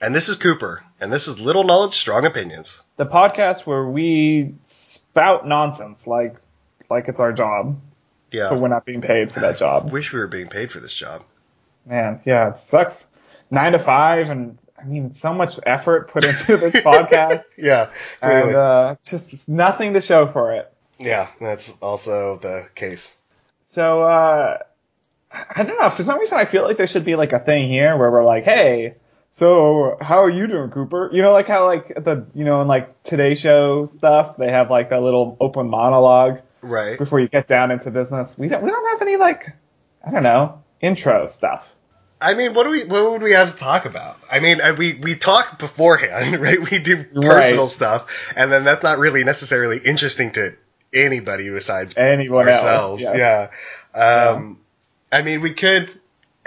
And 0.00 0.14
this 0.14 0.28
is 0.28 0.36
Cooper. 0.36 0.84
And 1.00 1.12
this 1.12 1.26
is 1.28 1.38
Little 1.38 1.64
Knowledge, 1.64 1.94
Strong 1.94 2.26
Opinions. 2.26 2.80
The 2.96 3.06
podcast 3.06 3.66
where 3.66 3.84
we 3.86 4.54
spout 4.62 5.46
nonsense 5.46 6.06
like 6.06 6.36
like 6.90 7.08
it's 7.08 7.20
our 7.20 7.32
job, 7.32 7.78
Yeah. 8.30 8.48
but 8.50 8.60
we're 8.60 8.68
not 8.68 8.84
being 8.84 9.00
paid 9.02 9.32
for 9.32 9.40
that 9.40 9.58
job. 9.58 9.90
Wish 9.92 10.12
we 10.12 10.20
were 10.20 10.26
being 10.26 10.48
paid 10.48 10.70
for 10.72 10.80
this 10.80 10.94
job. 10.94 11.22
Man, 11.86 12.20
yeah, 12.24 12.50
it 12.50 12.56
sucks. 12.58 13.06
Nine 13.50 13.72
to 13.72 13.78
five, 13.78 14.28
and 14.30 14.58
I 14.80 14.84
mean, 14.84 15.10
so 15.12 15.32
much 15.34 15.58
effort 15.64 16.10
put 16.10 16.24
into 16.24 16.56
this 16.56 16.74
podcast, 16.84 17.44
Yeah. 17.56 17.90
and 18.22 18.32
Really. 18.48 18.54
uh, 18.54 18.96
just 19.04 19.48
nothing 19.48 19.94
to 19.94 20.00
show 20.00 20.26
for 20.26 20.52
it. 20.54 20.72
yeah, 20.98 21.28
that's 21.40 21.72
also 21.80 22.38
the 22.38 22.68
case. 22.74 23.12
So, 23.62 24.02
uh, 24.02 24.58
I 25.32 25.62
don't 25.62 25.78
know. 25.80 25.88
For 25.90 26.02
some 26.02 26.18
reason, 26.18 26.38
I 26.38 26.44
feel 26.46 26.62
like 26.62 26.76
there 26.76 26.86
should 26.86 27.04
be 27.04 27.16
like 27.16 27.32
a 27.32 27.38
thing 27.38 27.68
here 27.68 27.96
where 27.96 28.10
we're 28.10 28.24
like, 28.24 28.44
hey, 28.44 28.94
so 29.30 29.96
how 30.00 30.18
are 30.24 30.30
you 30.30 30.46
doing, 30.46 30.70
Cooper? 30.70 31.10
You 31.12 31.22
know, 31.22 31.32
like 31.32 31.46
how 31.46 31.66
like 31.66 31.88
the, 31.88 32.26
you 32.34 32.44
know, 32.44 32.60
in 32.62 32.68
like 32.68 33.02
Today 33.02 33.34
Show 33.34 33.84
stuff, 33.84 34.36
they 34.36 34.50
have 34.50 34.70
like 34.70 34.90
that 34.90 35.02
little 35.02 35.36
open 35.40 35.68
monologue 35.68 36.40
Right. 36.60 36.98
before 36.98 37.20
you 37.20 37.28
get 37.28 37.46
down 37.46 37.70
into 37.70 37.90
business. 37.90 38.36
We 38.36 38.48
don't, 38.48 38.62
we 38.64 38.70
don't 38.70 38.88
have 38.90 39.02
any 39.02 39.16
like, 39.16 39.46
I 40.04 40.10
don't 40.10 40.22
know, 40.24 40.62
intro 40.80 41.26
stuff. 41.28 41.72
I 42.20 42.34
mean, 42.34 42.52
what 42.52 42.64
do 42.64 42.70
we? 42.70 42.82
What 42.84 43.12
would 43.12 43.22
we 43.22 43.30
have 43.30 43.52
to 43.52 43.56
talk 43.56 43.84
about? 43.84 44.18
I 44.28 44.40
mean, 44.40 44.58
we 44.76 44.94
we 44.94 45.14
talk 45.14 45.60
beforehand, 45.60 46.40
right? 46.40 46.60
We 46.60 46.80
do 46.80 47.04
personal 47.04 47.64
Right. 47.66 47.70
stuff, 47.70 48.10
and 48.34 48.50
then 48.50 48.64
that's 48.64 48.82
not 48.82 48.98
really 48.98 49.22
necessarily 49.22 49.78
interesting 49.78 50.32
to 50.32 50.56
anybody 50.92 51.48
besides 51.48 51.96
Anyone 51.96 52.48
ourselves. 52.48 53.04
else? 53.04 53.14
Yeah. 53.16 53.50
Yeah. 53.94 54.30
Um, 54.32 54.58
I 55.12 55.22
mean, 55.22 55.42
we 55.42 55.54
could 55.54 55.97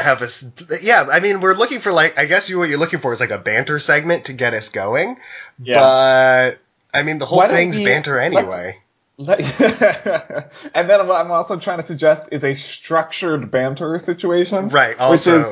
have 0.02 0.22
a. 0.22 0.26
s- 0.26 0.44
Yeah. 0.82 1.04
I 1.12 1.20
mean, 1.20 1.42
we're 1.42 1.54
looking 1.56 1.80
for 1.82 1.92
like. 1.92 2.18
I 2.18 2.26
guess 2.26 2.50
you 2.50 2.60
what 2.60 2.70
you're 2.70 2.78
looking 2.80 3.00
for 3.00 3.14
is 3.14 3.20
like 3.20 3.32
a 3.32 3.38
banter 3.38 3.80
segment 3.80 4.26
to 4.26 4.34
get 4.34 4.54
us 4.54 4.70
going. 4.70 5.18
Yeah. 5.62 5.80
But 5.80 6.60
I 6.94 7.04
mean, 7.04 7.18
the 7.20 7.26
whole 7.26 7.40
Why 7.40 7.48
thing's 7.48 7.78
we- 7.78 7.86
banter 7.86 8.20
anyway. 8.20 8.78
Let- 9.18 9.40
and 10.74 10.90
then 10.90 11.08
what 11.08 11.16
I'm 11.24 11.32
also 11.32 11.58
trying 11.60 11.78
to 11.78 11.84
suggest 11.84 12.30
is 12.32 12.44
a 12.44 12.56
structured 12.56 13.52
banter 13.52 14.00
situation. 14.00 14.70
Right. 14.70 14.98
which 15.12 15.28
is 15.28 15.48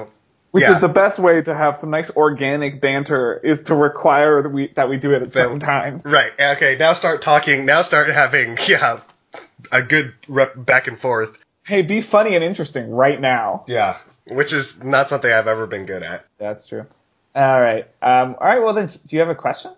which 0.52 0.64
yeah. 0.64 0.72
is 0.72 0.80
the 0.80 0.88
best 0.90 1.20
way 1.20 1.42
to 1.44 1.54
have 1.54 1.76
some 1.76 1.92
nice 1.92 2.10
organic 2.16 2.82
banter 2.82 3.38
is 3.38 3.64
to 3.66 3.76
require 3.76 4.42
that 4.42 4.50
we 4.50 4.68
that 4.70 4.90
we 4.90 4.98
do 4.98 5.14
it 5.14 5.22
at 5.22 5.32
certain 5.32 5.60
times. 5.60 6.06
Right. 6.08 6.32
Okay. 6.40 6.78
Now 6.78 6.94
start 6.94 7.22
talking. 7.22 7.66
Now 7.66 7.84
start 7.84 8.10
having 8.10 8.58
yeah 8.68 9.02
a 9.72 9.84
good 9.84 10.14
rep 10.28 10.54
back 10.56 10.88
and 10.88 11.00
forth. 11.00 11.38
Hey, 11.64 11.84
be 11.84 12.02
funny 12.02 12.34
and 12.34 12.44
interesting 12.44 12.90
right 12.90 13.22
now. 13.22 13.66
Yeah. 13.68 14.00
Which 14.28 14.54
is 14.54 14.82
not 14.84 15.10
something 15.10 15.32
I've 15.32 15.48
ever 15.48 15.66
been 15.68 15.86
good 15.86 16.04
at. 16.04 16.26
That's 16.38 16.68
true. 16.68 16.86
All 17.36 17.62
right. 17.62 17.88
Um, 18.02 18.36
all 18.40 18.48
right. 18.48 18.62
Well, 18.62 18.74
then, 18.74 18.88
do 18.88 19.16
you 19.16 19.20
have 19.20 19.30
a 19.30 19.36
question? 19.36 19.72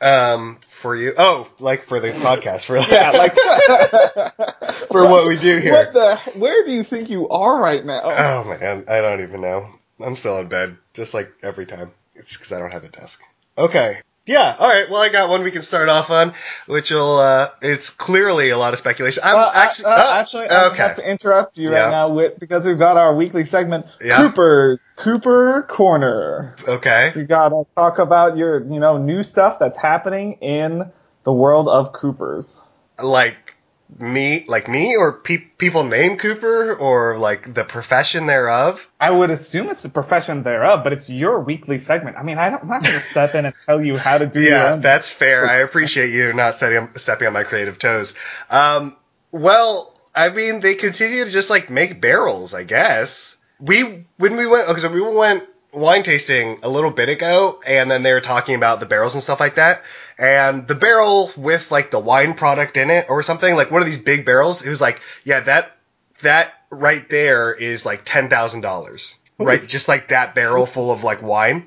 Um, 0.00 0.58
for 0.70 0.96
you. 0.96 1.12
Oh, 1.18 1.48
like 1.58 1.86
for 1.86 2.00
the 2.00 2.08
podcast. 2.08 2.64
For 2.64 2.78
Yeah. 2.78 3.10
Like, 3.20 3.34
for 4.88 5.06
what 5.06 5.26
we 5.26 5.38
do 5.38 5.58
here. 5.58 5.72
what 5.72 5.92
the? 5.92 6.16
Where 6.38 6.64
do 6.64 6.72
you 6.72 6.82
think 6.82 7.10
you 7.10 7.28
are 7.28 7.60
right 7.60 7.84
now? 7.84 8.02
Oh 8.04 8.44
man, 8.44 8.86
I 8.88 9.00
don't 9.00 9.22
even 9.22 9.40
know. 9.42 9.68
I'm 10.00 10.16
still 10.16 10.38
in 10.38 10.48
bed, 10.48 10.76
just 10.94 11.12
like 11.12 11.30
every 11.42 11.66
time. 11.66 11.92
It's 12.14 12.36
because 12.36 12.52
I 12.52 12.58
don't 12.58 12.72
have 12.72 12.84
a 12.84 12.88
desk. 12.88 13.20
Okay. 13.58 14.00
Yeah. 14.30 14.54
All 14.58 14.68
right. 14.68 14.88
Well, 14.88 15.02
I 15.02 15.08
got 15.08 15.28
one 15.28 15.42
we 15.42 15.50
can 15.50 15.62
start 15.62 15.88
off 15.88 16.08
on, 16.08 16.34
which 16.66 16.92
will. 16.92 17.18
Uh, 17.18 17.48
it's 17.60 17.90
clearly 17.90 18.50
a 18.50 18.56
lot 18.58 18.72
of 18.72 18.78
speculation. 18.78 19.22
I'm 19.24 19.36
actually. 19.54 19.86
uh, 19.86 20.04
oh, 20.06 20.12
actually, 20.20 20.48
I'm 20.48 20.70
okay. 20.70 20.76
have 20.82 20.96
to 20.96 21.10
interrupt 21.10 21.58
you 21.58 21.72
Yeah. 21.72 21.80
right 21.84 21.90
now 21.90 22.08
with 22.10 22.38
because 22.38 22.64
we've 22.64 22.78
got 22.78 22.96
our 22.96 23.12
weekly 23.14 23.44
segment, 23.44 23.86
Yeah. 24.00 24.18
Cooper's 24.18 24.92
Cooper 24.94 25.66
Corner. 25.68 26.54
okay. 26.68 27.12
We 27.16 27.24
gotta 27.24 27.64
talk 27.74 27.98
about 27.98 28.36
your, 28.36 28.62
you 28.62 28.78
know, 28.78 28.98
new 28.98 29.24
stuff 29.24 29.58
that's 29.58 29.76
happening 29.76 30.34
in 30.34 30.92
the 31.24 31.32
world 31.32 31.68
of 31.68 31.92
Coopers. 31.92 32.60
Like 33.02 33.49
me, 33.98 34.44
like 34.46 34.68
me, 34.68 34.96
or 34.96 35.20
pe- 35.20 35.38
people 35.38 35.84
named 35.84 36.20
Cooper, 36.20 36.74
or 36.74 37.18
like 37.18 37.54
the 37.54 37.64
profession 37.64 38.26
thereof. 38.26 38.86
I 39.00 39.10
would 39.10 39.30
assume 39.30 39.68
it's 39.70 39.82
the 39.82 39.88
profession 39.88 40.42
thereof, 40.42 40.84
but 40.84 40.92
it's 40.92 41.08
your 41.08 41.40
weekly 41.40 41.78
segment. 41.78 42.16
I 42.16 42.22
mean, 42.22 42.38
I 42.38 42.50
don't, 42.50 42.62
I'm 42.62 42.68
not 42.68 42.82
gonna 42.82 43.00
step 43.00 43.34
in 43.34 43.46
and 43.46 43.54
tell 43.66 43.82
you 43.82 43.96
how 43.96 44.18
to 44.18 44.26
do 44.26 44.40
Yeah, 44.40 44.76
that's 44.76 45.10
fair. 45.10 45.48
I 45.48 45.56
appreciate 45.66 46.12
you 46.12 46.32
not 46.32 46.58
setting, 46.58 46.88
stepping 46.96 47.26
on 47.26 47.32
my 47.32 47.44
creative 47.44 47.78
toes. 47.78 48.14
Um, 48.48 48.96
well, 49.32 49.94
I 50.14 50.28
mean, 50.30 50.60
they 50.60 50.74
continue 50.74 51.24
to 51.24 51.30
just 51.30 51.50
like 51.50 51.70
make 51.70 52.00
barrels, 52.00 52.54
I 52.54 52.64
guess. 52.64 53.36
We 53.58 54.06
when 54.16 54.36
we 54.36 54.46
went, 54.46 54.68
okay, 54.68 54.80
so 54.80 54.90
we 54.90 55.02
went 55.02 55.44
wine 55.72 56.02
tasting 56.02 56.58
a 56.62 56.68
little 56.68 56.90
bit 56.90 57.08
ago, 57.08 57.60
and 57.66 57.90
then 57.90 58.02
they 58.02 58.12
were 58.12 58.20
talking 58.20 58.54
about 58.54 58.80
the 58.80 58.86
barrels 58.86 59.14
and 59.14 59.22
stuff 59.22 59.40
like 59.40 59.56
that. 59.56 59.82
And 60.18 60.66
the 60.66 60.74
barrel 60.74 61.30
with 61.36 61.70
like 61.70 61.90
the 61.90 61.98
wine 61.98 62.34
product 62.34 62.76
in 62.76 62.90
it 62.90 63.06
or 63.08 63.22
something, 63.22 63.54
like 63.54 63.70
one 63.70 63.82
of 63.82 63.86
these 63.86 63.98
big 63.98 64.24
barrels, 64.24 64.62
it 64.62 64.68
was 64.68 64.80
like, 64.80 65.00
yeah, 65.24 65.40
that 65.40 65.76
that 66.22 66.52
right 66.70 67.08
there 67.08 67.52
is 67.52 67.86
like 67.86 68.02
ten 68.04 68.28
thousand 68.28 68.60
dollars, 68.60 69.16
right? 69.38 69.66
Just 69.66 69.88
like 69.88 70.08
that 70.08 70.34
barrel 70.34 70.66
full 70.66 70.92
of 70.92 71.04
like 71.04 71.22
wine, 71.22 71.66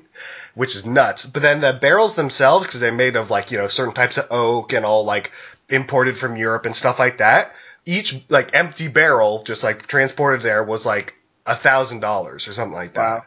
which 0.54 0.76
is 0.76 0.86
nuts. 0.86 1.26
But 1.26 1.42
then 1.42 1.60
the 1.60 1.72
barrels 1.72 2.14
themselves, 2.14 2.66
because 2.66 2.80
they're 2.80 2.92
made 2.92 3.16
of 3.16 3.30
like 3.30 3.50
you 3.50 3.58
know 3.58 3.68
certain 3.68 3.94
types 3.94 4.18
of 4.18 4.26
oak 4.30 4.72
and 4.72 4.84
all 4.84 5.04
like 5.04 5.30
imported 5.68 6.18
from 6.18 6.36
Europe 6.36 6.66
and 6.66 6.76
stuff 6.76 6.98
like 6.98 7.18
that. 7.18 7.52
Each 7.86 8.22
like 8.28 8.54
empty 8.54 8.88
barrel, 8.88 9.42
just 9.42 9.62
like 9.62 9.86
transported 9.86 10.42
there, 10.42 10.62
was 10.62 10.86
like 10.86 11.14
a 11.44 11.56
thousand 11.56 12.00
dollars 12.00 12.48
or 12.48 12.52
something 12.52 12.74
like 12.74 12.94
that. 12.94 13.00
Wow. 13.00 13.24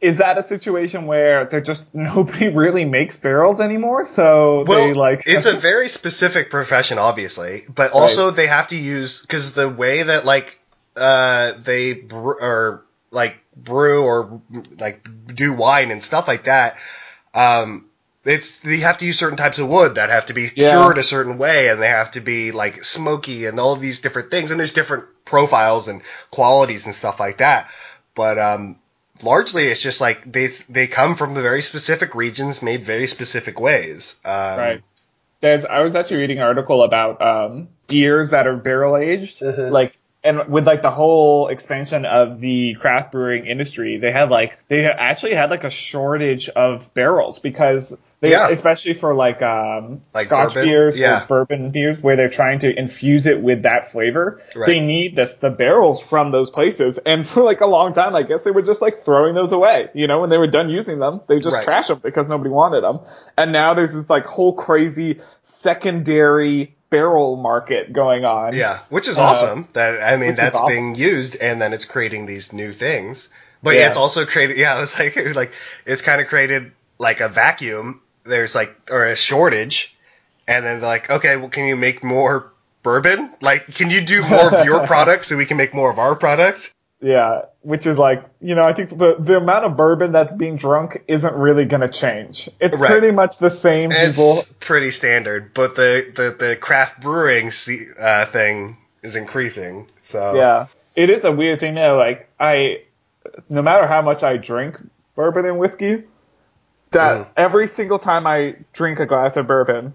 Is 0.00 0.18
that 0.18 0.38
a 0.38 0.42
situation 0.42 1.06
where 1.06 1.44
they're 1.44 1.60
just 1.60 1.94
nobody 1.94 2.48
really 2.48 2.84
makes 2.84 3.16
barrels 3.16 3.60
anymore? 3.60 4.06
So 4.06 4.64
Well, 4.64 4.88
they 4.88 4.92
like 4.94 5.22
it's 5.26 5.46
a 5.46 5.56
very 5.60 5.88
specific 5.88 6.50
profession, 6.50 6.98
obviously, 6.98 7.66
but 7.68 7.92
also 7.92 8.30
they 8.30 8.46
have 8.46 8.68
to 8.68 8.76
use 8.76 9.20
because 9.20 9.52
the 9.52 9.68
way 9.68 10.02
that 10.02 10.24
like 10.24 10.58
uh 10.96 11.52
they 11.62 11.92
brew, 11.94 12.36
or 12.40 12.84
like 13.10 13.36
brew 13.56 14.02
or 14.04 14.40
like 14.78 15.06
do 15.34 15.52
wine 15.52 15.90
and 15.90 16.02
stuff 16.02 16.26
like 16.28 16.44
that. 16.44 16.76
Um, 17.34 17.86
it's 18.24 18.58
they 18.58 18.78
have 18.78 18.98
to 18.98 19.06
use 19.06 19.18
certain 19.18 19.38
types 19.38 19.58
of 19.58 19.68
wood 19.68 19.94
that 19.94 20.10
have 20.10 20.26
to 20.26 20.34
be 20.34 20.50
Yeah. 20.50 20.70
cured 20.70 20.98
a 20.98 21.02
certain 21.02 21.38
way, 21.38 21.68
and 21.68 21.80
they 21.80 21.88
have 21.88 22.10
to 22.12 22.20
be 22.20 22.52
like 22.52 22.84
smoky 22.84 23.46
and 23.46 23.58
all 23.58 23.76
these 23.76 24.00
different 24.00 24.30
things. 24.30 24.50
And 24.50 24.60
there's 24.60 24.72
different 24.72 25.04
profiles 25.24 25.88
and 25.88 26.02
qualities 26.30 26.84
and 26.84 26.94
stuff 26.94 27.18
like 27.20 27.38
that. 27.38 27.70
But 28.14 28.38
um, 28.38 28.76
largely, 29.22 29.68
it's 29.68 29.80
just 29.80 30.00
like 30.00 30.30
they 30.30 30.48
they 30.68 30.86
come 30.86 31.16
from 31.16 31.34
the 31.34 31.42
very 31.42 31.62
specific 31.62 32.14
regions, 32.14 32.62
made 32.62 32.84
very 32.84 33.06
specific 33.06 33.60
ways. 33.60 34.14
Um, 34.24 34.58
Right. 34.58 34.82
There's 35.40 35.64
I 35.64 35.80
was 35.80 35.94
actually 35.94 36.18
reading 36.18 36.38
an 36.38 36.44
article 36.44 36.82
about 36.82 37.22
um 37.22 37.68
beers 37.86 38.30
that 38.30 38.46
are 38.46 38.56
barrel 38.56 38.96
aged. 38.96 39.40
Mhm. 39.40 39.70
Like 39.70 39.96
and 40.22 40.48
with 40.48 40.66
like 40.66 40.82
the 40.82 40.90
whole 40.90 41.48
expansion 41.48 42.04
of 42.04 42.40
the 42.40 42.74
craft 42.74 43.12
brewing 43.12 43.46
industry, 43.46 43.96
they 43.96 44.12
had 44.12 44.30
like 44.30 44.58
they 44.68 44.84
actually 44.84 45.34
had 45.34 45.50
like 45.50 45.64
a 45.64 45.70
shortage 45.70 46.48
of 46.50 46.92
barrels 46.92 47.38
because 47.38 47.96
they 48.20 48.30
Yeah. 48.32 48.48
especially 48.50 48.94
for 48.94 49.14
like 49.14 49.40
um 49.42 50.02
Like 50.14 50.26
scotch 50.26 50.54
bourbon? 50.54 50.68
beers 50.68 50.98
Yeah. 50.98 51.22
or 51.22 51.26
bourbon 51.26 51.70
beers 51.70 51.98
where 52.00 52.16
they're 52.16 52.28
trying 52.30 52.58
to 52.60 52.78
infuse 52.78 53.26
it 53.26 53.40
with 53.40 53.62
that 53.62 53.90
flavor. 53.90 54.40
Right. 54.54 54.66
They 54.66 54.80
need 54.80 55.16
this 55.16 55.34
the 55.38 55.50
barrels 55.50 56.02
from 56.02 56.30
those 56.30 56.50
places 56.50 56.98
and 56.98 57.26
for 57.26 57.42
like 57.42 57.60
a 57.60 57.66
long 57.66 57.92
time 57.92 58.14
I 58.14 58.22
guess 58.22 58.42
they 58.42 58.50
were 58.50 58.62
just 58.62 58.82
like 58.82 58.98
throwing 59.04 59.34
those 59.34 59.52
away. 59.52 59.88
You 59.94 60.06
know, 60.06 60.20
when 60.20 60.30
they 60.30 60.38
were 60.38 60.46
done 60.46 60.68
using 60.70 60.98
them, 60.98 61.20
they 61.28 61.38
just 61.38 61.54
Right. 61.56 61.64
trash 61.64 61.88
them 61.88 62.00
because 62.02 62.28
nobody 62.28 62.50
wanted 62.50 62.82
them. 62.84 63.00
And 63.38 63.52
now 63.52 63.74
there's 63.74 63.92
this 63.94 64.08
like 64.10 64.26
whole 64.26 64.52
crazy 64.54 65.20
secondary 65.42 66.74
barrel 66.90 67.36
market 67.36 67.92
going 67.92 68.24
on. 68.24 68.54
Yeah, 68.54 68.80
which 68.88 69.06
is 69.08 69.16
Uh, 69.18 69.22
awesome. 69.22 69.68
That 69.74 70.02
I 70.02 70.16
mean, 70.16 70.34
that's 70.34 70.54
awesome. 70.56 70.68
being 70.68 70.94
used, 70.96 71.36
and 71.36 71.60
then 71.62 71.72
it's 71.72 71.84
creating 71.84 72.26
these 72.26 72.52
new 72.52 72.72
things. 72.72 73.28
But 73.62 73.74
yeah, 73.74 73.80
Yeah. 73.82 73.88
it's 73.88 73.96
also 73.96 74.26
created. 74.26 74.56
Yeah, 74.56 74.82
it's 74.82 74.98
like 74.98 75.16
like 75.34 75.52
it's 75.86 76.02
kind 76.02 76.20
of 76.20 76.26
created 76.26 76.72
like 76.98 77.20
a 77.20 77.28
vacuum. 77.28 78.00
There's 78.24 78.54
like 78.54 78.74
or 78.90 79.04
a 79.04 79.16
shortage, 79.16 79.94
and 80.46 80.64
then 80.64 80.80
they're 80.80 80.88
like, 80.88 81.10
okay, 81.10 81.36
well, 81.36 81.48
can 81.48 81.66
you 81.66 81.76
make 81.76 82.04
more 82.04 82.52
bourbon? 82.82 83.30
Like, 83.40 83.74
can 83.74 83.90
you 83.90 84.00
do 84.04 84.22
more 84.22 84.54
of 84.54 84.64
your 84.64 84.86
product 84.86 85.26
so 85.26 85.36
we 85.36 85.46
can 85.46 85.56
make 85.56 85.74
more 85.74 85.90
of 85.90 85.98
our 85.98 86.14
product? 86.14 86.72
Yeah, 87.02 87.46
which 87.62 87.86
is 87.86 87.96
like, 87.96 88.24
you 88.42 88.54
know, 88.54 88.66
I 88.66 88.74
think 88.74 88.90
the 88.90 89.16
the 89.18 89.38
amount 89.38 89.64
of 89.64 89.76
bourbon 89.76 90.12
that's 90.12 90.34
being 90.34 90.56
drunk 90.56 91.02
isn't 91.08 91.34
really 91.34 91.64
going 91.64 91.80
to 91.80 91.88
change. 91.88 92.50
It's 92.60 92.76
Right. 92.76 92.90
pretty 92.90 93.10
much 93.10 93.38
the 93.38 93.48
same 93.48 93.90
It's 93.90 94.18
people. 94.18 94.44
pretty 94.60 94.90
standard, 94.90 95.54
but 95.54 95.76
the 95.76 96.12
the 96.14 96.36
the 96.46 96.56
craft 96.56 97.00
brewing 97.00 97.50
uh, 97.98 98.26
thing 98.26 98.76
is 99.02 99.16
increasing. 99.16 99.86
So 100.02 100.34
Yeah. 100.34 100.66
It 100.94 101.08
is 101.08 101.24
a 101.24 101.32
weird 101.32 101.60
thing 101.60 101.74
though, 101.76 101.96
like 101.96 102.28
I 102.38 102.82
no 103.48 103.62
matter 103.62 103.86
how 103.86 104.02
much 104.02 104.22
I 104.22 104.36
drink 104.36 104.76
bourbon 105.14 105.46
and 105.46 105.58
whiskey, 105.58 106.02
that 106.92 107.16
Mhm. 107.18 107.26
every 107.36 107.68
single 107.68 107.98
time 107.98 108.26
I 108.26 108.56
drink 108.72 109.00
a 109.00 109.06
glass 109.06 109.36
of 109.36 109.46
bourbon, 109.46 109.94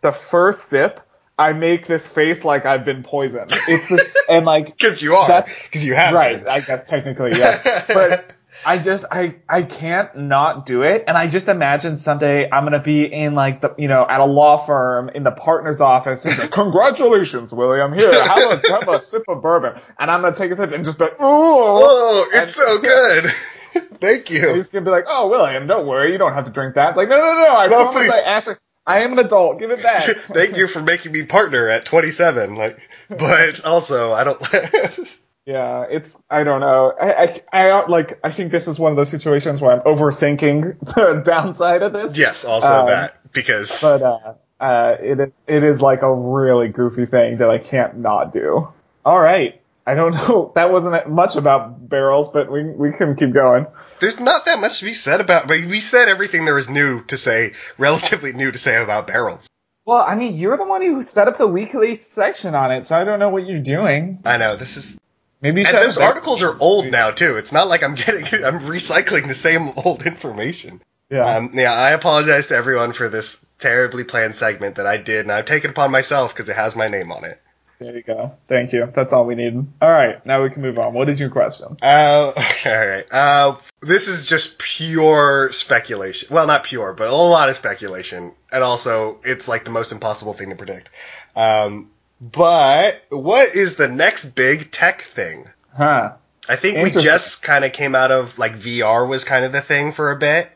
the 0.00 0.12
first 0.12 0.68
sip 0.68 1.00
I 1.38 1.54
make 1.54 1.86
this 1.86 2.06
face 2.06 2.44
like 2.44 2.66
I've 2.66 2.84
been 2.84 3.02
poisoned. 3.02 3.50
It's 3.66 3.88
this 3.88 4.14
and 4.28 4.44
like 4.44 4.66
because 4.66 5.00
you 5.00 5.16
are 5.16 5.46
because 5.64 5.84
you 5.84 5.94
have 5.94 6.12
right, 6.14 6.38
been. 6.38 6.48
I 6.48 6.60
guess 6.60 6.84
technically, 6.84 7.38
yeah. 7.38 7.84
But 7.88 8.32
I 8.62 8.76
just 8.76 9.06
I 9.10 9.36
I 9.48 9.62
can't 9.62 10.14
not 10.16 10.66
do 10.66 10.82
it, 10.82 11.04
and 11.08 11.16
I 11.16 11.28
just 11.28 11.48
imagine 11.48 11.96
someday 11.96 12.46
I'm 12.50 12.64
gonna 12.64 12.78
be 12.78 13.04
in 13.06 13.34
like 13.34 13.62
the 13.62 13.74
you 13.78 13.88
know 13.88 14.06
at 14.06 14.20
a 14.20 14.26
law 14.26 14.58
firm 14.58 15.08
in 15.08 15.22
the 15.22 15.30
partner's 15.30 15.80
office 15.80 16.26
and 16.26 16.34
say, 16.34 16.46
"Congratulations, 16.48 17.54
William! 17.54 17.94
Here, 17.94 18.12
have 18.22 18.38
a 18.38 18.68
have 18.70 18.88
a 18.88 19.00
sip 19.00 19.22
of 19.28 19.40
bourbon," 19.40 19.80
and 19.98 20.10
I'm 20.10 20.20
gonna 20.20 20.36
take 20.36 20.50
a 20.52 20.56
sip 20.56 20.72
and 20.72 20.84
just 20.84 20.98
be, 20.98 21.04
like, 21.04 21.16
"Oh, 21.20 22.26
oh, 22.34 22.38
it's 22.38 22.54
so 22.54 22.78
good. 22.82 23.32
Thank 24.00 24.30
you. 24.30 24.54
He's 24.54 24.68
gonna 24.70 24.84
be 24.84 24.90
like, 24.90 25.04
"Oh, 25.06 25.28
William, 25.28 25.66
don't 25.66 25.86
worry, 25.86 26.12
you 26.12 26.18
don't 26.18 26.34
have 26.34 26.46
to 26.46 26.50
drink 26.50 26.74
that." 26.76 26.90
It's 26.90 26.96
like, 26.96 27.08
no, 27.08 27.16
no, 27.18 27.34
no, 27.34 27.56
I 27.56 27.66
No, 27.66 27.82
promise 27.90 28.02
please. 28.02 28.12
I 28.12 28.20
actually 28.20 28.56
I 28.86 29.00
am 29.00 29.12
an 29.12 29.18
adult. 29.18 29.58
Give 29.60 29.70
it 29.70 29.82
back. 29.82 30.16
Thank 30.28 30.56
you 30.56 30.66
for 30.66 30.80
making 30.80 31.12
me 31.12 31.24
partner 31.24 31.68
at 31.68 31.84
27. 31.84 32.56
Like, 32.56 32.78
but 33.08 33.64
also 33.64 34.12
I 34.12 34.24
don't. 34.24 34.40
Yeah, 35.46 35.86
it's 35.90 36.20
I 36.30 36.44
don't 36.44 36.60
know. 36.60 36.92
I, 37.00 37.42
I 37.52 37.64
I 37.70 37.86
like 37.86 38.20
I 38.22 38.30
think 38.30 38.52
this 38.52 38.68
is 38.68 38.78
one 38.78 38.92
of 38.92 38.96
those 38.96 39.08
situations 39.08 39.60
where 39.60 39.72
I'm 39.72 39.80
overthinking 39.80 40.78
the 40.94 41.22
downside 41.24 41.82
of 41.82 41.92
this. 41.92 42.16
yes, 42.16 42.44
also 42.44 42.68
Um, 42.68 42.86
that 42.86 43.32
because 43.32 43.80
But 43.80 44.02
uh, 44.02 44.34
uh, 44.60 44.96
it 45.00 45.18
is 45.18 45.32
it 45.48 45.64
is 45.64 45.80
like 45.80 46.02
a 46.02 46.14
really 46.14 46.68
goofy 46.68 47.06
thing 47.06 47.38
that 47.38 47.50
I 47.50 47.58
can't 47.58 47.98
not 47.98 48.32
do. 48.32 48.68
All 49.04 49.20
right, 49.20 49.59
I 49.90 49.94
don't 49.94 50.14
know. 50.14 50.52
That 50.54 50.70
wasn't 50.70 51.08
much 51.08 51.36
about 51.36 51.88
barrels, 51.88 52.30
but 52.32 52.50
we 52.50 52.64
we 52.64 52.92
can 52.92 53.16
keep 53.16 53.32
going. 53.32 53.66
there's 54.00 54.20
not 54.20 54.44
that 54.44 54.60
much 54.60 54.78
to 54.78 54.84
be 54.84 54.92
said 54.92 55.20
about. 55.20 55.48
But 55.48 55.60
we 55.66 55.80
said 55.80 56.08
everything 56.08 56.44
there 56.44 56.54
was 56.54 56.68
new 56.68 57.02
to 57.04 57.18
say, 57.18 57.54
relatively 57.78 58.32
new 58.32 58.52
to 58.52 58.58
say 58.58 58.80
about 58.80 59.06
barrels. 59.06 59.46
Well, 59.84 60.04
I 60.06 60.14
mean, 60.14 60.36
you're 60.36 60.56
the 60.56 60.64
one 60.64 60.82
who 60.82 61.02
set 61.02 61.26
up 61.26 61.38
the 61.38 61.48
weekly 61.48 61.96
section 61.96 62.54
on 62.54 62.70
it, 62.70 62.86
so 62.86 62.96
I 62.96 63.04
don't 63.04 63.18
know 63.18 63.30
what 63.30 63.46
you're 63.46 63.60
doing. 63.60 64.20
I 64.24 64.36
know 64.36 64.56
this 64.56 64.76
is. 64.76 64.96
Maybe 65.42 65.62
And 65.66 65.74
those 65.74 65.96
articles 65.96 66.42
are 66.42 66.54
old 66.60 66.90
now 66.90 67.12
too. 67.12 67.36
It's 67.38 67.50
not 67.50 67.66
like 67.66 67.82
I'm 67.82 67.94
getting. 68.04 68.24
I'm 68.44 68.60
recycling 68.60 69.26
the 69.26 69.34
same 69.34 69.72
old 69.76 70.02
information. 70.06 70.82
Yeah. 71.10 71.24
Um, 71.36 71.50
yeah, 71.54 71.72
I 71.72 71.90
apologize 71.90 72.46
to 72.48 72.54
everyone 72.56 72.92
for 72.92 73.08
this 73.08 73.36
terribly 73.58 74.04
planned 74.04 74.36
segment 74.36 74.76
that 74.76 74.86
I 74.86 74.98
did, 74.98 75.20
and 75.22 75.32
I've 75.32 75.46
taken 75.46 75.70
upon 75.70 75.90
myself 75.90 76.32
because 76.32 76.48
it 76.48 76.56
has 76.56 76.76
my 76.76 76.88
name 76.88 77.10
on 77.10 77.24
it. 77.24 77.40
There 77.80 77.96
you 77.96 78.02
go. 78.02 78.32
Thank 78.46 78.72
you. 78.72 78.88
That's 78.92 79.12
all 79.12 79.24
we 79.24 79.34
need. 79.34 79.54
All 79.80 79.90
right, 79.90 80.24
now 80.26 80.42
we 80.42 80.50
can 80.50 80.60
move 80.60 80.78
on. 80.78 80.92
What 80.92 81.08
is 81.08 81.18
your 81.18 81.30
question? 81.30 81.78
Uh, 81.82 82.32
okay, 82.36 82.76
all 82.76 82.86
right. 82.86 83.06
Uh, 83.10 83.56
this 83.80 84.06
is 84.06 84.26
just 84.26 84.58
pure 84.58 85.50
speculation. 85.52 86.28
Well, 86.30 86.46
not 86.46 86.64
pure, 86.64 86.92
but 86.92 87.08
a 87.08 87.14
lot 87.14 87.48
of 87.48 87.56
speculation, 87.56 88.34
and 88.52 88.62
also 88.62 89.18
it's 89.24 89.48
like 89.48 89.64
the 89.64 89.70
most 89.70 89.92
impossible 89.92 90.34
thing 90.34 90.50
to 90.50 90.56
predict. 90.56 90.90
Um, 91.34 91.90
but 92.20 93.02
what 93.08 93.56
is 93.56 93.76
the 93.76 93.88
next 93.88 94.26
big 94.34 94.70
tech 94.70 95.04
thing? 95.14 95.46
Huh. 95.74 96.12
I 96.48 96.56
think 96.56 96.82
we 96.82 96.90
just 96.90 97.42
kind 97.42 97.64
of 97.64 97.72
came 97.72 97.94
out 97.94 98.10
of 98.10 98.38
like 98.38 98.52
VR 98.60 99.08
was 99.08 99.24
kind 99.24 99.44
of 99.44 99.52
the 99.52 99.62
thing 99.62 99.92
for 99.92 100.10
a 100.10 100.18
bit. 100.18 100.50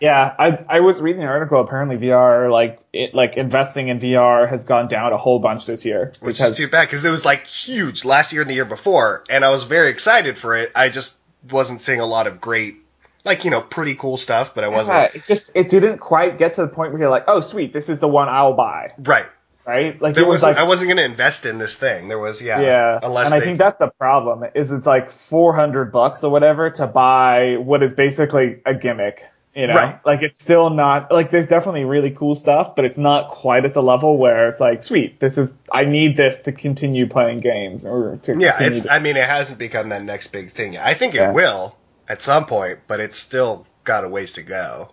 Yeah, 0.00 0.34
I 0.38 0.64
I 0.66 0.80
was 0.80 1.00
reading 1.00 1.22
an 1.22 1.28
article. 1.28 1.60
Apparently, 1.60 1.96
VR 1.96 2.50
like 2.50 2.82
it 2.92 3.14
like 3.14 3.36
investing 3.36 3.88
in 3.88 4.00
VR 4.00 4.48
has 4.48 4.64
gone 4.64 4.88
down 4.88 5.12
a 5.12 5.18
whole 5.18 5.38
bunch 5.38 5.66
this 5.66 5.84
year, 5.84 6.12
Which 6.20 6.38
has 6.38 6.52
is 6.52 6.56
too 6.56 6.68
bad 6.68 6.86
because 6.86 7.04
it 7.04 7.10
was 7.10 7.24
like 7.24 7.46
huge 7.46 8.04
last 8.04 8.32
year 8.32 8.40
and 8.40 8.50
the 8.50 8.54
year 8.54 8.64
before, 8.64 9.24
and 9.28 9.44
I 9.44 9.50
was 9.50 9.64
very 9.64 9.90
excited 9.90 10.38
for 10.38 10.56
it. 10.56 10.72
I 10.74 10.88
just 10.88 11.14
wasn't 11.50 11.82
seeing 11.82 12.00
a 12.00 12.06
lot 12.06 12.26
of 12.26 12.40
great, 12.40 12.76
like 13.24 13.44
you 13.44 13.50
know, 13.50 13.60
pretty 13.60 13.94
cool 13.94 14.16
stuff, 14.16 14.54
but 14.54 14.64
I 14.64 14.68
wasn't 14.68 14.88
Yeah, 14.88 15.08
it 15.12 15.24
just 15.24 15.52
it 15.54 15.68
didn't 15.68 15.98
quite 15.98 16.38
get 16.38 16.54
to 16.54 16.62
the 16.62 16.68
point 16.68 16.92
where 16.92 17.02
you're 17.02 17.10
like, 17.10 17.24
oh 17.28 17.40
sweet, 17.40 17.74
this 17.74 17.90
is 17.90 18.00
the 18.00 18.08
one 18.08 18.30
I'll 18.30 18.54
buy, 18.54 18.94
right. 18.98 19.26
right? 19.66 20.00
Like 20.00 20.14
There 20.14 20.24
it 20.24 20.28
was 20.28 20.42
like 20.42 20.56
I 20.56 20.62
wasn't 20.62 20.88
going 20.88 20.96
to 20.96 21.04
invest 21.04 21.44
in 21.44 21.58
this 21.58 21.74
thing. 21.74 22.08
There 22.08 22.18
was 22.18 22.40
yeah, 22.40 22.62
yeah, 22.62 22.98
Unless 23.02 23.26
and 23.26 23.34
they, 23.34 23.44
I 23.44 23.44
think 23.44 23.58
that's 23.58 23.78
the 23.78 23.88
problem 23.98 24.48
is 24.54 24.72
it's 24.72 24.86
like 24.86 25.10
400 25.10 25.92
bucks 25.92 26.24
or 26.24 26.32
whatever 26.32 26.70
to 26.70 26.86
buy 26.86 27.56
what 27.58 27.82
is 27.82 27.92
basically 27.92 28.62
a 28.64 28.74
gimmick. 28.74 29.26
You 29.54 29.66
know, 29.66 29.74
Right. 29.74 29.98
like 30.06 30.22
it's 30.22 30.40
still 30.40 30.70
not 30.70 31.10
like 31.10 31.30
there's 31.30 31.48
definitely 31.48 31.84
really 31.84 32.12
cool 32.12 32.36
stuff, 32.36 32.76
but 32.76 32.84
it's 32.84 32.96
not 32.98 33.28
quite 33.30 33.64
at 33.64 33.74
the 33.74 33.82
level 33.82 34.16
where 34.16 34.48
it's 34.48 34.60
like, 34.60 34.84
sweet, 34.84 35.18
this 35.18 35.38
is 35.38 35.52
I 35.72 35.86
need 35.86 36.16
this 36.16 36.42
to 36.42 36.52
continue 36.52 37.08
playing 37.08 37.38
games 37.38 37.84
or 37.84 38.18
to 38.22 38.38
yeah. 38.38 38.62
It's 38.62 38.82
to- 38.82 38.92
I 38.92 39.00
mean, 39.00 39.16
it 39.16 39.28
hasn't 39.28 39.58
become 39.58 39.88
that 39.88 40.04
next 40.04 40.28
big 40.28 40.52
thing. 40.52 40.74
yet. 40.74 40.86
I 40.86 40.94
think 40.94 41.14
it 41.14 41.18
Yeah. 41.18 41.32
will 41.32 41.74
at 42.08 42.22
some 42.22 42.46
point, 42.46 42.78
but 42.86 43.00
it's 43.00 43.18
still 43.18 43.66
got 43.82 44.04
a 44.04 44.08
ways 44.08 44.32
to 44.34 44.42
go. 44.42 44.90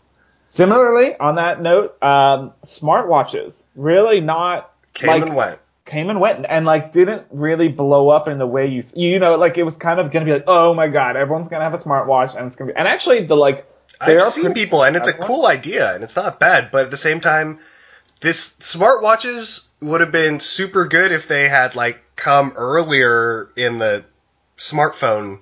Similarly, 0.47 1.15
on 1.19 1.35
that 1.35 1.61
note, 1.61 2.01
um, 2.01 2.53
smartwatches 2.63 3.65
really 3.75 4.21
not 4.21 4.71
Came 4.93 5.07
like 5.09 5.23
and 5.27 5.35
went. 5.35 5.59
came 5.85 6.09
and 6.09 6.19
went 6.19 6.45
and 6.49 6.65
like 6.65 6.91
didn't 6.91 7.23
really 7.29 7.67
blow 7.67 8.09
up 8.09 8.27
in 8.27 8.39
the 8.39 8.47
way 8.47 8.65
you 8.67 8.83
you 8.95 9.19
know 9.19 9.35
like 9.35 9.57
it 9.59 9.63
was 9.63 9.77
kind 9.77 9.99
of 9.99 10.09
gonna 10.11 10.25
be 10.25 10.31
like 10.33 10.45
oh 10.47 10.73
my 10.73 10.87
god 10.87 11.15
everyone's 11.15 11.47
gonna 11.47 11.63
have 11.63 11.73
a 11.73 11.77
smartwatch 11.77 12.35
and 12.35 12.47
it's 12.47 12.55
gonna 12.55 12.71
be 12.71 12.75
and 12.77 12.87
actually 12.87 13.23
the 13.25 13.35
like 13.35 13.65
they 14.05 14.17
I've 14.17 14.33
seen 14.33 14.53
people, 14.53 14.83
and 14.83 14.95
it's 14.95 15.07
a 15.07 15.13
cool 15.13 15.45
idea, 15.45 15.93
and 15.93 16.03
it's 16.03 16.15
not 16.15 16.39
bad. 16.39 16.69
But 16.71 16.85
at 16.85 16.91
the 16.91 16.97
same 16.97 17.19
time, 17.19 17.59
this 18.21 18.51
smartwatches 18.59 19.65
would 19.81 20.01
have 20.01 20.11
been 20.11 20.39
super 20.39 20.87
good 20.87 21.11
if 21.11 21.27
they 21.27 21.49
had 21.49 21.75
like 21.75 22.01
come 22.15 22.53
earlier 22.55 23.49
in 23.55 23.77
the 23.77 24.05
smartphone 24.57 25.39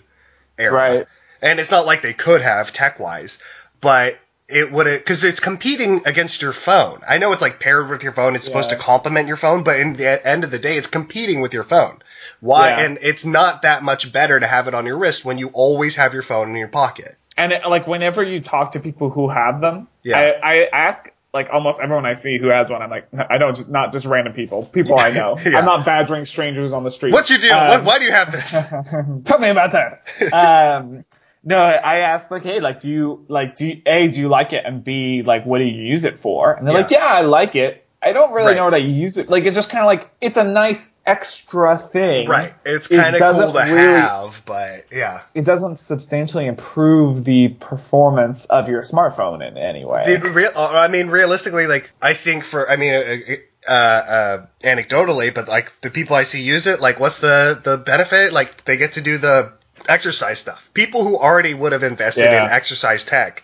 era. 0.57 0.73
Right. 0.73 1.07
And 1.41 1.59
it's 1.59 1.71
not 1.71 1.85
like 1.85 2.01
they 2.01 2.13
could 2.13 2.41
have 2.41 2.73
tech 2.73 2.99
wise, 2.99 3.37
but 3.81 4.17
it 4.47 4.71
would 4.71 4.87
have 4.87 4.99
because 4.99 5.23
it's 5.23 5.39
competing 5.39 6.01
against 6.05 6.41
your 6.41 6.53
phone. 6.53 7.01
I 7.07 7.17
know 7.17 7.31
it's 7.31 7.41
like 7.41 7.59
paired 7.59 7.89
with 7.89 8.03
your 8.03 8.13
phone. 8.13 8.35
It's 8.35 8.45
supposed 8.45 8.69
to 8.69 8.77
complement 8.77 9.27
your 9.27 9.37
phone, 9.37 9.63
but 9.63 9.79
in 9.79 9.95
the 9.95 10.25
end 10.25 10.43
of 10.43 10.51
the 10.51 10.59
day, 10.59 10.77
it's 10.77 10.87
competing 10.87 11.41
with 11.41 11.53
your 11.53 11.63
phone. 11.63 12.01
Why? 12.39 12.69
Yeah. 12.69 12.79
And 12.81 12.99
it's 13.01 13.25
not 13.25 13.63
that 13.63 13.83
much 13.83 14.11
better 14.11 14.39
to 14.39 14.47
have 14.47 14.67
it 14.67 14.73
on 14.73 14.85
your 14.85 14.97
wrist 14.97 15.25
when 15.25 15.37
you 15.37 15.49
always 15.49 15.95
have 15.95 16.13
your 16.13 16.23
phone 16.23 16.49
in 16.49 16.55
your 16.55 16.67
pocket. 16.67 17.17
And 17.37 17.51
it, 17.53 17.61
like 17.67 17.87
whenever 17.87 18.23
you 18.23 18.39
talk 18.41 18.71
to 18.71 18.79
people 18.79 19.09
who 19.09 19.29
have 19.29 19.61
them 19.61 19.87
Yeah. 20.03 20.17
I, 20.43 20.53
I 20.61 20.69
ask 20.71 21.11
like 21.33 21.49
almost 21.51 21.79
everyone 21.81 22.05
I 22.05 22.13
see 22.13 22.37
who 22.37 22.47
has 22.47 22.69
one 22.69 22.81
I'm 22.81 22.89
like 22.89 23.07
I 23.13 23.37
don't 23.37 23.55
just 23.55 23.69
not 23.69 23.91
just 23.93 24.05
random 24.05 24.33
people 24.33 24.65
people 24.65 24.97
I 24.97 25.11
know 25.11 25.37
Yeah. 25.45 25.59
I'm 25.59 25.65
not 25.65 25.85
badgering 25.85 26.25
strangers 26.25 26.71
on 26.73 26.83
the 26.83 26.91
street 26.91 27.13
What 27.13 27.29
you 27.29 27.37
do? 27.37 27.51
Um, 27.51 27.67
what, 27.69 27.83
why 27.83 27.99
do 27.99 28.05
you 28.05 28.11
have 28.11 28.31
this? 28.31 28.51
Tell 29.25 29.39
me 29.39 29.49
about 29.49 29.71
that. 29.71 30.33
um, 30.33 31.03
no, 31.47 31.59
I 31.59 31.97
asked 31.99 32.31
like, 32.31 32.41
hey, 32.41 32.59
like, 32.59 32.79
do 32.79 32.89
you 32.89 33.23
like, 33.27 33.55
do 33.55 33.67
you, 33.67 33.81
a, 33.85 34.07
do 34.07 34.19
you 34.19 34.29
like 34.29 34.51
it, 34.51 34.65
and 34.65 34.83
b, 34.83 35.21
like, 35.21 35.45
what 35.45 35.59
do 35.59 35.63
you 35.65 35.79
use 35.79 36.03
it 36.03 36.17
for? 36.17 36.51
And 36.53 36.65
they're 36.65 36.73
like, 36.73 36.89
Yeah. 36.89 37.05
yeah, 37.05 37.13
I 37.13 37.21
like 37.21 37.55
it. 37.55 37.84
I 38.05 38.13
don't 38.13 38.31
really 38.33 38.49
Right. 38.49 38.57
know 38.57 38.65
what 38.65 38.75
I 38.75 38.77
use 38.77 39.17
it. 39.17 39.29
Like, 39.29 39.45
it's 39.45 39.55
just 39.55 39.71
kind 39.71 39.81
of 39.83 39.87
like 39.87 40.07
it's 40.21 40.37
a 40.37 40.43
nice 40.43 40.93
extra 41.07 41.75
thing. 41.77 42.29
Right. 42.29 42.53
It's 42.63 42.85
It 42.87 42.97
kind 42.97 43.15
of 43.15 43.19
doesn't 43.19 43.51
cool 43.51 43.53
to 43.53 43.59
really- 43.73 43.99
have, 43.99 44.41
but 44.45 44.85
yeah. 44.91 45.21
It 45.33 45.43
doesn't 45.43 45.79
substantially 45.79 46.45
improve 46.45 47.23
the 47.25 47.47
performance 47.59 48.45
of 48.45 48.69
your 48.69 48.83
smartphone 48.83 49.45
in 49.45 49.57
any 49.57 49.85
way. 49.85 50.17
Real, 50.17 50.51
uh, 50.55 50.67
I 50.69 50.87
mean, 50.87 51.07
realistically, 51.07 51.65
like 51.65 51.89
I 52.01 52.13
think 52.13 52.43
for, 52.43 52.69
I 52.69 52.75
mean, 52.75 52.93
uh, 52.93 53.35
uh, 53.67 53.71
uh, 53.73 54.45
anecdotally, 54.63 55.33
but 55.33 55.47
like 55.47 55.71
the 55.81 55.89
people 55.89 56.15
I 56.15 56.23
see 56.25 56.41
use 56.41 56.67
it, 56.67 56.79
like 56.81 56.99
what's 56.99 57.17
the 57.17 57.59
the 57.63 57.77
benefit? 57.77 58.31
Like 58.31 58.63
they 58.65 58.77
get 58.77 58.93
to 58.93 59.01
do 59.01 59.17
the 59.17 59.53
exercise 59.89 60.37
stuff. 60.39 60.61
People 60.75 61.03
who 61.03 61.17
already 61.17 61.55
would 61.55 61.71
have 61.71 61.81
invested 61.81 62.25
Yeah. 62.25 62.45
in 62.45 62.51
exercise 62.51 63.03
tech, 63.03 63.41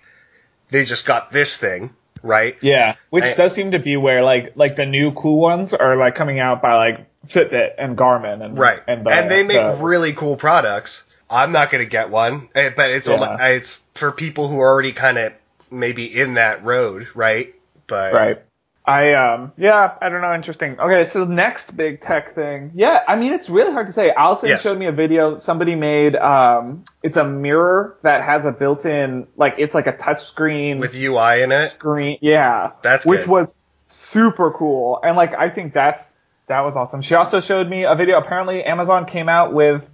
they 0.70 0.86
just 0.86 1.06
got 1.08 1.32
this 1.32 1.58
thing, 1.58 1.90
right? 2.24 2.56
Yeah, 2.62 2.96
which 3.10 3.26
I- 3.26 3.34
does 3.34 3.54
seem 3.54 3.72
to 3.72 3.80
be 3.80 3.98
where 3.98 4.24
like 4.24 4.54
like 4.56 4.76
the 4.76 4.86
new 4.86 5.12
cool 5.12 5.40
ones 5.40 5.74
are 5.74 5.96
like 5.96 6.16
coming 6.16 6.40
out 6.40 6.62
by 6.62 6.76
like 6.76 7.06
Fitbit 7.28 7.72
and 7.78 7.98
Garmin 7.98 8.44
and 8.44 8.58
Right. 8.58 8.80
and, 8.88 9.08
And, 9.08 9.30
they 9.30 9.44
make 9.44 9.58
the- 9.58 9.78
really 9.80 10.14
cool 10.14 10.38
products. 10.38 11.04
I'm 11.30 11.52
not 11.52 11.70
gonna 11.72 11.86
get 11.86 12.10
one, 12.10 12.50
eh, 12.56 12.72
but 12.76 12.90
it's 12.90 13.08
only, 13.08 13.26
Yeah. 13.28 13.48
it's 13.48 13.80
for 13.96 14.12
people 14.12 14.48
who 14.48 14.60
are 14.60 14.68
already 14.70 14.92
kind 14.92 15.18
of 15.18 15.34
maybe 15.70 16.06
in 16.06 16.34
that 16.34 16.64
road, 16.66 17.08
right? 17.16 17.54
But 17.88 18.14
Right. 18.14 18.42
I 18.84 19.14
um 19.14 19.52
yeah, 19.58 19.94
I 20.02 20.10
don't 20.10 20.22
know, 20.22 20.34
interesting. 20.34 20.80
Okay, 20.80 21.06
so 21.06 21.26
next 21.26 21.78
big 21.78 22.02
tech 22.02 22.34
thing. 22.34 22.72
Yeah, 22.74 23.04
I 23.08 23.16
mean 23.16 23.34
it's 23.34 23.50
really 23.50 23.72
hard 23.72 23.88
to 23.88 23.94
say. 23.94 24.10
Allison 24.12 24.50
Yes. 24.50 24.62
showed 24.64 24.78
me 24.78 24.88
a 24.88 24.92
video 24.92 25.38
somebody 25.38 25.76
made 25.76 26.16
um 26.16 26.84
it's 27.04 27.18
a 27.18 27.24
mirror 27.24 27.98
that 28.02 28.24
has 28.24 28.46
a 28.46 28.52
built-in 28.52 29.28
like 29.38 29.56
it's 29.60 29.76
like 29.76 29.86
a 29.88 29.96
touch 29.96 30.24
screen 30.24 30.80
with 30.80 30.96
UI 30.96 31.44
in 31.44 31.52
it, 31.52 31.66
screen. 31.66 32.18
Yeah. 32.22 32.72
That's 32.82 33.06
which 33.06 33.22
good. 33.22 33.30
was 33.30 33.56
super 33.86 34.52
cool. 34.52 35.00
And 35.04 35.16
like 35.16 35.36
I 35.36 35.50
think 35.52 35.74
that's 35.74 36.18
that 36.48 36.62
was 36.62 36.76
awesome. 36.76 37.02
She 37.02 37.14
also 37.14 37.40
showed 37.40 37.70
me 37.70 37.86
a 37.86 37.94
video 37.96 38.18
apparently 38.18 38.64
Amazon 38.64 39.06
came 39.06 39.30
out 39.30 39.54
with 39.54 39.88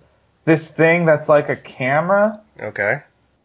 this 0.45 0.71
thing 0.71 1.05
that's 1.05 1.27
like 1.27 1.49
a 1.49 1.57
camera 1.57 2.41
okay. 2.57 3.01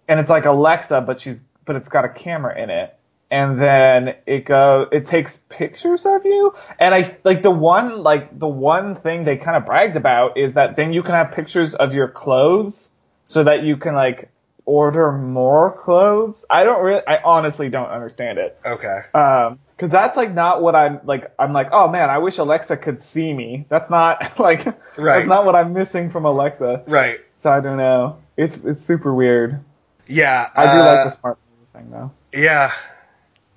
and 0.07 0.21
it's 0.21 0.31
like 0.31 0.45
Alexa, 0.45 1.01
but 1.01 1.21
she's 1.21 1.43
but 1.65 1.75
it's 1.75 1.89
got 1.89 2.05
a 2.05 2.09
camera 2.09 2.57
in 2.57 2.71
it. 2.71 2.97
And 3.33 3.59
then 3.59 4.15
it 4.27 4.45
go 4.45 4.87
it 4.93 5.07
takes 5.07 5.39
pictures 5.39 6.05
of 6.05 6.27
you. 6.27 6.55
And 6.79 6.95
I 6.95 7.17
like 7.25 7.41
the 7.41 7.51
one 7.51 8.03
like 8.03 8.39
the 8.39 8.47
one 8.47 8.95
thing 8.95 9.25
they 9.25 9.39
kind 9.39 9.57
of 9.57 9.65
bragged 9.65 9.97
about 9.97 10.37
is 10.37 10.53
that 10.53 10.77
then 10.77 10.93
you 10.93 11.03
can 11.03 11.15
have 11.15 11.33
pictures 11.33 11.75
of 11.75 11.95
your 11.95 12.09
clothes 12.09 12.91
so 13.25 13.45
that 13.45 13.63
you 13.63 13.79
can 13.79 13.95
like 13.95 14.29
order 14.67 15.11
more 15.13 15.73
clothes. 15.73 16.45
I 16.51 16.65
don't 16.65 16.85
really 16.85 17.01
I 17.07 17.23
honestly 17.25 17.71
don't 17.71 17.89
understand 17.89 18.39
it. 18.39 18.59
Okay. 18.67 19.01
Um, 19.15 19.59
cause 19.79 19.89
that's 19.89 20.15
like 20.19 20.35
not 20.35 20.61
what 20.61 20.77
I'm 20.77 21.01
like, 21.05 21.33
I'm 21.39 21.55
like, 21.55 21.69
oh 21.73 21.89
man, 21.89 22.11
I 22.11 22.19
wish 22.19 22.37
Alexa 22.37 22.77
could 22.77 23.03
see 23.03 23.33
me. 23.33 23.65
That's 23.71 23.89
not 23.89 24.39
like, 24.39 24.67
Right. 24.67 25.21
that's 25.21 25.27
not 25.27 25.47
what 25.47 25.57
I'm 25.57 25.73
missing 25.73 26.11
from 26.11 26.27
Alexa. 26.27 26.85
Right. 26.87 27.19
So 27.39 27.51
I 27.51 27.61
don't 27.61 27.79
know. 27.79 28.19
It's, 28.37 28.59
it's 28.59 28.83
super 28.83 29.15
weird. 29.15 29.65
Yeah, 30.07 30.51
I 30.55 30.71
do 30.71 30.79
uh, 30.79 30.85
like 30.85 31.05
the 31.07 31.11
smart 31.11 31.39
thing 31.73 31.91
though. 31.91 32.13
Yeah. 32.35 32.73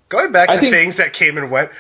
Going 0.09 0.31
back 0.31 0.49
I 0.49 0.55
to 0.55 0.59
think- 0.61 0.73
things 0.73 0.95
that 0.97 1.13
came 1.13 1.37
and 1.37 1.49
went. 1.51 1.71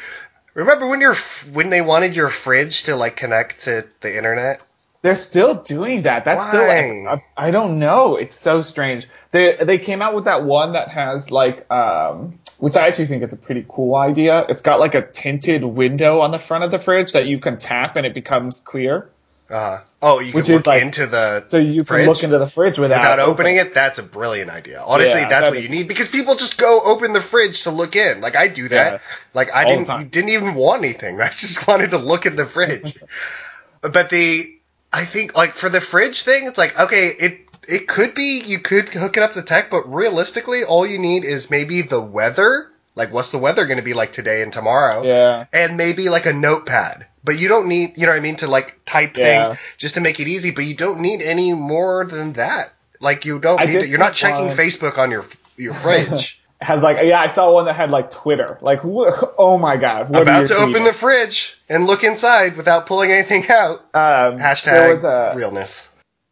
Remember 0.53 0.87
when 0.87 1.01
your 1.01 1.15
when 1.51 1.69
they 1.69 1.81
wanted 1.81 2.15
your 2.15 2.29
fridge 2.29 2.83
to 2.83 2.95
like 2.95 3.17
connect 3.17 3.63
to 3.65 3.85
the 4.01 4.15
internet? 4.15 4.63
They're 5.01 5.15
still 5.15 5.53
doing 5.53 6.03
that. 6.03 6.25
That's 6.25 6.47
still 6.47 6.65
Why? 6.65 7.05
I, 7.37 7.47
I 7.47 7.51
don't 7.51 7.77
know. 7.77 8.15
It's 8.15 8.35
so 8.35 8.61
strange. 8.61 9.05
They 9.31 9.55
they 9.55 9.77
came 9.77 10.01
out 10.01 10.15
with 10.15 10.25
that 10.25 10.43
one 10.45 10.73
that 10.73 10.87
has 10.89 11.29
like 11.29 11.69
um 11.69 12.39
which 12.57 12.77
I 12.77 12.87
actually 12.87 13.07
think 13.07 13.21
is 13.23 13.33
a 13.33 13.37
pretty 13.37 13.65
cool 13.67 13.95
idea. 13.95 14.45
It's 14.47 14.61
got 14.61 14.79
like 14.79 14.95
a 14.95 15.05
tinted 15.05 15.63
window 15.63 16.21
on 16.21 16.31
the 16.31 16.39
front 16.39 16.63
of 16.63 16.71
the 16.71 16.79
fridge 16.79 17.11
that 17.11 17.27
you 17.27 17.39
can 17.39 17.57
tap 17.57 17.97
and 17.97 18.05
it 18.05 18.13
becomes 18.13 18.61
clear. 18.61 19.09
Uh, 19.49 19.81
oh, 20.01 20.19
you 20.19 20.31
can 20.31 20.37
Which 20.39 20.49
look 20.49 20.59
is 20.61 20.67
like- 20.67 20.81
into 20.81 21.05
the 21.05 21.41
So 21.41 21.57
you 21.57 21.83
can 21.83 21.85
Fridge? 21.85 22.07
look 22.07 22.23
into 22.23 22.39
the 22.39 22.47
fridge 22.47 22.79
without, 22.79 23.01
without 23.01 23.19
opening 23.19 23.57
it. 23.57 23.73
That's 23.75 23.99
a 23.99 24.03
brilliant 24.03 24.49
idea. 24.49 24.81
Honestly, 24.83 25.19
Yeah, 25.21 25.29
that's 25.29 25.43
that 25.45 25.51
what 25.51 25.61
you 25.61 25.69
need 25.69 25.87
because 25.87 26.07
people 26.07 26.35
just 26.35 26.57
go 26.57 26.81
open 26.81 27.13
the 27.13 27.21
fridge 27.21 27.63
to 27.63 27.71
look 27.71 27.95
in. 27.95 28.21
Like 28.21 28.35
I 28.35 28.47
do 28.47 28.67
that. 28.69 28.93
Yeah. 28.93 28.99
Like 29.35 29.51
I 29.53 29.65
All 29.65 29.83
didn't 29.83 30.11
didn't 30.11 30.29
even 30.31 30.55
want 30.55 30.83
anything. 30.83 31.21
I 31.21 31.29
just 31.29 31.67
wanted 31.67 31.91
to 31.91 31.97
look 31.99 32.25
in 32.25 32.35
the 32.35 32.47
fridge. 32.47 32.97
but 33.81 34.09
the 34.09 34.51
I 34.91 35.05
think 35.05 35.35
like 35.35 35.55
for 35.57 35.69
the 35.69 35.81
fridge 35.81 36.23
thing, 36.23 36.47
it's 36.47 36.57
like 36.57 36.77
okay, 36.79 37.09
it 37.09 37.41
it 37.67 37.87
could 37.87 38.15
be 38.15 38.39
you 38.41 38.59
could 38.59 38.89
hook 38.89 39.17
it 39.17 39.23
up 39.23 39.33
to 39.33 39.41
tech, 39.43 39.69
but 39.69 39.91
realistically, 39.93 40.63
all 40.63 40.85
you 40.87 40.97
need 40.99 41.23
is 41.23 41.49
maybe 41.51 41.81
the 41.83 42.01
weather. 42.01 42.69
Like, 42.97 43.11
what's 43.11 43.31
the 43.31 43.37
weather 43.37 43.65
going 43.65 43.75
to 43.77 43.83
be 43.83 43.93
like 43.93 44.13
today 44.13 44.41
and 44.41 44.53
tomorrow? 44.53 45.03
Yeah. 45.03 45.45
and 45.51 45.75
maybe 45.75 46.07
like 46.07 46.25
a 46.25 46.31
notepad. 46.33 47.05
But 47.25 47.39
you 47.39 47.47
don't 47.47 47.67
need, 47.67 47.93
you 47.97 48.05
know 48.05 48.11
what 48.11 48.17
I 48.17 48.21
mean, 48.21 48.35
to 48.37 48.47
like 48.47 48.79
type 48.85 49.17
Yeah. 49.17 49.47
things 49.47 49.59
just 49.77 49.95
to 49.95 50.01
make 50.01 50.19
it 50.19 50.27
easy. 50.27 50.51
But 50.51 50.65
you 50.65 50.75
don't 50.75 50.99
need 50.99 51.21
any 51.21 51.53
more 51.53 52.05
than 52.05 52.33
that. 52.33 52.71
Like 53.01 53.25
you 53.25 53.39
don't 53.39 53.59
I 53.59 53.65
need. 53.65 53.73
To, 53.81 53.87
you're 53.87 53.99
not 53.99 54.13
checking 54.13 54.47
one- 54.47 54.57
Facebook 54.57 54.97
on 54.97 55.11
your 55.11 55.25
your 55.57 55.73
fridge. 55.73 56.39
Had 56.61 56.81
like 56.81 56.97
yeah, 57.05 57.19
I 57.19 57.27
saw 57.27 57.51
one 57.51 57.65
that 57.65 57.73
had 57.75 57.89
like 57.91 58.11
Twitter. 58.11 58.57
Like 58.61 58.79
wh- 58.79 59.23
oh 59.37 59.57
my 59.59 59.75
god, 59.75 60.09
what 60.09 60.21
About 60.21 60.47
to 60.47 60.55
open 60.55 60.85
the 60.85 60.93
fridge 60.93 61.53
and 61.67 61.85
look 61.85 62.03
inside 62.05 62.55
without 62.55 62.85
pulling 62.85 63.11
anything 63.11 63.45
out. 63.49 63.81
um, 63.93 64.39
Hashtag 64.39 64.93
was 64.93 65.03
a 65.03 65.33
realness. 65.35 65.85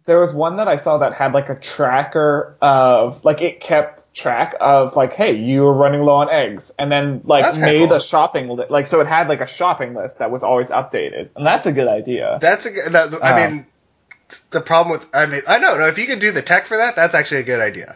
There 0.06 0.20
was 0.20 0.34
one 0.34 0.58
that 0.58 0.68
I 0.68 0.76
saw 0.76 0.98
that 1.00 1.14
had 1.14 1.34
like 1.34 1.50
a 1.50 1.56
tracker 1.56 2.56
of 2.62 3.24
like 3.24 3.42
it 3.42 3.60
kept 3.62 4.14
track 4.14 4.56
of 4.60 4.96
like 4.96 5.14
hey 5.14 5.36
you 5.38 5.62
were 5.62 5.74
running 5.74 6.02
low 6.02 6.16
on 6.16 6.30
eggs 6.30 6.72
and 6.78 6.92
then 6.92 7.22
like 7.24 7.44
That's 7.46 7.58
made 7.58 7.88
cool. 7.88 7.94
a 7.98 8.02
shopping 8.02 8.50
li- 8.50 8.66
like 8.70 8.88
so 8.88 9.00
it 9.00 9.08
had 9.08 9.30
like 9.30 9.42
a 9.42 9.48
shopping 9.48 9.94
list 9.94 10.20
that 10.20 10.30
was 10.32 10.44
always 10.44 10.70
updated 10.72 11.30
and 11.36 11.46
that's 11.48 11.66
a 11.66 11.72
good 11.72 11.88
idea. 11.88 12.38
That's 12.42 12.66
a 12.66 12.72
good. 12.72 12.92
That, 12.94 13.14
I 13.24 13.32
Uh, 13.46 13.50
mean, 13.50 13.66
the 14.52 14.62
problem 14.62 15.00
with 15.00 15.08
I 15.14 15.26
mean 15.26 15.42
I 15.48 15.60
don't 15.60 15.80
know 15.80 15.88
if 15.88 15.98
you 15.98 16.06
could 16.08 16.20
do 16.20 16.32
the 16.32 16.42
tech 16.42 16.68
for 16.68 16.78
that. 16.78 16.96
That's 16.96 17.16
actually 17.16 17.42
a 17.42 17.44
good 17.44 17.62
idea. 17.62 17.96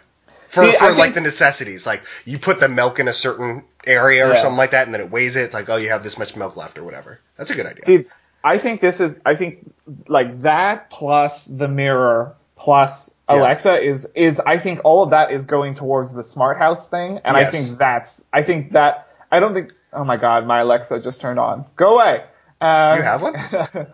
For, 0.49 0.61
See, 0.61 0.71
for 0.77 0.83
I 0.85 0.87
like 0.91 0.97
think- 0.97 1.15
the 1.15 1.21
necessities, 1.21 1.85
like 1.85 2.03
you 2.23 2.39
put 2.39 2.61
the 2.61 2.69
milk 2.69 2.99
in 2.99 3.09
a 3.09 3.13
certain 3.13 3.65
area 3.85 4.25
or 4.25 4.33
Yeah. 4.33 4.41
something 4.41 4.57
like 4.57 4.71
that, 4.71 4.85
and 4.85 4.93
then 4.93 5.01
it 5.01 5.11
weighs 5.11 5.35
it. 5.35 5.41
It's 5.41 5.53
like, 5.53 5.67
oh, 5.67 5.75
you 5.75 5.89
have 5.89 6.03
this 6.03 6.17
much 6.17 6.37
milk 6.37 6.55
left 6.55 6.77
or 6.77 6.83
whatever. 6.85 7.19
That's 7.37 7.51
a 7.51 7.53
good 7.55 7.65
idea. 7.65 7.83
See, 7.83 8.05
I 8.43 8.57
think 8.57 8.81
this 8.81 8.99
is 8.99 9.21
I 9.25 9.35
think 9.35 9.73
like 10.07 10.41
that 10.41 10.89
plus 10.89 11.45
the 11.45 11.67
mirror 11.67 12.35
plus 12.55 13.13
Yeah. 13.29 13.35
Alexa 13.35 13.81
is 13.81 14.07
is 14.15 14.39
I 14.39 14.57
think 14.57 14.81
all 14.83 15.03
of 15.03 15.09
that 15.11 15.31
is 15.31 15.45
going 15.45 15.75
towards 15.75 16.13
the 16.13 16.23
smart 16.23 16.57
house 16.57 16.87
thing 16.87 17.19
and 17.23 17.35
I 17.37 17.51
think 17.51 17.77
that's 17.77 18.25
I 18.31 18.43
think 18.43 18.71
that 18.73 19.07
I 19.31 19.39
don't 19.39 19.53
think 19.53 19.73
oh 19.93 20.03
my 20.03 20.17
god 20.17 20.47
my 20.47 20.59
Alexa 20.59 20.99
just 21.01 21.19
turned 21.21 21.39
on 21.39 21.65
go 21.75 21.95
away. 21.95 22.23
Um, 22.59 22.97
You 22.97 23.03
have 23.03 23.21
one? 23.21 23.35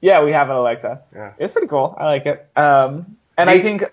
yeah, 0.00 0.24
we 0.24 0.32
have 0.32 0.48
an 0.48 0.56
Alexa. 0.56 1.02
Yeah. 1.14 1.32
It's 1.38 1.52
pretty 1.52 1.68
cool. 1.68 1.94
I 1.98 2.06
like 2.06 2.24
it. 2.26 2.48
Um, 2.56 3.16
and 3.36 3.50
I 3.50 3.60
think, 3.60 3.84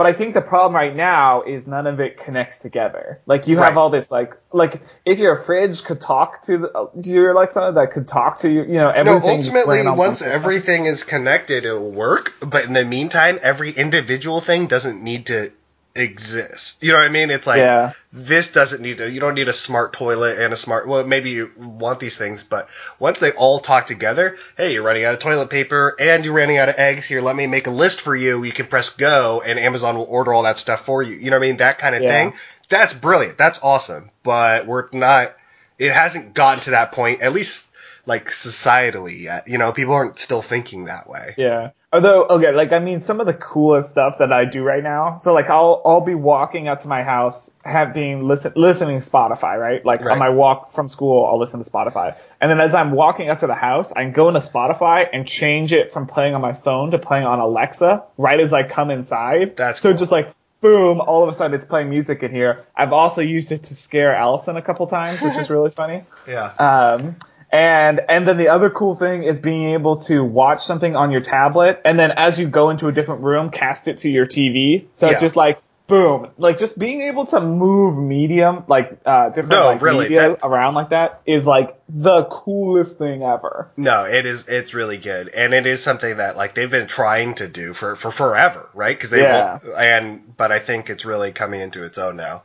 but 0.00 0.06
I 0.06 0.14
think 0.14 0.32
the 0.32 0.40
problem 0.40 0.74
right 0.74 0.96
now 0.96 1.42
is 1.42 1.66
none 1.66 1.86
of 1.86 2.00
it 2.00 2.16
connects 2.16 2.56
together. 2.56 3.20
Like 3.26 3.46
you 3.46 3.58
have 3.58 3.66
Right. 3.66 3.76
all 3.76 3.90
this, 3.90 4.10
like, 4.10 4.34
like 4.50 4.80
if 5.04 5.18
your 5.18 5.36
fridge 5.36 5.84
could 5.84 6.00
talk 6.00 6.40
to, 6.44 6.56
the, 6.56 6.88
to 7.02 7.10
your 7.10 7.32
Alexa, 7.32 7.72
that 7.74 7.92
could 7.92 8.08
talk 8.08 8.38
to 8.38 8.48
you, 8.48 8.62
you 8.62 8.78
know, 8.78 8.90
No, 8.92 8.94
everything. 8.94 9.24
you 9.24 9.36
ultimately, 9.36 9.80
on 9.80 9.98
once 9.98 10.22
everything 10.22 10.86
is 10.86 11.04
connected, 11.04 11.66
it'll 11.66 11.90
work. 11.90 12.32
But 12.40 12.64
in 12.64 12.72
the 12.72 12.86
meantime, 12.86 13.38
every 13.42 13.72
individual 13.72 14.40
thing 14.40 14.68
doesn't 14.68 15.02
need 15.02 15.26
to 15.26 15.52
exist. 15.94 16.76
You 16.80 16.92
know 16.92 16.98
what 16.98 17.06
I 17.06 17.10
mean? 17.10 17.30
It's 17.30 17.46
like 17.46 17.58
Yeah. 17.58 17.92
this 18.12 18.50
doesn't 18.52 18.80
need 18.80 18.98
to. 18.98 19.10
You 19.10 19.20
don't 19.20 19.34
need 19.34 19.48
a 19.48 19.52
smart 19.52 19.92
toilet 19.92 20.38
and 20.38 20.52
a 20.52 20.56
smart. 20.56 20.86
Well, 20.86 21.04
maybe 21.04 21.30
you 21.30 21.50
want 21.56 22.00
these 22.00 22.16
things, 22.16 22.42
but 22.42 22.68
once 22.98 23.18
they 23.18 23.32
all 23.32 23.58
talk 23.60 23.86
together, 23.86 24.36
hey, 24.56 24.72
you're 24.72 24.82
running 24.82 25.04
out 25.04 25.14
of 25.14 25.20
toilet 25.20 25.50
paper 25.50 25.96
and 25.98 26.24
you're 26.24 26.34
running 26.34 26.58
out 26.58 26.68
of 26.68 26.76
eggs. 26.78 27.06
Here, 27.06 27.20
let 27.20 27.36
me 27.36 27.46
make 27.46 27.66
a 27.66 27.70
list 27.72 28.00
for 28.00 28.14
you. 28.14 28.44
You 28.44 28.52
can 28.52 28.66
press 28.66 28.90
go, 28.90 29.42
and 29.44 29.58
Amazon 29.58 29.96
will 29.96 30.06
order 30.08 30.32
all 30.32 30.44
that 30.44 30.58
stuff 30.58 30.84
for 30.86 31.02
you. 31.02 31.16
You 31.16 31.30
know 31.30 31.38
what 31.38 31.44
I 31.44 31.48
mean? 31.48 31.56
That 31.58 31.78
kind 31.78 31.94
of 31.94 32.02
Yeah. 32.02 32.08
thing. 32.08 32.34
That's 32.68 32.92
brilliant. 32.92 33.36
That's 33.36 33.58
awesome. 33.62 34.10
But 34.22 34.66
we're 34.66 34.86
not. 34.92 35.34
It 35.78 35.92
hasn't 35.92 36.34
gotten 36.34 36.62
to 36.64 36.70
that 36.70 36.92
point. 36.92 37.20
At 37.22 37.32
least 37.32 37.66
like 38.06 38.30
societally 38.30 39.20
yet. 39.22 39.48
You 39.48 39.58
know, 39.58 39.72
people 39.72 39.94
aren't 39.94 40.18
still 40.20 40.42
thinking 40.42 40.84
that 40.84 41.08
way. 41.08 41.34
Yeah. 41.36 41.70
Although, 41.92 42.24
okay, 42.26 42.52
like 42.52 42.70
I 42.72 42.78
mean, 42.78 43.00
some 43.00 43.18
of 43.18 43.26
the 43.26 43.34
coolest 43.34 43.90
stuff 43.90 44.18
that 44.18 44.32
I 44.32 44.44
do 44.44 44.62
right 44.62 44.82
now. 44.82 45.16
So 45.16 45.34
like, 45.34 45.50
I'll 45.50 45.82
I'll 45.84 46.00
be 46.02 46.14
walking 46.14 46.68
out 46.68 46.80
to 46.80 46.88
my 46.88 47.02
house, 47.02 47.50
have 47.64 47.92
been 47.92 48.28
listen 48.28 48.52
listening 48.54 49.00
to 49.00 49.10
Spotify, 49.10 49.58
right? 49.58 49.84
Like 49.84 50.00
Right. 50.00 50.12
on 50.12 50.18
my 50.20 50.28
walk 50.28 50.70
from 50.72 50.88
school, 50.88 51.26
I'll 51.26 51.38
listen 51.38 51.62
to 51.62 51.68
Spotify, 51.68 52.14
and 52.40 52.48
then 52.48 52.60
as 52.60 52.76
I'm 52.76 52.92
walking 52.92 53.28
out 53.28 53.40
to 53.40 53.48
the 53.48 53.56
house, 53.56 53.90
I 53.90 54.04
can 54.04 54.12
go 54.12 54.28
into 54.28 54.38
Spotify 54.40 55.08
and 55.12 55.26
change 55.26 55.72
it 55.72 55.90
from 55.90 56.06
playing 56.06 56.36
on 56.36 56.40
my 56.40 56.52
phone 56.52 56.92
to 56.92 56.98
playing 56.98 57.26
on 57.26 57.40
Alexa 57.40 58.04
right 58.16 58.38
as 58.38 58.52
I 58.52 58.62
come 58.62 58.92
inside. 58.92 59.56
That's 59.56 59.80
so 59.80 59.90
cool. 59.90 59.98
just 59.98 60.12
like. 60.12 60.32
Boom! 60.62 61.00
All 61.00 61.22
of 61.22 61.30
a 61.30 61.32
sudden, 61.32 61.54
it's 61.54 61.64
playing 61.64 61.88
music 61.88 62.22
in 62.22 62.32
here. 62.32 62.66
I've 62.76 62.92
also 62.92 63.22
used 63.22 63.50
it 63.50 63.62
to 63.62 63.74
scare 63.74 64.14
Allison 64.14 64.58
a 64.58 64.62
couple 64.62 64.86
times, 64.88 65.22
which 65.22 65.34
is 65.38 65.48
really 65.56 65.70
funny. 65.70 66.04
Yeah. 66.28 66.52
Um, 66.58 67.16
and 67.52 68.00
and 68.08 68.26
then 68.28 68.36
the 68.36 68.48
other 68.48 68.70
cool 68.70 68.94
thing 68.94 69.22
is 69.24 69.38
being 69.38 69.70
able 69.70 69.96
to 70.02 70.22
watch 70.24 70.64
something 70.64 70.96
on 70.96 71.10
your 71.10 71.20
tablet, 71.20 71.80
and 71.84 71.98
then 71.98 72.12
as 72.12 72.38
you 72.38 72.48
go 72.48 72.70
into 72.70 72.88
a 72.88 72.92
different 72.92 73.22
room, 73.22 73.50
cast 73.50 73.88
it 73.88 73.98
to 73.98 74.08
your 74.08 74.26
TV. 74.26 74.86
So 74.92 75.08
it's 75.08 75.20
just 75.20 75.36
like 75.36 75.60
boom, 75.88 76.28
like 76.38 76.56
just 76.56 76.78
being 76.78 77.00
able 77.00 77.26
to 77.26 77.40
move 77.40 77.98
medium, 77.98 78.62
like 78.68 79.00
uh, 79.04 79.30
different 79.30 79.50
No, 79.60 79.66
like, 79.66 79.82
really, 79.82 80.04
media 80.04 80.28
that- 80.30 80.38
around 80.44 80.74
like 80.74 80.90
that 80.90 81.20
is 81.26 81.44
like 81.44 81.76
the 81.88 82.24
coolest 82.26 82.96
thing 82.96 83.24
ever. 83.24 83.68
No, 83.76 84.04
it 84.04 84.24
is. 84.24 84.46
It's 84.46 84.72
really 84.72 84.98
good, 84.98 85.26
and 85.28 85.52
it 85.52 85.66
is 85.66 85.82
something 85.82 86.18
that 86.18 86.36
like 86.36 86.54
they've 86.54 86.70
been 86.70 86.86
trying 86.86 87.34
to 87.34 87.48
do 87.48 87.74
for 87.74 87.96
for 87.96 88.12
forever, 88.12 88.68
right? 88.72 88.96
Because 88.96 89.10
they 89.10 89.22
Yeah. 89.22 89.58
and 89.76 90.36
but 90.36 90.52
I 90.52 90.60
think 90.60 90.88
it's 90.90 91.04
really 91.04 91.32
coming 91.32 91.60
into 91.60 91.82
its 91.82 91.98
own 91.98 92.14
now. 92.14 92.44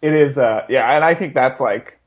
It 0.00 0.14
is, 0.14 0.38
uh, 0.38 0.64
yeah, 0.70 0.94
and 0.94 1.04
I 1.04 1.14
think 1.14 1.34
that's 1.34 1.60
like, 1.60 1.98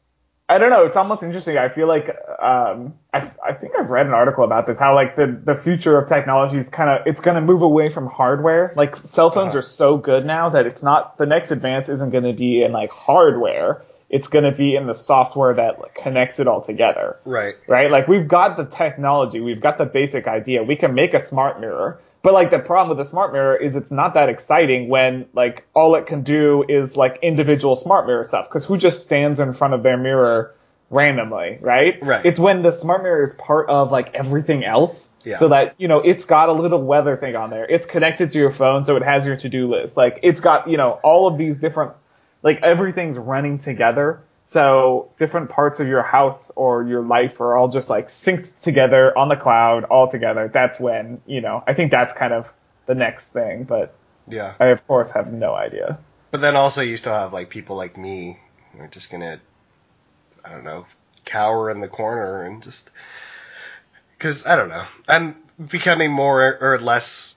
I 0.49 0.57
don't 0.57 0.69
know, 0.71 0.85
it's 0.85 0.97
almost 0.97 1.23
interesting. 1.23 1.57
I 1.57 1.69
feel 1.69 1.87
like, 1.87 2.09
um, 2.39 2.95
I, 3.13 3.31
I 3.43 3.53
think 3.53 3.73
I've 3.79 3.89
read 3.89 4.07
an 4.07 4.13
article 4.13 4.43
about 4.43 4.67
this, 4.67 4.77
how 4.77 4.93
like 4.93 5.15
the, 5.15 5.27
the 5.41 5.55
future 5.55 5.97
of 5.97 6.09
technology 6.09 6.57
is 6.57 6.67
kind 6.67 6.89
of, 6.89 7.07
it's 7.07 7.21
going 7.21 7.35
to 7.35 7.41
move 7.41 7.61
away 7.61 7.89
from 7.89 8.07
hardware. 8.07 8.73
Like 8.75 8.97
cell 8.97 9.31
phones 9.31 9.49
Uh-huh. 9.49 9.59
are 9.59 9.61
so 9.61 9.97
good 9.97 10.25
now 10.25 10.49
that 10.49 10.65
it's 10.67 10.83
not, 10.83 11.17
the 11.17 11.25
next 11.25 11.51
advance 11.51 11.87
isn't 11.87 12.09
going 12.09 12.25
to 12.25 12.33
be 12.33 12.61
in 12.61 12.73
like 12.73 12.91
hardware. 12.91 13.83
It's 14.09 14.27
going 14.27 14.43
to 14.43 14.51
be 14.51 14.75
in 14.75 14.85
the 14.85 14.93
software 14.95 15.53
that 15.55 15.79
like, 15.79 15.95
connects 15.95 16.39
it 16.41 16.47
all 16.47 16.59
together 16.61 17.17
Right. 17.23 17.55
right? 17.67 17.89
Like 17.89 18.09
we've 18.09 18.27
got 18.27 18.57
the 18.57 18.65
technology, 18.65 19.39
we've 19.39 19.61
got 19.61 19.77
the 19.77 19.85
basic 19.85 20.27
idea. 20.27 20.61
We 20.63 20.75
can 20.75 20.93
make 20.93 21.13
a 21.13 21.21
smart 21.21 21.61
mirror. 21.61 21.99
But 22.23 22.33
like 22.33 22.49
the 22.49 22.59
problem 22.59 22.97
with 22.97 23.05
the 23.05 23.09
smart 23.09 23.33
mirror 23.33 23.55
is 23.55 23.75
it's 23.75 23.91
not 23.91 24.13
that 24.13 24.29
exciting 24.29 24.87
when 24.87 25.27
like 25.33 25.67
all 25.73 25.95
it 25.95 26.05
can 26.05 26.23
do 26.23 26.63
is 26.67 26.95
like 26.95 27.19
individual 27.21 27.75
smart 27.75 28.07
mirror 28.07 28.23
stuff. 28.23 28.49
Cause 28.49 28.63
who 28.65 28.77
just 28.77 29.03
stands 29.03 29.41
in 29.41 29.51
front 29.51 29.73
of 29.73 29.83
their 29.83 29.97
mirror 29.97 30.55
randomly, 30.89 31.57
right? 31.59 32.01
Right. 32.01 32.25
It's 32.25 32.39
when 32.39 32.61
the 32.61 32.71
smart 32.71 33.03
mirror 33.03 33.23
is 33.23 33.33
part 33.33 33.69
of 33.69 33.91
like 33.91 34.15
everything 34.15 34.63
else. 34.63 35.09
Yeah. 35.25 35.35
So 35.35 35.49
that, 35.49 35.75
you 35.77 35.89
know, 35.89 35.99
it's 35.99 36.23
got 36.23 36.47
a 36.47 36.53
little 36.53 36.81
weather 36.81 37.17
thing 37.17 37.35
on 37.35 37.49
there. 37.49 37.65
It's 37.65 37.85
connected 37.85 38.29
to 38.29 38.39
your 38.39 38.51
phone, 38.51 38.85
so 38.85 38.95
it 38.95 39.03
has 39.03 39.25
your 39.25 39.35
to-do 39.35 39.69
list. 39.69 39.97
Like 39.97 40.19
it's 40.23 40.39
got, 40.39 40.69
you 40.69 40.77
know, 40.77 40.99
all 41.03 41.27
of 41.27 41.37
these 41.37 41.57
different 41.57 41.91
like 42.41 42.61
everything's 42.63 43.17
running 43.17 43.57
together. 43.57 44.21
So 44.45 45.11
different 45.17 45.49
parts 45.49 45.79
of 45.79 45.87
your 45.87 46.03
house 46.03 46.51
or 46.55 46.83
your 46.83 47.01
life 47.01 47.39
are 47.41 47.55
all 47.55 47.69
just 47.69 47.89
like 47.89 48.07
synced 48.07 48.59
together 48.59 49.17
on 49.17 49.29
the 49.29 49.35
cloud 49.35 49.85
all 49.85 50.07
together. 50.09 50.49
That's 50.53 50.79
when, 50.79 51.21
you 51.25 51.41
know, 51.41 51.63
I 51.65 51.73
think 51.73 51.91
that's 51.91 52.13
kind 52.13 52.33
of 52.33 52.47
the 52.85 52.95
next 52.95 53.31
thing, 53.31 53.63
but 53.63 53.95
Yeah. 54.27 54.53
I 54.59 54.67
of 54.67 54.85
course 54.85 55.11
have 55.11 55.31
no 55.31 55.53
idea. 55.53 55.97
But 56.31 56.41
then 56.41 56.55
also 56.55 56.81
you 56.81 56.97
still 56.97 57.13
have 57.13 57.31
like 57.31 57.49
people 57.49 57.77
like 57.77 57.97
me 57.97 58.39
who 58.73 58.81
are 58.83 58.87
just 58.87 59.09
gonna, 59.09 59.39
I 60.43 60.51
don't 60.51 60.65
know, 60.65 60.85
cower 61.25 61.71
in 61.71 61.79
the 61.79 61.87
corner 61.87 62.43
and 62.43 62.61
just 62.61 62.89
because 64.17 64.45
I 64.45 64.55
don't 64.55 64.69
know. 64.69 64.85
I'm 65.07 65.35
becoming 65.69 66.11
more 66.11 66.57
or 66.59 66.79
less, 66.79 67.35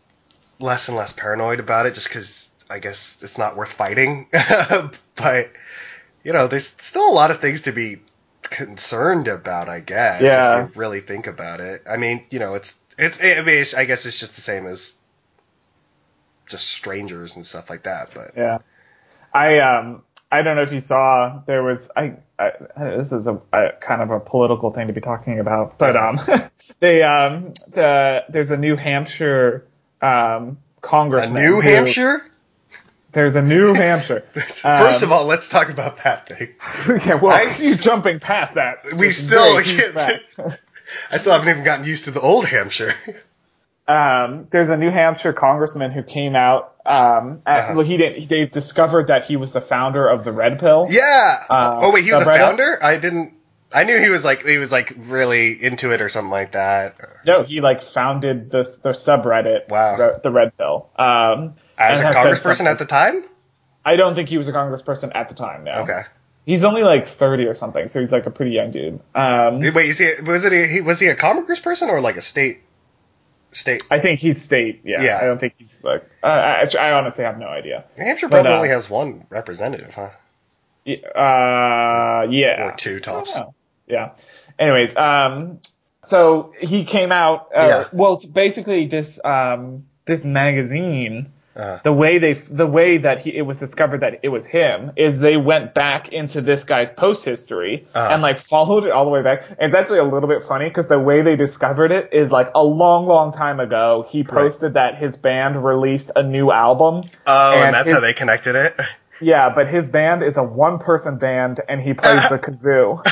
less 0.59 0.89
and 0.89 0.97
less 0.97 1.13
paranoid 1.13 1.61
about 1.61 1.87
it, 1.87 1.95
just 1.95 2.09
because 2.09 2.49
I 2.71 2.79
guess 2.79 3.19
it's 3.23 3.39
not 3.39 3.57
worth 3.57 3.73
fighting. 3.73 4.29
but 5.17 5.51
you 6.27 6.33
know, 6.33 6.49
there's 6.49 6.75
still 6.81 7.09
a 7.09 7.15
lot 7.15 7.31
of 7.31 7.41
things 7.41 7.61
to 7.63 7.73
be 7.73 8.01
concerned 8.43 9.29
about. 9.29 9.69
I 9.69 9.79
guess. 9.79 10.21
Yeah. 10.23 10.65
If 10.65 10.75
you 10.75 10.81
really 10.81 11.01
think 11.01 11.29
about 11.29 11.61
it. 11.61 11.85
I 11.89 11.97
mean, 11.97 12.25
you 12.31 12.41
know, 12.41 12.55
it's 12.55 12.75
it's. 12.99 13.19
I 13.21 13.43
mean, 13.43 13.59
it's, 13.59 13.75
I 13.75 13.85
guess 13.85 14.05
it's 14.05 14.19
just 14.19 14.35
the 14.35 14.41
same 14.41 14.67
as 14.67 14.95
just 16.49 16.67
strangers 16.67 17.37
and 17.37 17.47
stuff 17.47 17.71
like 17.71 17.85
that. 17.85 18.09
But 18.13 18.33
Yeah. 18.37 18.59
I 19.33 19.61
um 19.61 20.03
I 20.33 20.43
don't 20.43 20.57
know 20.57 20.63
if 20.63 20.73
you 20.73 20.81
saw 20.81 21.43
there 21.47 21.63
was 21.63 21.93
I, 21.97 22.15
I 22.41 22.51
this 22.97 23.13
is 23.13 23.29
a, 23.29 23.41
a 23.53 23.69
kind 23.81 24.03
of 24.03 24.11
a 24.11 24.19
political 24.19 24.71
thing 24.71 24.89
to 24.89 24.93
be 24.93 25.01
talking 25.01 25.39
about, 25.39 25.79
but 25.79 25.97
um 25.97 26.21
they 26.81 27.03
um 27.05 27.53
the 27.73 28.25
there's 28.29 28.51
a 28.51 28.57
New 28.57 28.75
Hampshire 28.75 29.65
um 30.03 30.59
A 30.79 30.81
congressman. 30.81 31.45
New 31.45 31.55
who- 31.61 31.61
Hampshire? 31.61 32.23
There's 33.17 33.35
a 33.35 33.41
New 33.41 33.73
Hampshire. 33.73 34.25
First 34.35 34.63
Um, 34.63 35.03
of 35.05 35.11
all, 35.11 35.25
let's 35.25 35.49
talk 35.49 35.71
about 35.71 36.05
that 36.05 36.29
thing. 36.29 36.55
yeah, 37.07 37.15
well, 37.15 37.33
I- 37.33 37.57
you 37.59 37.75
jumping 37.75 38.21
past 38.21 38.57
that. 38.57 38.85
We 38.95 39.11
still 39.11 39.63
can't- 39.63 39.97
I 41.11 41.17
still 41.17 41.33
haven't 41.33 41.49
even 41.49 41.65
gotten 41.65 41.87
used 41.87 42.05
to 42.05 42.11
the 42.11 42.21
old 42.21 42.45
Hampshire. 42.45 42.95
um, 43.89 44.49
there's 44.51 44.69
a 44.69 44.77
New 44.77 44.91
Hampshire 44.91 45.33
congressman 45.33 45.93
who 45.93 46.03
came 46.03 46.37
out. 46.37 46.75
Um, 46.85 47.41
at, 47.47 47.61
Uh-huh. 47.65 47.73
well, 47.77 47.87
he 47.87 47.97
didn't. 47.97 48.29
They 48.29 48.45
discovered 48.45 49.07
that 49.07 49.25
he 49.25 49.37
was 49.37 49.55
the 49.55 49.63
founder 49.63 50.07
of 50.07 50.23
the 50.23 50.33
Red 50.33 50.59
Pill. 50.61 50.87
Yeah. 50.91 51.43
Uh, 51.49 51.79
oh 51.85 51.93
wait, 51.93 52.05
he 52.05 52.13
was 52.13 52.21
a 52.21 52.25
founder? 52.27 52.79
I 52.85 52.99
didn't. 52.99 53.33
I 53.73 53.85
knew 53.85 53.99
he 53.99 54.11
was 54.11 54.25
like 54.25 54.45
he 54.45 54.59
was 54.59 54.71
like 54.71 54.95
really 54.97 55.53
into 55.63 55.93
it 55.93 56.01
or 56.01 56.09
something 56.09 56.31
like 56.31 56.53
that. 56.53 56.97
No, 57.27 57.43
he 57.43 57.61
like 57.61 57.83
founded 57.83 58.51
this 58.51 58.79
the 58.79 58.91
subreddit. 58.91 59.69
Wow. 59.69 59.97
The, 59.97 60.21
the 60.23 60.31
Red 60.31 60.57
Pill. 60.57 60.89
Um, 60.97 61.55
As 61.77 62.01
a 62.01 62.05
congressperson 62.05 62.67
at 62.67 62.79
the 62.79 62.87
time. 62.87 63.25
I 63.85 63.97
don't 63.97 64.15
think 64.15 64.29
he 64.29 64.39
was 64.39 64.49
a 64.49 64.53
congressperson 64.53 65.13
at 65.15 65.29
the 65.29 65.35
time. 65.35 65.65
No. 65.65 65.73
Okay. 65.83 66.03
He's 66.45 66.63
only 66.63 66.83
like 66.83 67.09
30 67.09 67.47
or 67.47 67.55
something, 67.55 67.89
so 67.89 68.01
he's 68.01 68.13
like 68.13 68.27
a 68.27 68.31
pretty 68.31 68.53
young 68.53 68.71
dude. 68.71 69.01
Um, 69.15 69.61
Wait, 69.61 69.91
is 69.91 69.99
he 69.99 70.13
was 70.23 70.45
it 70.45 70.53
a, 70.53 70.67
he 70.67 70.81
was 70.81 71.01
he 71.01 71.09
a 71.09 71.17
congressperson 71.17 71.89
or 71.89 72.01
like 72.01 72.17
a 72.17 72.23
state 72.23 72.61
state? 73.51 73.83
I 73.91 73.99
think 73.99 74.21
he's 74.21 74.41
state. 74.41 74.83
Yeah. 74.85 75.03
Yeah. 75.03 75.19
I 75.21 75.27
don't 75.27 75.39
think 75.39 75.55
he's 75.59 75.83
like. 75.83 76.09
Uh, 76.23 76.27
I, 76.27 76.79
I 76.79 76.93
honestly 76.93 77.25
have 77.25 77.39
no 77.39 77.49
idea. 77.49 77.85
New 77.99 78.05
Hampshire 78.05 78.29
probably 78.29 78.53
uh, 78.53 78.57
only 78.57 78.69
has 78.69 78.89
one 78.89 79.27
representative, 79.29 79.93
huh? 79.93 80.11
Uh, 80.87 82.27
yeah. 82.31 82.69
Or 82.69 82.75
two 82.77 83.01
tops. 83.01 83.35
I 83.35 83.39
don't 83.41 83.49
know. 83.49 83.55
Yeah. 83.89 84.11
Anyways, 84.59 84.97
um, 84.97 85.61
so 86.05 86.53
he 86.61 86.85
came 86.85 87.13
out. 87.13 87.49
Uh, 87.55 87.67
Yeah. 87.67 87.85
Well, 87.93 88.21
basically, 88.33 88.87
this 88.87 89.19
um, 89.25 89.85
this 90.07 90.25
magazine, 90.25 91.33
Uh, 91.57 91.79
the 91.85 91.93
way 91.93 92.19
they, 92.19 92.35
the 92.35 92.67
way 92.67 92.99
that 92.99 93.19
he, 93.21 93.35
it 93.35 93.41
was 93.43 93.59
discovered 93.59 94.01
that 94.01 94.21
it 94.23 94.29
was 94.29 94.45
him, 94.47 94.93
is 94.95 95.21
they 95.21 95.39
went 95.39 95.73
back 95.73 96.11
into 96.11 96.43
this 96.43 96.65
guy's 96.65 96.91
post 96.91 97.25
history 97.25 97.87
Uh-huh. 97.95 98.09
and 98.13 98.21
like 98.23 98.39
followed 98.39 98.85
it 98.85 98.93
all 98.93 99.05
the 99.07 99.11
way 99.11 99.23
back. 99.23 99.43
And 99.59 99.73
it's 99.73 99.75
actually 99.75 100.01
a 100.01 100.05
little 100.05 100.29
bit 100.29 100.45
funny 100.45 100.69
because 100.69 100.87
the 100.87 100.99
way 100.99 101.23
they 101.23 101.35
discovered 101.35 101.93
it 101.93 102.11
is 102.13 102.31
like 102.31 102.51
a 102.55 102.63
long, 102.63 103.07
long 103.07 103.33
time 103.33 103.59
ago. 103.59 104.05
He 104.09 104.23
posted 104.23 104.75
that 104.75 104.97
his 104.99 105.17
band 105.17 105.65
released 105.65 106.11
a 106.15 106.23
new 106.23 106.51
album. 106.53 107.03
oh, 107.27 107.53
and, 107.53 107.65
and 107.65 107.75
that's 107.75 107.87
his- 107.87 107.95
how 107.95 108.01
they 108.01 108.13
connected 108.15 108.55
it. 108.55 108.75
Yeah, 109.21 109.51
but 109.55 109.69
his 109.69 109.89
band 109.89 110.23
is 110.23 110.37
a 110.37 110.43
one 110.43 110.79
person 110.79 111.19
band 111.19 111.61
and 111.69 111.81
he 111.81 111.95
plays 111.95 112.29
the 112.29 112.39
kazoo. 112.43 113.03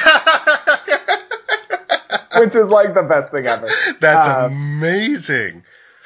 which 2.39 2.55
is 2.55 2.69
like 2.69 2.95
the 2.95 3.03
best 3.03 3.31
thing 3.31 3.47
ever. 3.47 3.69
That's 4.01 4.29
Um, 4.29 4.53
amazing. 4.53 5.63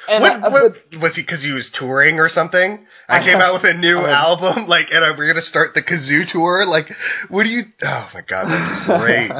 And, 0.07 0.21
What, 0.23 0.43
uh, 0.43 0.49
what 0.49 0.79
but- 0.91 0.99
was 1.01 1.15
he? 1.15 1.21
Because 1.21 1.43
he 1.43 1.51
was 1.51 1.69
touring 1.69 2.19
or 2.19 2.29
something. 2.29 2.85
I 3.07 3.21
came 3.23 3.39
out 3.39 3.53
with 3.53 3.63
a 3.65 3.73
new 3.73 3.99
Um, 3.99 4.05
album, 4.05 4.67
like, 4.67 4.91
and 4.93 5.01
we're 5.17 5.27
gonna 5.27 5.41
start 5.41 5.73
the 5.73 5.81
kazoo 5.81 6.27
tour. 6.27 6.65
Like, 6.65 6.95
what 7.29 7.43
do 7.43 7.49
you? 7.49 7.65
Oh 7.83 8.09
my 8.13 8.21
god, 8.21 8.47
that's 8.47 8.85
great. 9.01 9.31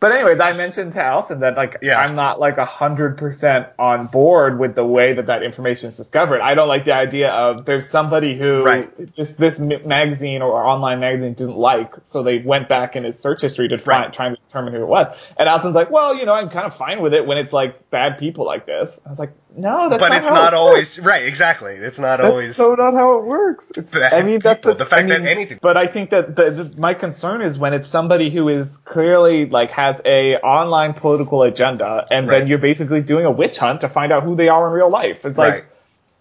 But 0.00 0.12
anyways, 0.12 0.40
I 0.40 0.54
mentioned 0.54 0.94
to 0.94 1.02
Allison 1.04 1.40
that 1.40 1.56
like 1.56 1.76
Yeah. 1.82 2.00
I'm 2.00 2.14
not 2.16 2.40
like 2.40 2.56
a 2.58 2.64
hundred 2.64 3.18
percent 3.18 3.66
on 3.78 4.06
board 4.06 4.58
with 4.58 4.74
the 4.74 4.84
way 4.84 5.12
that 5.14 5.26
that 5.26 5.42
information 5.42 5.90
is 5.90 5.96
discovered. 5.98 6.40
I 6.40 6.54
don't 6.54 6.68
like 6.68 6.84
the 6.86 6.94
idea 6.94 7.30
of 7.30 7.64
there's 7.66 7.88
somebody 7.88 8.36
who 8.36 8.64
Right. 8.64 9.14
just 9.14 9.38
this 9.38 9.58
magazine 9.60 10.42
or 10.42 10.64
online 10.64 11.00
magazine 11.00 11.34
didn't 11.34 11.56
like, 11.56 11.92
so 12.04 12.22
they 12.22 12.38
went 12.38 12.68
back 12.68 12.96
in 12.96 13.04
his 13.04 13.18
search 13.18 13.42
history 13.42 13.68
to 13.68 13.76
try 13.78 14.00
Right. 14.02 14.12
trying 14.12 14.34
to 14.36 14.40
determine 14.48 14.74
who 14.74 14.82
it 14.82 14.88
was. 14.88 15.06
And 15.36 15.48
Allison's 15.48 15.74
like, 15.74 15.90
well, 15.90 16.16
you 16.16 16.24
know, 16.26 16.32
I'm 16.32 16.48
kind 16.50 16.66
of 16.66 16.74
fine 16.74 17.00
with 17.02 17.14
it 17.14 17.26
when 17.26 17.38
it's 17.38 17.52
like 17.52 17.90
bad 17.90 18.18
people 18.18 18.46
like 18.46 18.66
this. 18.66 18.98
I 19.06 19.10
was 19.10 19.18
like, 19.18 19.32
no, 19.56 19.88
that's 19.88 20.00
but 20.00 20.08
not 20.10 20.18
it's 20.18 20.26
not 20.26 20.52
it 20.52 20.56
always 20.56 20.98
right. 21.00 21.24
Exactly, 21.24 21.72
it's 21.74 21.98
not 21.98 22.18
That's 22.18 22.28
always. 22.30 22.54
so 22.54 22.74
not 22.76 22.94
how 22.94 23.18
it 23.18 23.24
works. 23.24 23.72
It's, 23.76 23.96
I 23.96 24.22
mean, 24.22 24.38
that's 24.38 24.62
such- 24.62 24.78
The 24.78 24.84
fact 24.84 25.02
I 25.10 25.18
that 25.18 25.26
anything- 25.26 25.58
But 25.60 25.76
I 25.76 25.88
think 25.88 26.10
that 26.10 26.36
the, 26.36 26.50
the, 26.52 26.80
my 26.80 26.94
concern 26.94 27.42
is 27.42 27.58
when 27.58 27.74
it's 27.74 27.88
somebody 27.88 28.30
who 28.30 28.48
is 28.48 28.76
clearly 28.76 29.46
like 29.46 29.72
has 29.72 29.89
a 30.04 30.36
online 30.36 30.92
political 30.92 31.42
agenda, 31.42 32.06
and 32.10 32.28
Right. 32.28 32.40
then 32.40 32.48
you're 32.48 32.58
basically 32.58 33.00
doing 33.00 33.24
a 33.24 33.30
witch 33.30 33.58
hunt 33.58 33.80
to 33.80 33.88
find 33.88 34.12
out 34.12 34.22
who 34.22 34.36
they 34.36 34.48
are 34.48 34.66
in 34.68 34.72
real 34.72 34.90
life. 34.90 35.24
It's 35.24 35.38
like 35.38 35.52
right. 35.52 35.64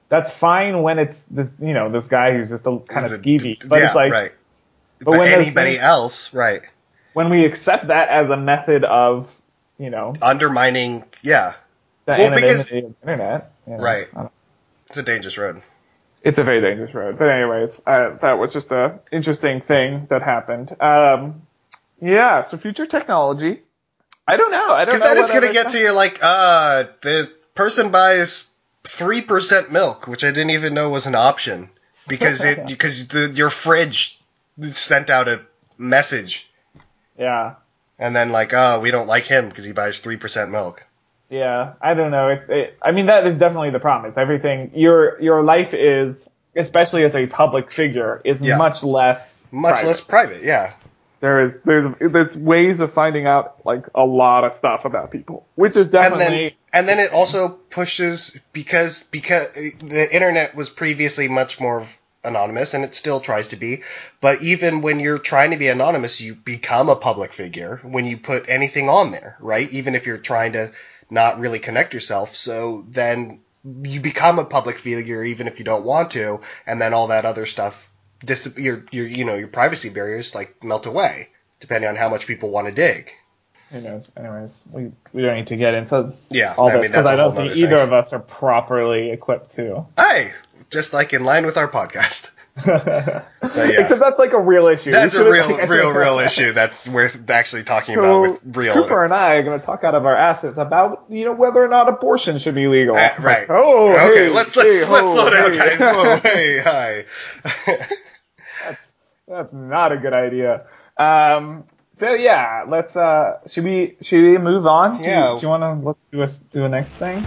that's 0.10 0.32
fine 0.32 0.82
when 0.82 0.98
it's 0.98 1.22
this, 1.30 1.58
you 1.62 1.74
know, 1.74 1.92
this 1.92 2.08
guy 2.08 2.34
who's 2.34 2.50
just 2.50 2.66
a 2.66 2.80
kind 2.88 3.06
of 3.06 3.12
skeevy. 3.12 3.68
But 3.68 3.80
yeah, 3.80 3.86
it's 3.88 3.96
like 3.96 4.12
right. 4.12 4.32
but 5.00 5.12
But, 5.12 5.20
when 5.20 5.32
anybody 5.34 5.76
some- 5.76 5.84
else, 5.86 6.34
right? 6.34 6.62
when 7.14 7.30
we 7.30 7.46
accept 7.46 7.88
that 7.88 8.10
as 8.10 8.30
a 8.30 8.38
method 8.38 8.84
of, 8.86 9.36
you 9.78 9.90
know, 9.90 10.14
Undermining, 10.22 11.06
yeah, 11.22 11.54
the 12.06 12.14
Well, 12.18 12.32
because- 12.36 12.62
of 12.62 12.70
the 12.70 12.78
internet. 12.78 13.52
you 13.68 13.74
know, 13.78 13.84
Right. 13.84 14.08
It's 14.88 14.98
a 14.98 15.04
dangerous 15.04 15.38
road. 15.38 15.62
it's 16.24 16.38
a 16.40 16.44
very 16.44 16.60
dangerous 16.62 16.94
road. 16.94 17.18
But 17.18 17.30
anyways, 17.30 17.82
uh, 17.88 18.18
that 18.22 18.38
was 18.40 18.52
just 18.54 18.72
a 18.72 19.00
interesting 19.12 19.62
thing 19.62 20.08
that 20.10 20.22
happened. 20.22 20.76
Um, 20.82 21.44
yeah, 22.02 22.42
so 22.42 22.58
future 22.58 22.86
technology. 22.86 23.62
I 24.28 24.38
don't 24.38 24.52
know. 24.52 24.72
I 24.72 24.86
don't 24.86 24.96
Because 24.96 25.00
know. 25.02 25.16
then 25.16 25.24
it's 25.24 25.32
gonna 25.32 25.52
get 25.54 25.62
stuff- 25.70 25.72
to 25.74 25.80
you 25.80 25.92
like, 25.92 26.20
uh, 26.22 26.84
the 27.02 27.32
person 27.56 27.92
buys 27.92 28.46
three 28.88 29.22
percent 29.22 29.72
milk, 29.72 30.08
which 30.08 30.24
I 30.24 30.28
didn't 30.30 30.52
even 30.52 30.74
know 30.74 30.90
was 30.90 31.06
an 31.06 31.16
option, 31.16 31.70
because 32.08 32.44
it 32.44 32.68
because 32.68 33.08
the 33.08 33.32
your 33.34 33.50
fridge 33.50 34.20
sent 34.72 35.10
out 35.10 35.28
a 35.28 35.42
message, 35.78 36.50
Yeah, 37.18 37.56
and 37.98 38.16
then 38.16 38.30
like, 38.30 38.54
oh, 38.54 38.80
we 38.82 38.92
don't 38.92 39.08
like 39.08 39.26
him 39.26 39.50
because 39.50 39.66
he 39.66 39.72
buys 39.72 40.00
three 40.00 40.18
percent 40.18 40.52
milk. 40.52 40.86
yeah. 41.30 41.74
I 41.82 41.94
don't 41.96 42.12
know. 42.12 42.30
It's. 42.30 42.46
It, 42.50 42.78
I 42.82 42.92
mean, 42.92 43.08
that 43.08 43.26
is 43.26 43.38
definitely 43.38 43.72
the 43.72 43.80
problem. 43.80 44.10
It's 44.10 44.18
everything. 44.18 44.72
Your 44.76 45.20
your 45.22 45.42
life 45.42 45.74
is, 45.74 46.30
especially 46.56 47.04
as 47.04 47.16
a 47.16 47.26
public 47.28 47.72
figure, 47.72 48.22
is 48.24 48.40
Yeah. 48.42 48.58
much 48.58 48.84
less. 48.84 49.48
Much 49.52 49.72
private. 49.74 49.88
less 49.88 50.02
private, 50.02 50.44
yeah. 50.44 50.74
There 51.20 51.42
is 51.42 51.60
there's 51.62 51.86
there's 52.00 52.38
ways 52.38 52.80
of 52.80 52.94
finding 52.94 53.28
out 53.28 53.66
like 53.66 53.88
a 53.94 54.06
lot 54.06 54.44
of 54.44 54.54
stuff 54.54 54.86
about 54.86 55.12
people, 55.12 55.46
which 55.56 55.76
is 55.76 55.88
and 55.88 55.92
definitely. 55.92 56.26
then 56.26 56.52
and 56.72 56.90
then 56.90 57.00
it 57.00 57.12
also 57.12 57.50
pushes 57.70 58.38
because 58.54 59.04
because 59.12 59.48
the 59.54 60.08
internet 60.12 60.56
was 60.56 60.70
previously 60.70 61.28
much 61.28 61.60
more 61.60 61.86
anonymous 62.24 62.74
and 62.74 62.84
it 62.84 62.94
still 62.94 63.22
tries 63.22 63.48
to 63.48 63.56
be 63.56 63.82
but 64.20 64.42
even 64.42 64.82
when 64.82 65.00
you're 65.00 65.18
trying 65.20 65.52
to 65.52 65.58
be 65.58 65.70
anonymous 65.70 66.20
you 66.20 66.36
become 66.36 66.90
a 66.90 66.96
public 66.96 67.32
figure 67.34 67.80
when 67.84 68.04
you 68.04 68.18
put 68.18 68.50
anything 68.50 68.90
on 68.90 69.12
there 69.12 69.38
right 69.40 69.72
even 69.72 69.96
if 69.96 70.06
you're 70.06 70.18
trying 70.18 70.52
to 70.52 70.70
not 71.10 71.40
really 71.40 71.60
connect 71.60 71.94
yourself 71.94 72.36
so 72.36 72.86
then 72.90 73.40
you 73.84 74.02
become 74.02 74.38
a 74.38 74.44
public 74.44 74.80
figure 74.80 75.24
even 75.24 75.48
if 75.48 75.60
you 75.60 75.66
don't 75.66 75.86
want 75.86 76.12
to 76.12 76.42
and 76.68 76.82
then 76.82 76.94
all 76.94 77.08
that 77.08 77.24
other 77.24 77.46
stuff 77.46 77.89
dis- 78.24 78.54
your 78.58 78.84
your 78.92 79.08
you 79.08 79.26
know 79.26 79.36
your 79.36 79.48
privacy 79.48 79.90
barriers 79.90 80.34
like 80.36 80.64
melt 80.64 80.86
away 80.86 81.30
depending 81.60 81.90
on 81.90 81.96
how 81.96 82.10
much 82.10 82.26
people 82.28 82.50
want 82.50 82.68
to 82.68 82.74
dig 82.74 83.12
Who 83.72 83.82
knows? 83.82 84.12
Anyways, 84.18 84.64
we 84.72 84.92
we 85.14 85.22
don't 85.22 85.36
need 85.36 85.48
to 85.48 85.58
get 85.58 85.74
into 85.76 86.14
yeah 86.30 86.56
all 86.58 86.70
I 86.70 86.78
this 86.78 86.88
because 86.88 87.06
I 87.06 87.16
don't 87.16 87.36
think 87.36 87.56
either 87.56 87.68
thing. 87.78 87.88
of 87.88 87.94
us 87.94 88.14
are 88.14 88.20
properly 88.20 89.12
equipped 89.12 89.52
to. 89.58 89.86
Hey, 89.98 90.32
just 90.72 90.92
like 90.94 91.14
in 91.14 91.24
line 91.24 91.46
with 91.46 91.58
our 91.58 91.68
podcast. 91.68 92.30
Except 93.42 94.00
that's 94.02 94.20
like 94.20 94.34
a 94.34 94.42
real 94.42 94.68
issue. 94.68 94.92
That's 94.92 95.16
a 95.16 95.24
real, 95.24 95.50
like, 95.50 95.70
real, 95.70 95.92
real 95.94 96.20
issue. 96.20 96.52
That's 96.52 96.88
worth 96.88 97.30
actually 97.30 97.64
talking 97.64 97.96
So 97.96 98.04
about 98.04 98.44
with 98.44 98.58
real. 98.58 98.74
Cooper 98.74 99.06
and 99.06 99.14
I 99.14 99.36
are 99.36 99.44
going 99.44 99.58
to 99.60 99.66
talk 99.66 99.84
out 99.86 99.96
of 99.96 100.06
our 100.06 100.16
asses 100.16 100.58
about 100.58 101.06
you 101.10 101.26
know 101.26 101.34
whether 101.34 101.64
or 101.64 101.68
not 101.70 101.88
abortion 101.88 102.38
should 102.40 102.56
be 102.56 102.68
legal. 102.68 102.96
Uh, 102.98 103.12
right. 103.20 103.46
Oh, 103.50 103.92
okay. 103.92 104.26
hey, 104.26 104.30
let's 104.30 104.56
let's 104.56 104.70
hey, 104.88 104.92
let's 104.92 105.12
slow 105.14 105.30
down, 105.30 105.54
hey. 105.54 105.58
guys. 105.58 105.80
Whoa, 105.80 106.16
hey, 106.24 106.60
hi. 106.60 107.06
That's 108.70 108.94
that's 109.28 109.54
not 109.54 109.92
a 109.92 109.98
good 109.98 110.14
idea. 110.14 110.68
Um. 110.98 111.66
So 111.92 112.14
yeah, 112.14 112.66
let's. 112.68 112.96
Uh. 112.96 113.40
Should 113.48 113.64
we 113.64 113.98
should 114.02 114.24
we 114.24 114.38
move 114.38 114.68
on? 114.68 115.02
Do 115.02 115.08
Yeah. 115.08 115.36
Do 115.36 115.42
you 115.42 115.50
want 115.50 115.64
to 115.64 115.88
let's 115.88 116.04
do 116.06 116.22
a 116.22 116.28
do 116.52 116.66
a 116.66 116.70
next 116.70 116.96
thing? 116.96 117.26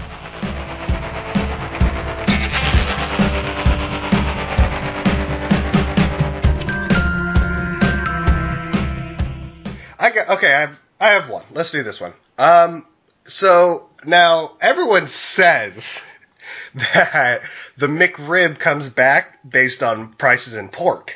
I 9.98 10.10
got 10.10 10.28
okay. 10.38 10.52
I 10.52 10.60
have 10.60 10.78
I 11.00 11.08
have 11.10 11.28
one. 11.28 11.44
Let's 11.50 11.70
do 11.70 11.82
this 11.82 12.00
one. 12.00 12.14
Um. 12.38 12.86
So 13.24 13.88
now 14.04 14.56
everyone 14.60 15.08
says 15.08 16.00
that 16.74 17.42
the 17.76 17.86
McRib 17.86 18.58
comes 18.58 18.88
back 18.88 19.38
based 19.48 19.82
on 19.82 20.12
prices 20.14 20.54
in 20.54 20.68
pork. 20.68 21.14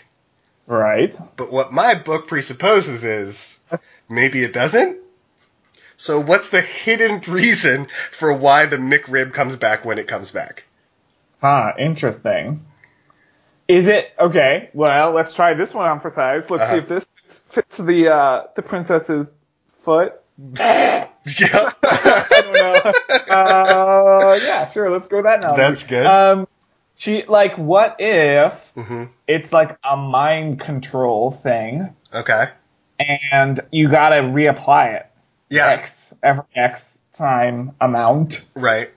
Right. 0.66 1.14
But 1.36 1.52
what 1.52 1.72
my 1.72 1.94
book 1.94 2.26
presupposes 2.28 3.04
is 3.04 3.56
maybe 4.08 4.42
it 4.42 4.52
doesn't. 4.52 4.98
So 5.96 6.20
what's 6.20 6.48
the 6.50 6.60
hidden 6.60 7.20
reason 7.26 7.86
for 8.18 8.32
why 8.32 8.66
the 8.66 8.76
McRib 8.76 9.32
comes 9.32 9.56
back 9.56 9.84
when 9.84 9.98
it 9.98 10.08
comes 10.08 10.30
back? 10.30 10.64
Huh. 11.40 11.72
Interesting. 11.78 12.66
Is 13.68 13.88
it 13.88 14.12
okay? 14.18 14.70
Well, 14.74 15.12
let's 15.12 15.34
try 15.34 15.54
this 15.54 15.72
one 15.74 15.86
on 15.86 16.00
for 16.00 16.10
size. 16.10 16.44
Let's 16.50 16.62
Uh-huh. 16.64 16.72
see 16.72 16.78
if 16.78 16.88
this 16.88 17.10
fits 17.28 17.76
the 17.78 18.08
uh, 18.14 18.42
the 18.54 18.62
princess's 18.62 19.32
foot. 19.80 20.14
Yeah. 21.40 21.68
I 21.82 22.26
don't 22.30 22.52
know. 22.52 23.34
Uh, 23.34 24.38
yeah, 24.44 24.66
sure. 24.66 24.90
Let's 24.90 25.08
go 25.08 25.16
with 25.16 25.24
that 25.24 25.42
now. 25.42 25.56
That's 25.56 25.82
good. 25.82 26.06
Um, 26.06 26.46
she 26.96 27.24
like, 27.26 27.56
what 27.56 27.96
if 27.98 28.72
hmm 28.74 29.04
it's 29.28 29.52
like 29.52 29.78
a 29.84 29.96
mind 29.96 30.60
control 30.60 31.30
thing, 31.32 31.94
Okay. 32.12 32.48
and 33.32 33.60
you 33.70 33.88
gotta 33.88 34.16
reapply 34.22 34.96
it 34.96 35.06
Yeah. 35.50 35.66
x 35.68 36.14
every 36.22 36.44
x 36.54 37.02
time 37.12 37.72
amount. 37.80 38.44
Right. 38.54 38.90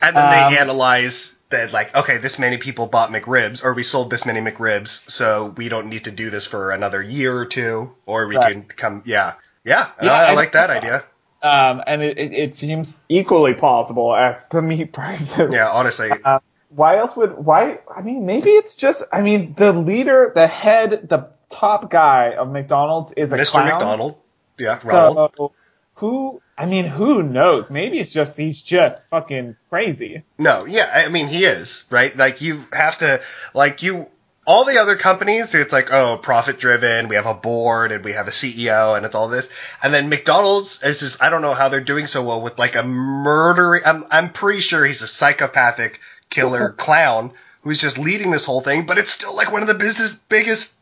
And 0.00 0.16
then 0.16 0.24
Um, 0.24 0.30
they 0.30 0.58
analyze 0.58 1.32
that, 1.50 1.72
like, 1.72 1.94
okay, 1.94 2.18
this 2.18 2.38
many 2.38 2.58
people 2.58 2.86
bought 2.86 3.10
McRibs, 3.10 3.64
or 3.64 3.74
we 3.74 3.82
sold 3.82 4.10
this 4.10 4.26
many 4.26 4.40
McRibs, 4.40 5.08
so 5.10 5.54
we 5.56 5.68
don't 5.68 5.88
need 5.88 6.04
to 6.04 6.10
do 6.10 6.30
this 6.30 6.46
for 6.46 6.72
another 6.72 7.02
year 7.02 7.36
or 7.36 7.46
two, 7.46 7.92
or 8.06 8.26
we 8.26 8.36
Right. 8.36 8.52
can 8.52 8.64
come, 8.64 9.02
yeah. 9.06 9.34
Yeah, 9.64 9.88
Yeah, 10.00 10.12
I, 10.12 10.24
I 10.30 10.34
like 10.34 10.52
that 10.52 10.70
idea. 10.70 11.04
Um, 11.42 11.82
and 11.86 12.02
it, 12.02 12.18
it, 12.18 12.32
it 12.32 12.54
seems 12.54 13.02
equally 13.08 13.54
plausible 13.54 14.14
as 14.14 14.48
the 14.48 14.62
meat 14.62 14.92
prices. 14.98 15.52
Yeah, 15.52 15.70
honestly. 15.70 16.10
Uh, 16.24 16.38
why 16.74 16.98
else 16.98 17.16
would 17.16 17.36
why? 17.36 17.78
I 17.94 18.02
mean, 18.02 18.26
maybe 18.26 18.50
it's 18.50 18.74
just. 18.74 19.04
I 19.12 19.20
mean, 19.20 19.54
the 19.54 19.72
leader, 19.72 20.32
the 20.34 20.46
head, 20.46 21.08
the 21.08 21.28
top 21.48 21.90
guy 21.90 22.34
of 22.34 22.50
McDonald's 22.50 23.12
is 23.12 23.32
a 23.32 23.38
Mr. 23.38 23.46
clown. 23.46 23.68
McDonald. 23.68 24.16
Yeah, 24.58 24.80
Ronald. 24.84 25.34
So 25.36 25.52
who? 25.94 26.40
I 26.56 26.66
mean, 26.66 26.86
who 26.86 27.22
knows? 27.22 27.70
Maybe 27.70 27.98
it's 27.98 28.12
just 28.12 28.36
he's 28.36 28.60
just 28.60 29.08
fucking 29.08 29.56
crazy. 29.70 30.22
No, 30.38 30.64
yeah, 30.64 30.90
I 30.92 31.08
mean 31.08 31.28
he 31.28 31.44
is 31.44 31.84
right. 31.90 32.16
Like 32.16 32.40
you 32.40 32.64
have 32.72 32.98
to, 32.98 33.20
like 33.54 33.82
you, 33.82 34.06
all 34.46 34.64
the 34.64 34.78
other 34.80 34.96
companies, 34.96 35.54
it's 35.54 35.72
like 35.72 35.92
oh, 35.92 36.18
profit 36.18 36.58
driven. 36.58 37.08
We 37.08 37.16
have 37.16 37.26
a 37.26 37.34
board 37.34 37.90
and 37.90 38.04
we 38.04 38.12
have 38.12 38.28
a 38.28 38.32
CEO 38.32 38.96
and 38.96 39.04
it's 39.04 39.14
all 39.14 39.28
this. 39.28 39.48
And 39.82 39.92
then 39.92 40.08
McDonald's 40.08 40.80
is 40.82 41.00
just 41.00 41.22
I 41.22 41.30
don't 41.30 41.42
know 41.42 41.54
how 41.54 41.68
they're 41.68 41.80
doing 41.80 42.06
so 42.06 42.22
well 42.24 42.40
with 42.40 42.58
like 42.58 42.76
a 42.76 42.84
murdering. 42.84 43.82
I'm 43.84 44.04
I'm 44.10 44.32
pretty 44.32 44.60
sure 44.60 44.84
he's 44.84 45.02
a 45.02 45.08
psychopathic 45.08 46.00
killer 46.34 46.72
clown 46.78 47.32
who's 47.62 47.80
just 47.80 47.96
leading 47.96 48.30
this 48.30 48.44
whole 48.44 48.60
thing. 48.60 48.86
But 48.86 48.98
it's 48.98 49.10
still 49.10 49.34
like 49.34 49.50
one 49.50 49.62
of 49.62 49.68
the 49.68 49.74
business 49.74 50.14
biggest, 50.14 50.72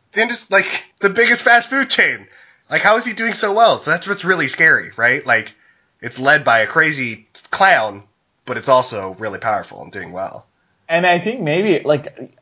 like 0.49 0.65
the 0.99 1.09
biggest 1.09 1.43
fast 1.43 1.69
food 1.69 1.89
chain. 1.89 2.27
Like 2.69 2.81
how 2.81 2.97
is 2.97 3.05
he 3.05 3.13
doing 3.13 3.33
so 3.33 3.53
well? 3.53 3.77
So 3.77 3.91
that's 3.91 4.07
what's 4.07 4.25
really 4.25 4.47
scary, 4.47 4.91
right? 4.97 5.25
Like 5.25 5.53
it's 6.01 6.19
led 6.19 6.43
by 6.43 6.59
a 6.59 6.67
crazy 6.67 7.27
clown, 7.51 8.03
but 8.45 8.57
it's 8.57 8.69
also 8.69 9.15
really 9.19 9.39
powerful 9.39 9.81
and 9.81 9.91
doing 9.91 10.11
well. 10.11 10.45
And 10.89 11.05
I 11.05 11.19
think 11.19 11.41
maybe 11.41 11.81
like 11.85 12.35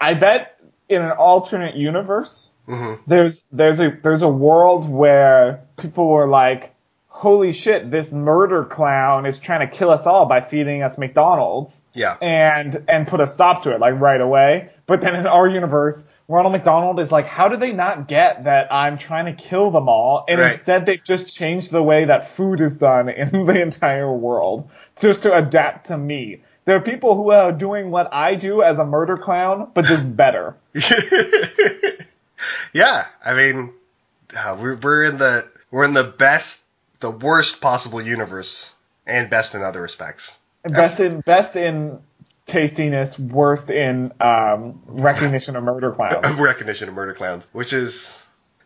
I 0.00 0.14
bet 0.14 0.58
in 0.88 1.02
an 1.02 1.10
alternate 1.10 1.76
universe 1.76 2.50
hmm 2.68 2.94
there's 3.06 3.44
there's 3.50 3.80
a 3.80 3.90
there's 4.02 4.22
a 4.22 4.28
world 4.28 4.88
where 4.88 5.64
people 5.78 6.06
were 6.06 6.28
like, 6.28 6.74
"Holy 7.18 7.50
shit, 7.52 7.90
this 7.90 8.12
murder 8.12 8.64
clown 8.64 9.26
is 9.26 9.38
trying 9.38 9.68
to 9.68 9.76
kill 9.76 9.90
us 9.90 10.06
all 10.06 10.26
by 10.26 10.40
feeding 10.40 10.84
us 10.84 10.98
McDonald's," 10.98 11.82
Yeah. 11.92 12.16
and 12.22 12.84
and 12.88 13.08
put 13.08 13.20
a 13.20 13.26
stop 13.26 13.64
to 13.64 13.74
it 13.74 13.80
like 13.80 14.00
right 14.00 14.20
away. 14.20 14.70
But 14.86 15.00
then 15.00 15.16
in 15.16 15.26
our 15.26 15.48
universe, 15.48 16.04
Ronald 16.28 16.52
McDonald 16.52 17.00
is 17.00 17.10
like, 17.10 17.26
"How 17.26 17.48
do 17.48 17.56
they 17.56 17.72
not 17.72 18.06
get 18.06 18.44
that 18.44 18.72
I'm 18.72 18.98
trying 18.98 19.24
to 19.26 19.32
kill 19.32 19.72
them 19.72 19.88
all?" 19.88 20.24
And 20.28 20.38
Right. 20.38 20.52
instead, 20.52 20.86
they've 20.86 21.02
just 21.02 21.34
changed 21.36 21.72
the 21.72 21.82
way 21.82 22.04
that 22.04 22.22
food 22.22 22.60
is 22.60 22.76
done 22.78 23.08
in 23.22 23.46
the 23.46 23.60
entire 23.60 24.12
world 24.12 24.70
just 24.96 25.24
to 25.24 25.34
adapt 25.36 25.86
to 25.86 25.98
me. 25.98 26.42
There 26.66 26.76
are 26.76 26.80
people 26.80 27.16
who 27.16 27.30
are 27.32 27.50
doing 27.50 27.90
what 27.90 28.08
I 28.12 28.36
do 28.36 28.62
as 28.62 28.78
a 28.78 28.84
murder 28.84 29.16
clown, 29.16 29.70
but 29.74 29.86
just 29.86 30.04
better. 30.16 30.54
yeah. 32.72 33.06
I 33.24 33.34
mean, 33.34 33.72
uh, 34.36 34.56
we're 34.60 34.76
we're 34.76 35.02
in 35.04 35.18
the 35.18 35.46
we're 35.70 35.84
in 35.84 35.94
the 35.94 36.04
best, 36.04 36.60
the 37.00 37.10
worst 37.10 37.60
possible 37.60 38.00
universe, 38.00 38.70
and 39.06 39.30
best 39.30 39.54
in 39.54 39.62
other 39.62 39.82
respects. 39.82 40.32
Best 40.64 41.00
in 41.00 41.20
best 41.20 41.56
in 41.56 42.00
tastiness, 42.46 43.18
worst 43.18 43.70
in 43.70 44.12
um, 44.20 44.82
recognition 44.86 45.56
of 45.56 45.64
murder 45.64 45.92
clowns. 45.92 46.24
Of 46.24 46.40
recognition 46.40 46.88
of 46.88 46.94
murder 46.94 47.14
clowns, 47.14 47.46
which 47.52 47.72
is. 47.72 48.16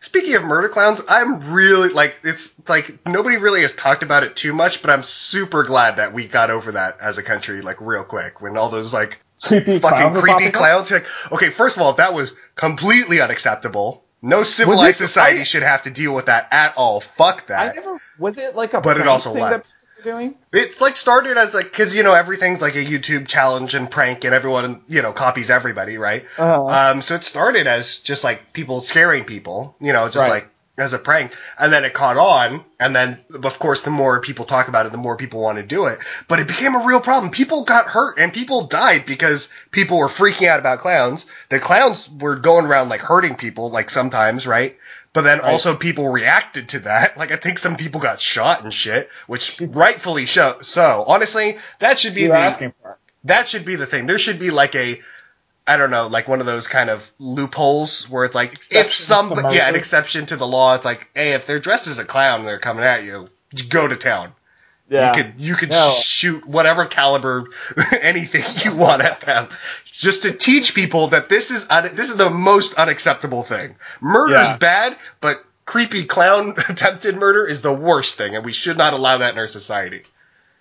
Speaking 0.01 0.35
of 0.35 0.43
murder 0.43 0.67
clowns, 0.67 0.99
I'm 1.07 1.53
really 1.53 1.87
like 1.87 2.19
it's 2.25 2.53
like 2.67 2.99
nobody 3.07 3.37
really 3.37 3.61
has 3.61 3.71
talked 3.71 4.03
about 4.03 4.23
it 4.23 4.35
too 4.35 4.51
much, 4.51 4.81
but 4.81 4.91
I'm 4.91 5.01
super 5.01 5.63
glad 5.63 5.95
that 5.95 6.13
we 6.13 6.27
got 6.27 6.49
over 6.49 6.73
that 6.73 6.97
as 6.99 7.17
a 7.17 7.23
country 7.23 7.61
like 7.61 7.79
real 7.79 8.03
quick 8.03 8.41
when 8.41 8.57
all 8.57 8.69
those 8.69 8.91
like 8.91 9.19
Creepy 9.43 9.79
fucking 9.79 10.11
clowns 10.11 10.17
creepy 10.17 10.51
clowns. 10.51 10.91
Like, 10.91 11.05
okay, 11.31 11.49
first 11.49 11.75
of 11.75 11.83
all, 11.83 11.93
that 11.93 12.13
was 12.13 12.33
completely 12.55 13.19
unacceptable. 13.19 14.02
No 14.25 14.41
civilized 14.43 14.97
society 14.97 15.43
should 15.43 15.63
have 15.63 15.83
to 15.83 15.89
deal 15.91 16.15
with 16.15 16.27
that 16.27 16.47
at 16.51 16.75
all. 16.77 17.01
Fuck 17.01 17.47
that. 17.47 17.71
I 17.71 17.75
never 17.75 18.01
was 18.17 18.37
it 18.37 18.55
like 18.55 18.73
a 18.73 18.79
But 18.81 18.97
it 18.99 19.05
also 19.07 19.33
left. 19.33 19.51
that 19.51 19.63
people 19.65 20.13
were 20.13 20.19
doing. 20.21 20.35
It's 20.53 20.79
like 20.79 20.95
started 20.95 21.37
as 21.37 21.53
like 21.53 21.65
because 21.65 21.93
you 21.93 22.03
know 22.03 22.13
everything's 22.13 22.61
like 22.61 22.75
a 22.75 22.85
YouTube 22.85 23.27
challenge 23.27 23.75
and 23.75 23.91
prank, 23.91 24.23
and 24.23 24.33
everyone 24.33 24.81
you 24.87 25.01
know 25.01 25.11
copies 25.11 25.49
everybody, 25.49 25.97
right? 25.97 26.23
Uh-huh. 26.37 26.65
Um, 26.65 27.01
so 27.01 27.15
it 27.15 27.25
started 27.25 27.67
as 27.67 27.97
just 27.97 28.23
like 28.23 28.53
people 28.53 28.79
scaring 28.81 29.25
people, 29.25 29.75
you 29.81 29.91
know, 29.91 30.05
just 30.05 30.17
Right. 30.17 30.29
like 30.29 30.49
as 30.77 30.91
a 30.93 30.97
prank, 30.99 31.31
and 31.59 31.71
then 31.71 31.83
it 31.85 31.93
caught 31.93 32.17
on, 32.17 32.65
and 32.79 32.95
then 32.95 33.19
of 33.43 33.59
course 33.59 33.83
the 33.83 33.91
more 33.91 34.19
people 34.21 34.45
talk 34.45 34.67
about 34.67 34.85
it, 34.87 34.91
the 34.91 34.97
more 34.97 35.15
people 35.15 35.39
want 35.41 35.57
to 35.57 35.63
do 35.63 35.85
it. 35.85 35.99
But 36.27 36.39
it 36.39 36.47
became 36.47 36.73
a 36.75 36.83
real 36.85 36.99
problem. 36.99 37.31
People 37.31 37.63
got 37.63 37.85
hurt 37.87 38.17
and 38.17 38.33
people 38.33 38.65
died 38.67 39.05
because 39.05 39.49
people 39.71 39.97
were 39.99 40.07
freaking 40.09 40.47
out 40.47 40.59
about 40.59 40.79
clowns. 40.79 41.25
The 41.49 41.59
clowns 41.59 42.09
were 42.09 42.37
going 42.37 42.65
around 42.65 42.89
like 42.89 43.01
hurting 43.01 43.35
people, 43.35 43.69
like 43.69 43.89
sometimes, 43.91 44.47
right? 44.47 44.75
But 45.13 45.21
then 45.21 45.39
Right. 45.41 45.51
also 45.51 45.75
people 45.75 46.09
reacted 46.09 46.69
to 46.69 46.79
that. 46.79 47.17
Like 47.17 47.31
I 47.31 47.35
think 47.37 47.59
some 47.59 47.75
people 47.75 48.01
got 48.01 48.19
shot 48.19 48.63
and 48.63 48.73
shit, 48.73 49.09
which 49.27 49.61
rightfully 49.61 50.25
so. 50.25 50.57
So 50.63 51.03
honestly, 51.07 51.57
that 51.79 51.99
should 51.99 52.15
be 52.15 52.25
the 52.25 52.33
asking 52.33 52.71
for. 52.71 52.93
it. 52.93 52.97
that 53.25 53.47
should 53.47 53.63
be 53.63 53.75
the 53.75 53.85
thing. 53.85 54.07
There 54.07 54.17
should 54.17 54.39
be 54.39 54.49
like 54.49 54.73
a, 54.73 54.99
I 55.65 55.77
don't 55.77 55.91
know, 55.91 56.07
like 56.07 56.27
one 56.27 56.39
of 56.41 56.45
those 56.45 56.67
kind 56.67 56.89
of 56.89 57.03
loopholes 57.19 58.09
where 58.09 58.25
it's 58.25 58.35
like 58.35 58.51
if 58.53 58.57
Exceptions 58.87 58.95
some, 59.07 59.29
yeah, 59.53 59.69
an 59.69 59.75
exception 59.75 60.25
to 60.27 60.35
the 60.35 60.45
law. 60.47 60.75
It's 60.75 60.83
like, 60.85 61.07
hey, 61.15 61.33
if 61.33 61.45
they're 61.47 61.59
dressed 61.59 61.87
as 61.87 61.99
a 61.99 62.05
clown 62.05 62.39
and 62.41 62.47
they're 62.47 62.59
coming 62.59 62.83
at 62.83 63.03
you, 63.03 63.29
go 63.69 63.87
to 63.87 63.95
town. 63.95 64.33
Yeah. 64.89 65.07
You 65.15 65.23
could 65.23 65.33
you 65.37 65.55
could 65.55 65.69
No. 65.71 65.95
shoot 66.03 66.45
whatever 66.45 66.85
caliber 66.85 67.45
anything 68.01 68.43
you 68.65 68.75
want 68.75 69.01
at 69.01 69.21
them, 69.21 69.47
just 69.85 70.23
to 70.23 70.33
teach 70.33 70.75
people 70.75 71.07
that 71.09 71.29
this 71.29 71.49
is 71.51 71.65
un- 71.69 71.95
this 71.95 72.09
is 72.09 72.17
the 72.17 72.29
most 72.29 72.73
unacceptable 72.73 73.43
thing. 73.43 73.75
Murder's 74.01 74.45
Yeah. 74.47 74.57
bad, 74.57 74.97
but 75.21 75.43
creepy 75.65 76.03
clown 76.05 76.55
attempted 76.69 77.15
murder 77.15 77.47
is 77.47 77.61
the 77.61 77.71
worst 77.73 78.15
thing, 78.15 78.35
and 78.35 78.43
we 78.43 78.51
should 78.51 78.77
not 78.77 78.91
allow 78.93 79.19
that 79.19 79.31
in 79.33 79.39
our 79.39 79.47
society. 79.47 80.03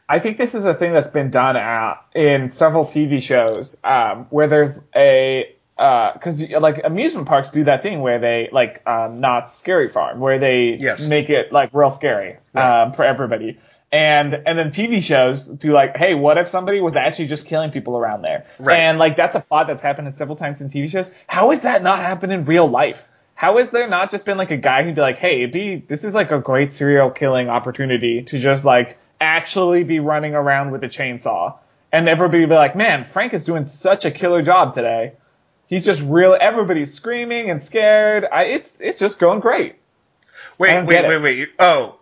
I 0.08 0.18
think 0.18 0.36
this 0.36 0.54
is 0.54 0.64
a 0.64 0.74
thing 0.74 0.92
that's 0.92 1.08
been 1.08 1.30
done 1.30 1.56
uh, 1.56 1.94
in 2.14 2.50
several 2.50 2.84
TV 2.84 3.22
shows 3.22 3.78
um, 3.84 4.26
where 4.30 4.48
there's 4.48 4.80
a 4.94 5.54
because 5.76 6.48
like 6.50 6.80
amusement 6.84 7.26
parks 7.26 7.50
do 7.50 7.64
that 7.64 7.82
thing 7.82 8.00
where 8.02 8.18
they 8.20 8.48
like 8.52 8.86
um, 8.86 9.20
Knott's 9.20 9.54
Scary 9.54 9.88
Farm 9.88 10.20
where 10.20 10.38
they 10.38 10.76
Yes. 10.78 11.00
make 11.00 11.30
it 11.30 11.50
like 11.52 11.70
real 11.72 11.90
scary 11.90 12.36
Right. 12.52 12.82
um, 12.82 12.92
for 12.92 13.04
everybody 13.04 13.58
and 13.90 14.32
and 14.34 14.58
then 14.58 14.68
TV 14.70 15.02
shows 15.02 15.46
do 15.48 15.72
like 15.72 15.96
hey 15.96 16.14
what 16.14 16.38
if 16.38 16.46
somebody 16.46 16.80
was 16.80 16.94
actually 16.94 17.26
just 17.26 17.46
killing 17.46 17.70
people 17.72 17.96
around 17.96 18.22
there 18.22 18.46
Right. 18.58 18.78
and 18.78 18.98
like 18.98 19.16
that's 19.16 19.34
a 19.34 19.40
plot 19.40 19.66
that's 19.66 19.82
happened 19.82 20.12
several 20.14 20.36
times 20.36 20.60
in 20.60 20.68
TV 20.68 20.88
shows 20.90 21.10
how 21.26 21.50
is 21.50 21.62
that 21.62 21.82
not 21.82 21.98
happen 21.98 22.30
in 22.30 22.44
real 22.44 22.68
life 22.68 23.08
how 23.34 23.58
is 23.58 23.70
there 23.70 23.88
not 23.88 24.10
just 24.10 24.24
been 24.24 24.38
like 24.38 24.50
a 24.52 24.56
guy 24.56 24.84
who'd 24.84 24.94
be 24.94 25.00
like, 25.00 25.18
hey, 25.18 25.38
it'd 25.38 25.52
be 25.52 25.76
this 25.76 26.04
is 26.04 26.14
like 26.14 26.30
a 26.30 26.38
great 26.38 26.70
serial 26.72 27.10
killing 27.10 27.48
opportunity 27.48 28.22
to 28.24 28.38
just 28.38 28.64
like 28.64 28.98
actually 29.22 29.84
be 29.84 30.00
running 30.00 30.34
around 30.34 30.72
with 30.72 30.84
a 30.84 30.88
chainsaw, 30.88 31.54
and 31.92 32.08
everybody 32.08 32.40
would 32.40 32.50
be 32.50 32.54
like, 32.54 32.76
man, 32.76 33.04
Frank 33.04 33.32
is 33.32 33.44
doing 33.44 33.64
such 33.64 34.04
a 34.04 34.10
killer 34.10 34.42
job 34.42 34.74
today. 34.74 35.12
He's 35.68 35.86
just 35.86 36.02
real. 36.02 36.36
Everybody's 36.38 36.92
screaming 36.92 37.48
and 37.48 37.62
scared. 37.62 38.26
I, 38.30 38.44
it's 38.44 38.80
it's 38.80 38.98
just 38.98 39.18
going 39.18 39.40
great. 39.40 39.76
Wait, 40.58 40.84
wait, 40.84 41.08
wait, 41.08 41.18
wait. 41.18 41.48
Oh. 41.58 41.96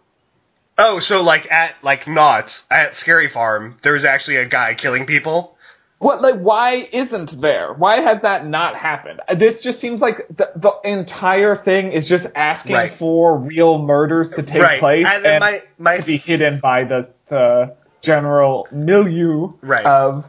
Oh, 0.76 0.98
so 0.98 1.22
like 1.22 1.52
at 1.52 1.74
like 1.82 2.08
not 2.08 2.62
at 2.70 2.96
Scary 2.96 3.28
Farm, 3.28 3.76
there's 3.82 4.04
actually 4.04 4.36
a 4.36 4.46
guy 4.46 4.74
killing 4.74 5.06
people. 5.06 5.56
What 6.00 6.22
like 6.22 6.36
why 6.36 6.88
isn't 6.92 7.38
there? 7.42 7.74
Why 7.74 8.00
has 8.00 8.22
that 8.22 8.46
not 8.46 8.74
happened? 8.74 9.20
This 9.36 9.60
just 9.60 9.78
seems 9.80 10.00
like 10.00 10.26
the, 10.34 10.50
the 10.56 10.72
entire 10.82 11.54
thing 11.54 11.92
is 11.92 12.08
just 12.08 12.26
asking 12.34 12.74
Right. 12.74 12.90
for 12.90 13.36
real 13.36 13.78
murders 13.78 14.30
to 14.32 14.42
take 14.42 14.62
right. 14.62 14.78
place 14.78 15.06
and 15.06 15.22
then 15.22 15.40
my 15.40 15.60
my 15.78 15.98
to 15.98 16.02
be 16.06 16.16
hidden 16.16 16.58
by 16.58 16.84
the 16.84 17.10
the 17.28 17.76
general 18.00 18.66
milieu 18.72 19.52
Right. 19.60 19.84
of 19.84 20.28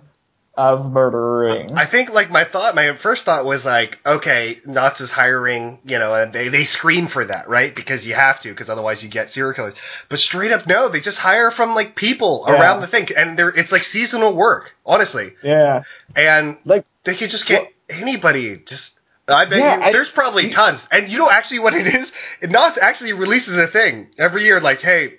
of 0.69 0.91
murdering. 0.91 1.71
I 1.73 1.85
think 1.85 2.09
like 2.11 2.29
my 2.31 2.43
thought, 2.43 2.75
my 2.75 2.95
first 2.97 3.25
thought 3.25 3.45
was 3.45 3.65
like, 3.65 3.99
okay, 4.05 4.59
Knott's 4.65 5.01
is 5.01 5.11
hiring, 5.11 5.79
you 5.83 5.99
know, 5.99 6.13
and 6.13 6.31
they 6.31 6.49
they 6.49 6.65
screen 6.65 7.07
for 7.07 7.25
that, 7.25 7.49
right? 7.49 7.75
Because 7.75 8.05
you 8.05 8.13
have 8.13 8.39
to, 8.41 8.49
because 8.49 8.69
otherwise 8.69 9.03
you 9.03 9.09
get 9.09 9.31
serial 9.31 9.53
killers. 9.53 9.73
But 10.09 10.19
straight 10.19 10.51
up, 10.51 10.67
no, 10.67 10.89
they 10.89 10.99
just 10.99 11.17
hire 11.17 11.51
from 11.51 11.75
like 11.75 11.95
people 11.95 12.45
Yeah. 12.47 12.59
around 12.59 12.81
the 12.81 12.87
thing, 12.87 13.07
and 13.15 13.37
they're 13.37 13.49
it's 13.49 13.71
like 13.71 13.83
seasonal 13.83 14.33
work, 14.35 14.75
honestly. 14.85 15.33
yeah, 15.43 15.83
And 16.15 16.57
like 16.65 16.85
they 17.03 17.15
could 17.15 17.29
just 17.29 17.45
get 17.47 17.71
anybody 17.89 18.57
just. 18.57 18.97
I 19.27 19.45
bet 19.45 19.59
Yeah, 19.59 19.77
you, 19.77 19.81
I- 19.83 19.91
there's 19.93 20.09
probably 20.09 20.49
tons. 20.49 20.83
And 20.91 21.07
you 21.07 21.17
know 21.19 21.29
actually 21.29 21.59
what 21.59 21.73
it 21.73 21.87
is? 21.87 22.11
Knott's 22.43 22.77
actually 22.77 23.13
releases 23.13 23.55
a 23.57 23.67
thing 23.67 24.09
every 24.17 24.43
year 24.43 24.59
like, 24.59 24.81
hey, 24.81 25.13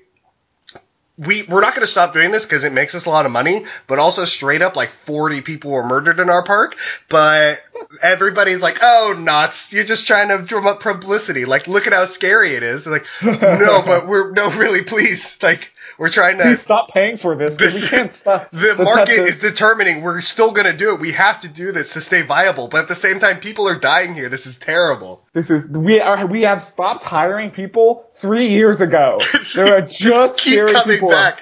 we 1.18 1.42
we're 1.42 1.60
not 1.60 1.74
going 1.74 1.86
to 1.86 1.90
stop 1.90 2.14
doing 2.14 2.30
this 2.30 2.44
because 2.44 2.64
it 2.64 2.72
makes 2.72 2.94
us 2.94 3.04
a 3.04 3.10
lot 3.10 3.26
of 3.26 3.32
money, 3.32 3.66
but 3.86 3.98
also 3.98 4.24
straight 4.24 4.62
up 4.62 4.76
like 4.76 4.90
40 5.04 5.42
people 5.42 5.70
were 5.70 5.86
murdered 5.86 6.20
in 6.20 6.30
our 6.30 6.42
park. 6.42 6.76
But 7.10 7.60
everybody's 8.00 8.62
like, 8.62 8.78
"Oh, 8.80 9.14
nuts! 9.18 9.72
You're 9.72 9.84
just 9.84 10.06
trying 10.06 10.28
to 10.28 10.38
drum 10.38 10.66
up 10.66 10.80
publicity. 10.80 11.44
Like, 11.44 11.66
look 11.66 11.86
at 11.86 11.92
how 11.92 12.06
scary 12.06 12.54
it 12.54 12.62
is." 12.62 12.86
Like, 12.86 13.04
no, 13.22 13.82
but 13.82 14.08
we're 14.08 14.30
no, 14.32 14.50
really, 14.50 14.84
please. 14.84 15.36
Like, 15.42 15.71
we're 16.02 16.08
trying 16.08 16.36
to. 16.38 16.42
Please 16.42 16.60
stop 16.60 16.90
paying 16.90 17.16
for 17.16 17.36
this. 17.36 17.56
we 17.60 17.80
can't 17.88 18.12
stop. 18.12 18.50
The 18.50 18.74
market 18.74 19.20
is 19.20 19.38
determining 19.38 20.02
we're 20.02 20.20
still 20.20 20.50
going 20.50 20.66
to 20.66 20.76
do 20.76 20.92
it. 20.92 21.00
We 21.00 21.12
have 21.12 21.42
to 21.42 21.48
do 21.48 21.70
this 21.70 21.92
to 21.92 22.00
stay 22.00 22.22
viable. 22.22 22.66
But 22.66 22.80
at 22.80 22.88
the 22.88 22.96
same 22.96 23.20
time, 23.20 23.38
people 23.38 23.68
are 23.68 23.78
dying 23.78 24.12
here. 24.12 24.28
This 24.28 24.44
is 24.44 24.58
terrible. 24.58 25.24
This 25.32 25.48
is 25.48 25.68
we 25.68 26.00
are 26.00 26.26
we 26.26 26.42
have 26.42 26.60
stopped 26.60 27.04
hiring 27.04 27.52
people 27.52 28.10
three 28.14 28.48
years 28.48 28.80
ago. 28.80 29.20
There 29.54 29.76
are 29.76 29.82
just, 29.82 30.40
keep 30.40 30.54
scary 30.54 30.72
coming 30.72 30.96
people. 30.96 31.10
back. 31.10 31.40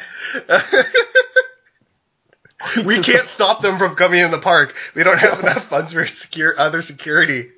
we 2.85 3.01
can't 3.01 3.29
stop 3.29 3.63
them 3.63 3.79
from 3.79 3.95
coming 3.95 4.21
in 4.21 4.31
the 4.31 4.41
park. 4.41 4.75
We 4.95 5.05
don't 5.05 5.19
have 5.19 5.41
enough 5.41 5.69
funds 5.69 5.95
for 5.95 6.07
secure 6.07 6.59
other 6.59 6.83
security. 6.83 7.49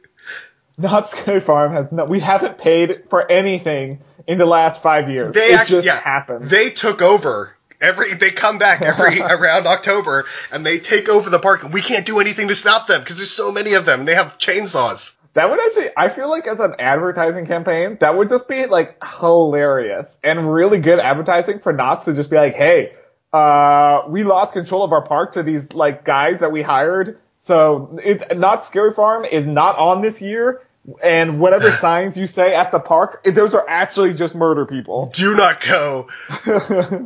Not 0.78 1.08
Scary 1.08 1.40
Farm 1.40 1.72
has 1.72 1.90
no. 1.92 2.04
We 2.04 2.20
haven't 2.20 2.58
paid 2.58 3.04
for 3.11 3.30
anything 3.30 4.00
in 4.26 4.38
the 4.38 4.46
last 4.46 4.82
five 4.82 5.11
years. 5.11 5.35
They 5.35 5.52
it 5.52 5.58
actually 5.58 5.76
just 5.78 5.87
yeah, 5.87 6.00
happened. 6.00 6.48
They 6.50 6.70
took 6.70 7.02
over. 7.02 7.56
Every 7.80 8.14
they 8.14 8.30
come 8.30 8.58
back 8.58 8.80
every 8.80 9.20
around 9.20 9.66
October 9.66 10.24
and 10.52 10.64
they 10.64 10.78
take 10.78 11.08
over 11.08 11.30
the 11.30 11.40
park 11.40 11.64
and 11.64 11.74
we 11.74 11.82
can't 11.82 12.06
do 12.06 12.20
anything 12.20 12.46
to 12.48 12.54
stop 12.54 12.87
them 12.87 13.00
because 13.00 13.16
there's 13.16 13.32
so 13.32 13.50
many 13.50 13.74
of 13.74 13.85
them. 13.85 14.00
and 14.00 14.08
They 14.08 14.14
have 14.14 14.38
chainsaws. 14.38 15.12
That 15.35 15.50
would 15.50 15.61
actually, 15.61 15.88
I 15.96 16.11
feel 16.11 16.28
like 16.28 16.46
as 16.46 16.61
an 16.61 16.74
advertising 16.78 17.46
campaign, 17.46 17.96
that 18.00 18.16
would 18.16 18.28
just 18.28 18.46
be 18.48 18.66
like 18.66 19.02
hilarious 19.02 20.18
and 20.22 20.52
really 20.52 20.78
good 20.78 21.00
advertising 21.00 21.58
for 21.58 21.72
Knott's 21.72 22.04
to 22.04 22.12
just 22.12 22.28
be 22.28 22.37
like, 22.37 22.54
hey, 22.54 22.92
uh, 23.32 24.02
we 24.08 24.24
lost 24.24 24.52
control 24.52 24.85
of 24.85 24.92
our 24.92 25.02
park 25.02 25.32
to 25.32 25.42
these 25.42 25.72
like 25.72 26.04
guys 26.04 26.40
that 26.40 26.52
we 26.52 26.61
hired. 26.61 27.18
So 27.42 27.98
it, 28.02 28.38
Knott's 28.38 28.66
Scary 28.66 28.92
Farm 28.92 29.24
is 29.24 29.46
not 29.46 29.76
on 29.76 30.00
this 30.00 30.22
year. 30.22 30.62
And 31.00 31.38
whatever 31.38 31.70
signs 31.76 32.16
you 32.16 32.26
say 32.26 32.57
at 32.57 32.72
the 32.72 32.81
park, 32.81 33.22
those 33.22 33.55
are 33.55 33.64
actually 33.68 34.14
just 34.14 34.35
murder 34.35 34.66
people. 34.66 35.12
Do 35.14 35.37
not 35.37 35.61
go. 35.61 36.09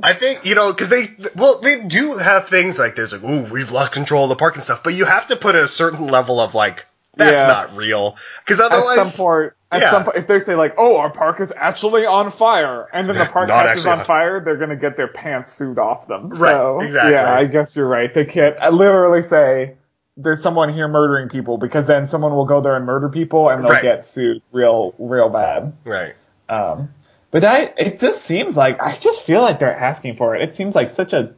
I 0.03 0.15
think 0.19 0.47
you 0.47 0.55
know 0.55 0.73
because 0.73 0.89
they 0.89 1.11
well 1.35 1.61
they 1.61 1.81
do 1.85 2.17
have 2.17 2.49
things 2.49 2.79
like 2.79 2.97
there's 2.97 3.13
like 3.13 3.23
ooh 3.23 3.45
we've 3.53 3.71
lost 3.73 3.93
control 3.93 4.25
of 4.25 4.29
the 4.31 4.37
park 4.37 4.55
and 4.55 4.65
stuff, 4.65 4.83
but 4.83 4.95
you 4.95 5.05
have 5.05 5.27
to 5.27 5.37
put 5.37 5.57
a 5.57 5.69
certain 5.69 6.07
level 6.07 6.41
of 6.41 6.55
like 6.55 6.87
that's 7.17 7.33
Yeah. 7.33 7.47
not 7.49 7.77
real 7.77 8.17
because 8.45 8.61
otherwise 8.61 8.97
at 8.97 9.07
some 9.09 9.13
point, 9.13 9.53
at 9.71 9.83
yeah. 9.83 9.91
some 9.91 10.05
point, 10.05 10.17
if 10.17 10.27
they 10.27 10.39
say 10.39 10.55
like, 10.55 10.75
"Oh, 10.79 10.97
our 10.97 11.11
park 11.11 11.41
is 11.41 11.53
actually 11.55 12.07
on 12.07 12.31
fire," 12.31 12.89
and 12.95 13.07
then 13.09 13.19
the 13.19 13.27
park 13.27 13.51
catches 13.51 13.85
on 13.87 14.01
on- 14.01 14.05
fire, 14.07 14.41
they're 14.41 14.57
gonna 14.57 14.77
get 14.77 14.97
their 14.97 15.09
pants 15.09 15.53
sued 15.53 15.79
off 15.79 16.07
them. 16.09 16.31
Right, 16.31 16.53
So, 16.53 16.81
exactly. 16.81 17.13
Yeah, 17.13 17.31
I 17.31 17.45
guess 17.45 17.77
you're 17.77 17.89
right. 17.89 18.13
They 18.13 18.25
can't 18.25 18.57
uh, 18.59 18.71
literally 18.71 19.21
say 19.23 19.75
there's 20.17 20.43
someone 20.43 20.73
here 20.73 20.89
murdering 20.89 21.29
people 21.29 21.59
because 21.59 21.87
then 21.87 22.07
someone 22.07 22.35
will 22.35 22.47
go 22.47 22.61
there 22.61 22.75
and 22.77 22.87
murder 22.87 23.09
people 23.09 23.49
and 23.51 23.63
they'll 23.63 23.71
Right. 23.71 23.83
get 23.83 24.07
sued 24.07 24.43
real, 24.53 24.95
real 24.99 25.29
bad. 25.29 25.75
right. 25.85 26.15
Um, 26.49 26.91
but 27.31 27.45
I, 27.45 27.73
it 27.77 28.01
just 28.01 28.23
seems 28.23 28.57
like 28.57 28.81
I 28.81 28.95
just 28.95 29.23
feel 29.25 29.43
like 29.43 29.59
they're 29.59 29.75
asking 29.75 30.17
for 30.17 30.35
it. 30.37 30.43
It 30.43 30.55
seems 30.55 30.75
like 30.75 30.91
such 30.91 31.13
a 31.13 31.35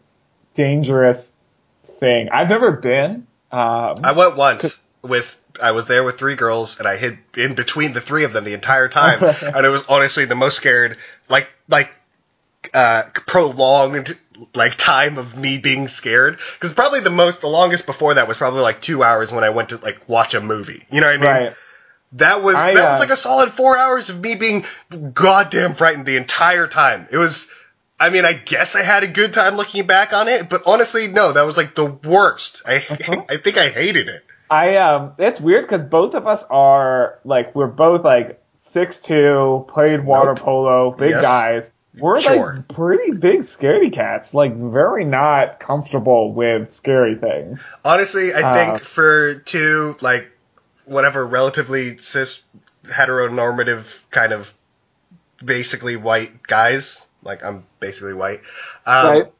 dangerous 0.54 1.36
thing. 1.98 2.28
I've 2.30 2.48
never 2.48 2.72
been. 2.72 3.26
Um, 3.50 3.96
I 4.04 4.12
went 4.12 4.36
once 4.36 4.80
with 5.02 5.34
I 5.60 5.72
was 5.72 5.86
there 5.86 6.04
with 6.04 6.18
three 6.18 6.36
girls 6.36 6.78
and 6.78 6.86
I 6.86 6.96
hid 6.96 7.18
in 7.36 7.54
between 7.54 7.92
the 7.94 8.00
three 8.00 8.24
of 8.24 8.32
them 8.32 8.44
the 8.44 8.52
entire 8.54 8.88
time 8.88 9.22
and 9.42 9.64
it 9.64 9.70
was 9.70 9.82
honestly 9.88 10.24
the 10.26 10.34
most 10.34 10.56
scared 10.56 10.98
like 11.28 11.48
like 11.68 11.90
uh 12.74 13.04
prolonged 13.26 14.16
like 14.54 14.76
time 14.76 15.18
of 15.18 15.36
me 15.36 15.58
being 15.58 15.88
scared 15.88 16.38
because 16.54 16.72
probably 16.72 17.00
the 17.00 17.10
most 17.10 17.40
the 17.40 17.48
longest 17.48 17.86
before 17.86 18.14
that 18.14 18.28
was 18.28 18.36
probably 18.36 18.60
like 18.60 18.80
two 18.80 19.02
hours 19.02 19.32
when 19.32 19.44
I 19.44 19.50
went 19.50 19.70
to 19.70 19.76
like 19.78 20.08
watch 20.08 20.34
a 20.34 20.40
movie 20.40 20.84
you 20.90 21.00
know 21.00 21.06
what 21.06 21.14
I 21.14 21.18
mean 21.18 21.46
right. 21.46 21.56
that 22.12 22.42
was 22.42 22.56
I, 22.56 22.74
that 22.74 22.88
was 22.88 22.96
uh, 22.96 23.00
like 23.00 23.10
a 23.10 23.16
solid 23.16 23.52
four 23.52 23.76
hours 23.76 24.10
of 24.10 24.20
me 24.20 24.34
being 24.34 24.64
goddamn 25.12 25.74
frightened 25.74 26.06
the 26.06 26.16
entire 26.16 26.68
time 26.68 27.08
it 27.10 27.16
was 27.16 27.48
I 28.00 28.10
mean, 28.10 28.24
I 28.24 28.32
guess 28.32 28.76
I 28.76 28.82
had 28.82 29.02
a 29.02 29.08
good 29.08 29.34
time 29.34 29.56
looking 29.56 29.86
back 29.86 30.12
on 30.12 30.28
it, 30.28 30.48
but 30.48 30.62
honestly, 30.66 31.08
no, 31.08 31.32
that 31.32 31.42
was 31.42 31.56
like 31.56 31.74
the 31.74 31.86
worst. 31.86 32.62
I 32.64 32.76
Uh-huh. 32.88 33.24
I 33.28 33.38
think 33.38 33.56
I 33.56 33.70
hated 33.70 34.08
it. 34.08 34.24
I 34.50 34.76
um, 34.76 35.12
it's 35.18 35.40
weird 35.40 35.68
because 35.68 35.84
both 35.84 36.14
of 36.14 36.26
us 36.26 36.44
are 36.44 37.18
like 37.24 37.54
we're 37.54 37.66
both 37.66 38.04
like 38.04 38.40
six 38.56 39.02
two, 39.02 39.66
played 39.68 40.04
water 40.04 40.34
Nope. 40.34 40.38
polo, 40.38 40.90
big 40.92 41.10
Yes. 41.10 41.22
guys. 41.22 41.70
We're 42.00 42.20
Sure. 42.20 42.54
like 42.56 42.68
pretty 42.68 43.12
big 43.12 43.40
scaredy 43.40 43.92
cats, 43.92 44.32
like 44.34 44.54
very 44.54 45.04
not 45.04 45.60
comfortable 45.60 46.32
with 46.32 46.72
scary 46.74 47.16
things. 47.16 47.68
Honestly, 47.84 48.32
I 48.32 48.40
Uh, 48.40 48.54
think 48.54 48.84
for 48.84 49.34
two 49.40 49.96
like 50.00 50.30
whatever 50.84 51.26
relatively 51.26 51.98
cis 51.98 52.42
heteronormative 52.84 53.84
kind 54.10 54.32
of 54.32 54.52
basically 55.44 55.96
white 55.96 56.42
guys, 56.46 57.04
like 57.22 57.44
I'm 57.44 57.64
basically 57.80 58.14
white. 58.14 58.40
Um, 58.86 59.06
right? 59.06 59.32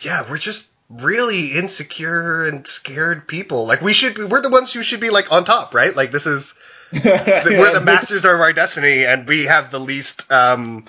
Yeah, 0.00 0.28
we're 0.30 0.38
just 0.38 0.68
really 0.90 1.52
insecure 1.52 2.46
and 2.46 2.66
scared 2.66 3.26
people. 3.28 3.66
Like 3.66 3.80
we 3.80 3.92
should 3.92 4.14
be, 4.14 4.24
we're 4.24 4.42
the 4.42 4.50
ones 4.50 4.72
who 4.72 4.82
should 4.82 5.00
be 5.00 5.10
like 5.10 5.30
on 5.32 5.44
top, 5.44 5.74
right? 5.74 5.94
Like 5.94 6.12
this 6.12 6.26
is 6.26 6.54
we're 6.92 7.72
the 7.72 7.80
masters 7.82 8.24
of 8.26 8.32
our 8.32 8.52
destiny, 8.52 9.06
and 9.06 9.26
we 9.26 9.44
have 9.44 9.70
the 9.70 9.80
least 9.80 10.30
um, 10.30 10.84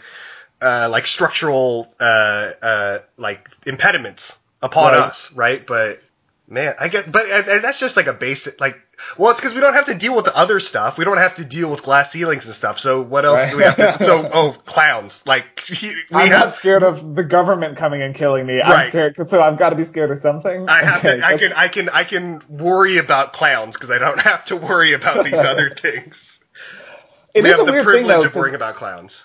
uh, 0.64 0.90
like 0.90 1.08
structural 1.08 1.94
uh, 2.00 2.04
uh, 2.62 3.00
like 3.18 3.50
impediments 3.66 4.38
upon 4.62 4.94
Right. 4.94 5.00
us, 5.10 5.32
right? 5.34 5.66
But 5.66 6.02
man, 6.48 6.76
I 6.80 6.90
get, 6.90 7.12
but 7.12 7.28
and, 7.28 7.64
that's 7.64 7.80
just 7.80 7.98
like 7.98 8.08
a 8.08 8.14
basic 8.14 8.62
like. 8.62 8.78
Well, 9.18 9.32
it's 9.32 9.40
because 9.42 9.56
we 9.56 9.62
don't 9.62 9.74
have 9.74 9.88
to 9.88 9.96
deal 9.96 10.16
with 10.16 10.26
the 10.26 10.38
other 10.38 10.60
stuff. 10.60 10.98
We 10.98 11.06
don't 11.06 11.18
have 11.18 11.36
to 11.36 11.46
deal 11.46 11.72
with 11.72 11.84
glass 11.84 12.12
ceilings 12.12 12.46
and 12.46 12.56
stuff. 12.56 12.80
So 12.80 13.02
what 13.02 13.26
else 13.26 13.40
Right. 13.40 13.52
do 13.52 13.58
we 13.58 13.64
have 13.64 13.78
to? 13.78 14.04
So 14.04 14.30
oh, 14.32 14.52
clowns! 14.66 15.24
Like 15.26 15.46
we 15.82 15.96
I'm 16.14 16.30
have. 16.30 16.32
not 16.32 16.54
scared 16.54 16.84
of 16.84 17.16
the 17.16 17.24
government 17.24 17.78
coming 17.78 18.02
and 18.02 18.16
killing 18.16 18.46
me. 18.46 18.62
I'm 18.62 18.70
Right. 18.72 18.90
scared, 18.90 19.16
so 19.28 19.42
I've 19.42 19.58
got 19.58 19.72
to 19.72 19.76
be 19.76 19.84
scared 19.84 20.12
of 20.12 20.20
something. 20.20 20.68
I 20.68 20.84
have 20.84 21.00
Okay, 21.00 21.18
to. 21.18 21.26
I 21.26 21.34
can. 21.38 21.54
I 21.54 21.68
can. 21.68 21.90
I 21.90 22.04
can 22.04 22.42
worry 22.50 22.98
about 22.98 23.34
clowns 23.34 23.76
because 23.76 23.90
I 23.92 23.98
don't 24.00 24.20
have 24.22 24.46
to 24.46 24.56
worry 24.58 24.94
about 24.94 25.24
these 25.26 25.44
other 25.44 25.70
things. 25.82 26.40
It 27.34 27.44
we 27.44 27.50
is 27.50 27.58
have 27.58 27.62
a 27.62 27.66
the 27.66 27.72
weird 27.72 27.84
privilege 27.84 28.08
thing 28.08 28.08
though, 28.08 28.24
of 28.24 28.36
worrying 28.36 28.56
about 28.56 28.76
clowns. 28.76 29.24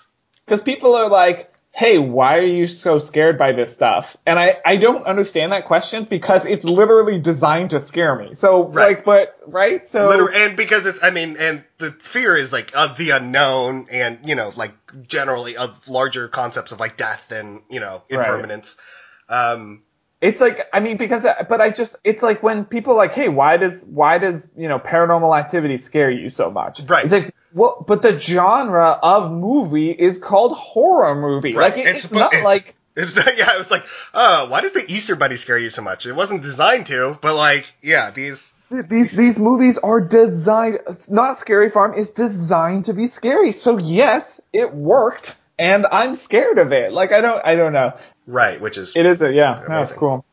Because 0.49 0.63
people 0.63 0.95
are 0.95 1.07
like, 1.09 1.53
"Hey, 1.71 1.99
why 1.99 2.39
are 2.39 2.43
you 2.45 2.65
so 2.65 2.97
scared 2.97 3.37
by 3.37 3.51
this 3.51 3.73
stuff?" 3.73 4.17
And 4.25 4.39
I 4.39 4.59
I 4.65 4.77
don't 4.77 5.05
understand 5.05 5.51
that 5.51 5.65
question 5.65 6.05
because 6.09 6.45
it's 6.45 6.65
literally 6.65 7.19
designed 7.19 7.69
to 7.69 7.79
scare 7.79 8.15
me. 8.15 8.33
So 8.33 8.63
Right. 8.63 8.97
like, 8.97 9.05
but 9.05 9.37
right? 9.45 9.87
So 9.87 10.07
Liter- 10.09 10.33
and 10.33 10.57
because 10.57 10.87
it's, 10.87 10.99
I 11.03 11.11
mean, 11.11 11.37
and 11.37 11.63
the 11.77 11.91
fear 11.91 12.35
is 12.35 12.51
like 12.51 12.71
of 12.75 12.97
the 12.97 13.11
unknown, 13.11 13.87
and 13.91 14.19
you 14.27 14.33
know, 14.35 14.51
like 14.55 14.73
generally 15.07 15.55
of 15.55 15.87
larger 15.87 16.27
concepts 16.27 16.71
of 16.71 16.79
like 16.79 16.97
death 16.97 17.31
and 17.31 17.61
you 17.69 17.79
know 17.79 18.01
Right. 18.09 18.19
impermanence. 18.19 18.75
Um, 19.29 19.83
it's 20.21 20.41
like 20.41 20.67
I 20.73 20.79
mean 20.81 20.97
because 20.97 21.25
but 21.47 21.61
I 21.61 21.69
just 21.69 21.95
it's 22.03 22.21
like 22.23 22.41
when 22.43 22.65
people 22.65 22.93
are 22.93 22.97
like, 22.97 23.13
"Hey, 23.13 23.29
why 23.29 23.57
does 23.57 23.85
why 23.85 24.17
does 24.17 24.51
you 24.57 24.67
know 24.67 24.79
paranormal 24.79 25.37
activity 25.37 25.77
scare 25.77 26.09
you 26.09 26.29
so 26.29 26.49
much?" 26.51 26.81
Right. 26.87 27.03
It's 27.05 27.13
like 27.13 27.33
well, 27.53 27.83
but 27.87 28.01
the 28.01 28.17
genre 28.19 28.97
of 29.01 29.31
movie 29.31 29.91
is 29.91 30.17
called 30.17 30.55
horror 30.57 31.15
movie. 31.15 31.53
Right. 31.55 31.75
Like 31.75 31.85
it, 31.85 31.95
It's 31.95 32.05
it's, 32.05 32.13
not 32.13 32.33
it's- 32.33 32.43
like 32.45 32.75
it's 32.95 33.15
not. 33.15 33.37
yeah, 33.37 33.53
it 33.55 33.57
was 33.57 33.71
like, 33.71 33.85
oh, 34.13 34.49
why 34.49 34.61
does 34.61 34.73
the 34.73 34.89
Easter 34.91 35.15
Bunny 35.15 35.37
scare 35.37 35.57
you 35.57 35.69
so 35.69 35.81
much? 35.81 36.05
It 36.05 36.13
wasn't 36.13 36.41
designed 36.41 36.87
to, 36.87 37.17
but 37.21 37.35
like, 37.35 37.65
yeah, 37.81 38.11
these. 38.11 38.51
these 38.69 39.11
these 39.11 39.39
movies 39.39 39.77
are 39.79 40.01
designed 40.01 40.79
not 41.09 41.37
scary 41.39 41.69
farm 41.69 41.93
is 41.95 42.11
designed 42.11 42.85
to 42.85 42.93
be 42.93 43.07
scary 43.07 43.51
so 43.51 43.77
yes 43.79 44.39
it 44.53 44.71
worked 44.71 45.35
and 45.57 45.87
i'm 45.91 46.13
scared 46.13 46.59
of 46.59 46.71
it 46.71 46.91
like 46.93 47.11
i 47.11 47.19
don't 47.19 47.43
i 47.43 47.55
don't 47.55 47.73
know 47.73 47.97
Right, 48.27 48.61
which 48.61 48.77
is 48.77 48.95
it 48.95 49.07
is 49.07 49.23
a 49.23 49.33
yeah 49.33 49.63
no, 49.67 49.87
cool 49.87 50.23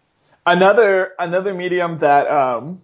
another 0.44 1.12
another 1.18 1.54
medium 1.54 1.96
that 2.00 2.26
um 2.30 2.82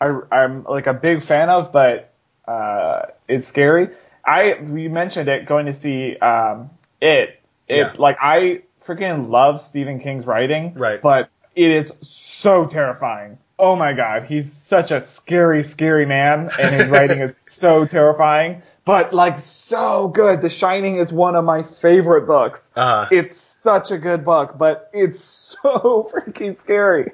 I, 0.00 0.10
i'm 0.32 0.64
like 0.64 0.88
a 0.88 0.94
big 0.94 1.22
fan 1.22 1.48
of 1.48 1.70
but 1.72 2.11
uh 2.46 3.02
it's 3.28 3.46
scary. 3.46 3.88
I 4.24 4.54
we 4.68 4.88
mentioned 4.88 5.28
it 5.28 5.46
going 5.46 5.66
to 5.66 5.72
see 5.72 6.16
um 6.16 6.70
it. 7.00 7.40
It 7.68 7.76
Yeah. 7.76 7.92
like 7.98 8.18
i 8.20 8.62
freaking 8.84 9.30
love 9.30 9.60
stephen 9.60 10.00
king's 10.00 10.26
writing 10.26 10.74
Right. 10.74 11.00
but 11.00 11.30
it 11.54 11.70
is 11.70 11.92
so 12.02 12.66
terrifying. 12.66 13.38
Oh 13.58 13.76
my 13.76 13.92
god 13.92 14.24
he's 14.24 14.52
such 14.52 14.90
a 14.90 15.00
scary 15.00 15.62
scary 15.62 16.04
man 16.06 16.50
and 16.58 16.74
his 16.74 16.88
writing 16.96 17.20
is 17.20 17.36
so 17.36 17.84
terrifying 17.86 18.62
but 18.84 19.14
like 19.14 19.38
so 19.38 20.08
good. 20.08 20.42
The 20.42 20.50
shining 20.50 20.96
is 20.96 21.12
one 21.12 21.36
of 21.36 21.44
my 21.44 21.62
favorite 21.62 22.26
books. 22.26 22.68
Uh, 22.74 23.06
it's 23.12 23.40
such 23.40 23.92
a 23.92 23.98
good 23.98 24.24
book, 24.24 24.58
but 24.58 24.90
it's 24.92 25.20
so 25.62 26.10
freaking 26.12 26.58
scary, 26.58 27.12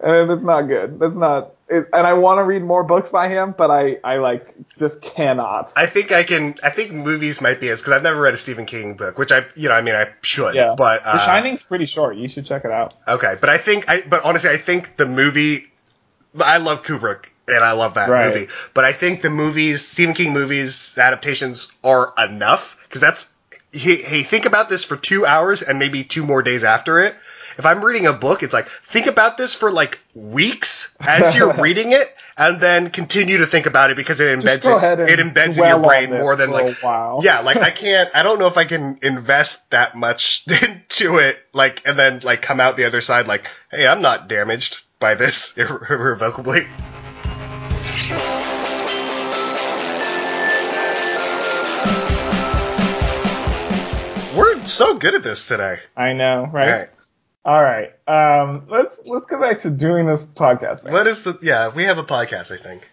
and 0.00 0.30
it's 0.32 0.42
not 0.42 0.62
good. 0.62 0.98
That's 0.98 1.14
not 1.14 1.53
and 1.68 1.86
I 1.94 2.12
want 2.14 2.38
to 2.38 2.44
read 2.44 2.62
more 2.62 2.84
books 2.84 3.08
by 3.08 3.28
him, 3.28 3.54
but 3.56 3.70
I, 3.70 3.98
I 4.04 4.18
like 4.18 4.54
just 4.76 5.00
cannot. 5.00 5.72
I 5.76 5.86
think 5.86 6.12
I 6.12 6.22
can. 6.22 6.56
I 6.62 6.70
think 6.70 6.92
movies 6.92 7.40
might 7.40 7.60
be 7.60 7.68
as 7.70 7.80
because 7.80 7.94
I've 7.94 8.02
never 8.02 8.20
read 8.20 8.34
a 8.34 8.36
Stephen 8.38 8.66
King 8.66 8.94
book, 8.94 9.16
which 9.18 9.32
I, 9.32 9.46
you 9.54 9.68
know, 9.68 9.74
I 9.74 9.80
mean, 9.80 9.94
I 9.94 10.08
should. 10.22 10.54
Yeah, 10.54 10.74
But 10.76 11.02
uh, 11.04 11.12
The 11.12 11.24
Shining's 11.24 11.62
pretty 11.62 11.86
short. 11.86 12.16
You 12.16 12.28
should 12.28 12.46
check 12.46 12.64
it 12.64 12.70
out. 12.70 12.94
Okay, 13.08 13.36
but 13.40 13.48
I 13.48 13.58
think 13.58 13.88
I. 13.88 14.02
But 14.02 14.24
honestly, 14.24 14.50
I 14.50 14.58
think 14.58 14.96
the 14.96 15.06
movie. 15.06 15.66
I 16.38 16.58
love 16.58 16.82
Kubrick 16.82 17.26
and 17.46 17.62
I 17.62 17.72
love 17.72 17.94
that 17.94 18.08
Right. 18.08 18.26
movie, 18.34 18.48
but 18.74 18.84
I 18.84 18.92
think 18.92 19.22
the 19.22 19.30
movies, 19.30 19.86
Stephen 19.86 20.14
King 20.14 20.32
movies 20.32 20.94
adaptations 20.98 21.68
are 21.82 22.12
enough 22.18 22.76
because 22.88 23.00
that's. 23.00 23.26
Hey, 23.72 23.96
hey, 24.02 24.22
think 24.22 24.44
about 24.44 24.68
this 24.68 24.84
for 24.84 24.96
two 24.96 25.26
hours 25.26 25.60
and 25.60 25.80
maybe 25.80 26.04
two 26.04 26.24
more 26.24 26.42
days 26.42 26.62
after 26.62 27.00
it. 27.00 27.16
If 27.56 27.64
I'm 27.66 27.84
reading 27.84 28.06
a 28.06 28.12
book, 28.12 28.42
it's 28.42 28.52
like 28.52 28.68
think 28.88 29.06
about 29.06 29.36
this 29.38 29.54
for 29.54 29.70
like 29.70 30.00
weeks 30.14 30.88
as 31.00 31.36
you're 31.36 31.54
reading 31.60 31.92
it, 31.92 32.08
and 32.36 32.60
then 32.60 32.90
continue 32.90 33.38
to 33.38 33.46
think 33.46 33.66
about 33.66 33.90
it 33.90 33.96
because 33.96 34.20
it 34.20 34.38
embeds 34.38 34.98
it, 35.00 35.08
it 35.08 35.18
embeds 35.20 35.56
in 35.58 35.68
your 35.68 35.80
brain 35.80 36.10
more 36.10 36.34
than 36.36 36.50
like 36.50 36.76
while. 36.82 37.20
yeah, 37.22 37.40
like 37.40 37.58
I 37.58 37.70
can't. 37.72 38.10
I 38.14 38.22
don't 38.22 38.38
know 38.38 38.48
if 38.48 38.56
I 38.56 38.64
can 38.64 38.98
invest 39.02 39.70
that 39.70 39.96
much 39.96 40.44
into 40.62 41.18
it, 41.18 41.38
like, 41.52 41.86
and 41.86 41.98
then 41.98 42.20
like 42.24 42.42
come 42.42 42.60
out 42.60 42.76
the 42.76 42.84
other 42.86 43.00
side 43.00 43.26
like, 43.26 43.46
hey, 43.70 43.86
I'm 43.86 44.02
not 44.02 44.28
damaged 44.28 44.82
by 44.98 45.14
this 45.14 45.52
irre- 45.54 45.90
irrevocably. 45.90 46.66
We're 54.36 54.66
so 54.66 54.96
good 54.96 55.14
at 55.14 55.22
this 55.22 55.46
today. 55.46 55.78
I 55.96 56.12
know, 56.12 56.48
right? 56.52 56.88
All 57.44 57.62
right. 57.62 57.92
Right. 58.08 58.40
Um, 58.40 58.66
let's 58.68 59.00
let's 59.06 59.26
go 59.26 59.38
back 59.40 59.60
to 59.60 59.70
doing 59.70 60.06
this 60.06 60.26
podcast. 60.32 60.82
thing. 60.82 60.92
What 60.92 61.06
is 61.06 61.22
the? 61.22 61.38
Yeah, 61.42 61.74
we 61.74 61.84
have 61.84 61.98
a 61.98 62.04
podcast. 62.04 62.50
I 62.50 62.62
think. 62.62 62.88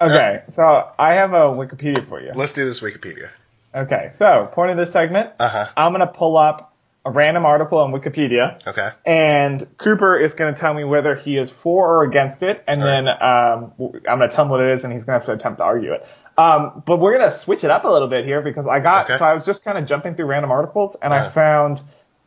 Okay, 0.00 0.42
so 0.52 0.90
I 0.98 1.14
have 1.14 1.32
a 1.32 1.42
Wikipedia 1.50 2.04
for 2.04 2.20
you. 2.20 2.32
Let's 2.34 2.50
do 2.52 2.64
this 2.64 2.80
Wikipedia. 2.80 3.28
Okay, 3.72 4.10
so 4.14 4.50
point 4.52 4.72
of 4.72 4.76
this 4.76 4.90
segment, 4.90 5.30
Uh 5.38 5.48
huh. 5.48 5.68
I'm 5.76 5.92
gonna 5.92 6.08
pull 6.08 6.36
up 6.36 6.74
a 7.04 7.10
random 7.10 7.46
article 7.46 7.78
on 7.78 7.92
Wikipedia, 7.92 8.66
Okay. 8.66 8.88
and 9.06 9.64
Cooper 9.78 10.16
is 10.18 10.34
gonna 10.34 10.54
tell 10.54 10.74
me 10.74 10.82
whether 10.82 11.14
he 11.14 11.36
is 11.36 11.50
for 11.50 11.98
or 11.98 12.02
against 12.02 12.42
it, 12.42 12.64
and 12.66 12.82
All 12.82 12.88
right. 12.88 13.02
then 13.02 13.08
um, 13.08 13.72
w- 13.78 14.00
I'm 14.08 14.18
gonna 14.18 14.28
tell 14.28 14.44
him 14.46 14.50
what 14.50 14.60
it 14.60 14.70
is, 14.70 14.82
and 14.84 14.92
he's 14.92 15.04
gonna 15.04 15.18
have 15.18 15.26
to 15.26 15.32
attempt 15.32 15.58
to 15.58 15.64
argue 15.64 15.92
it. 15.92 16.04
Um, 16.36 16.82
but 16.84 16.98
we're 16.98 17.16
gonna 17.16 17.30
switch 17.30 17.62
it 17.62 17.70
up 17.70 17.84
a 17.84 17.88
little 17.88 18.08
bit 18.08 18.24
here 18.24 18.40
because 18.42 18.66
I 18.66 18.80
got 18.80 19.04
Okay. 19.06 19.16
so 19.18 19.24
I 19.24 19.34
was 19.34 19.46
just 19.46 19.64
kind 19.64 19.78
of 19.78 19.86
jumping 19.86 20.16
through 20.16 20.26
random 20.26 20.50
articles, 20.50 20.96
and 21.00 21.14
I 21.14 21.18
Uh-huh. 21.20 21.30
found 21.30 21.80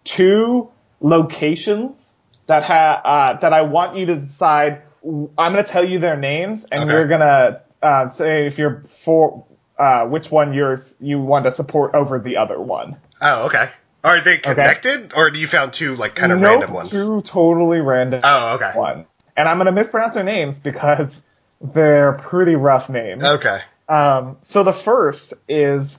two 0.05 0.69
locations 1.01 2.15
that 2.47 2.63
ha 2.63 3.01
uh, 3.03 3.39
that 3.39 3.53
I 3.53 3.61
want 3.61 3.97
you 3.97 4.05
to 4.07 4.15
decide. 4.15 4.81
I'm 5.03 5.27
gonna 5.37 5.63
tell 5.63 5.87
you 5.87 5.99
their 5.99 6.17
names, 6.17 6.65
and 6.65 6.83
Okay. 6.83 6.91
you're 6.93 7.07
gonna 7.07 7.61
uh, 7.81 8.07
say 8.07 8.47
if 8.47 8.57
you're 8.57 8.83
for 8.87 9.45
uh, 9.77 10.05
which 10.05 10.31
one 10.31 10.53
yours 10.53 10.95
you 10.99 11.19
want 11.19 11.45
to 11.45 11.51
support 11.51 11.93
over 11.95 12.19
the 12.19 12.37
other 12.37 12.59
one. 12.59 12.95
Oh, 13.21 13.45
okay. 13.45 13.69
Are 14.03 14.21
they 14.21 14.37
connected, 14.37 15.13
or 15.15 15.31
do 15.31 15.39
you 15.39 15.47
found 15.47 15.73
two 15.73 15.95
like 15.95 16.15
kind 16.15 16.31
of 16.31 16.39
nope, 16.39 16.49
random 16.59 16.73
ones? 16.73 16.89
Two 16.91 17.21
totally 17.21 17.79
random 17.79 18.21
Oh, 18.23 18.55
okay. 18.55 18.71
one. 18.73 19.05
And 19.37 19.47
I'm 19.49 19.57
gonna 19.57 19.71
mispronounce 19.71 20.13
their 20.13 20.23
names 20.23 20.59
because 20.59 21.21
they're 21.61 22.13
pretty 22.13 22.55
rough 22.55 22.89
names. 22.89 23.23
Okay. 23.23 23.59
Um, 23.89 24.37
so 24.41 24.63
the 24.63 24.73
first 24.73 25.33
is 25.47 25.97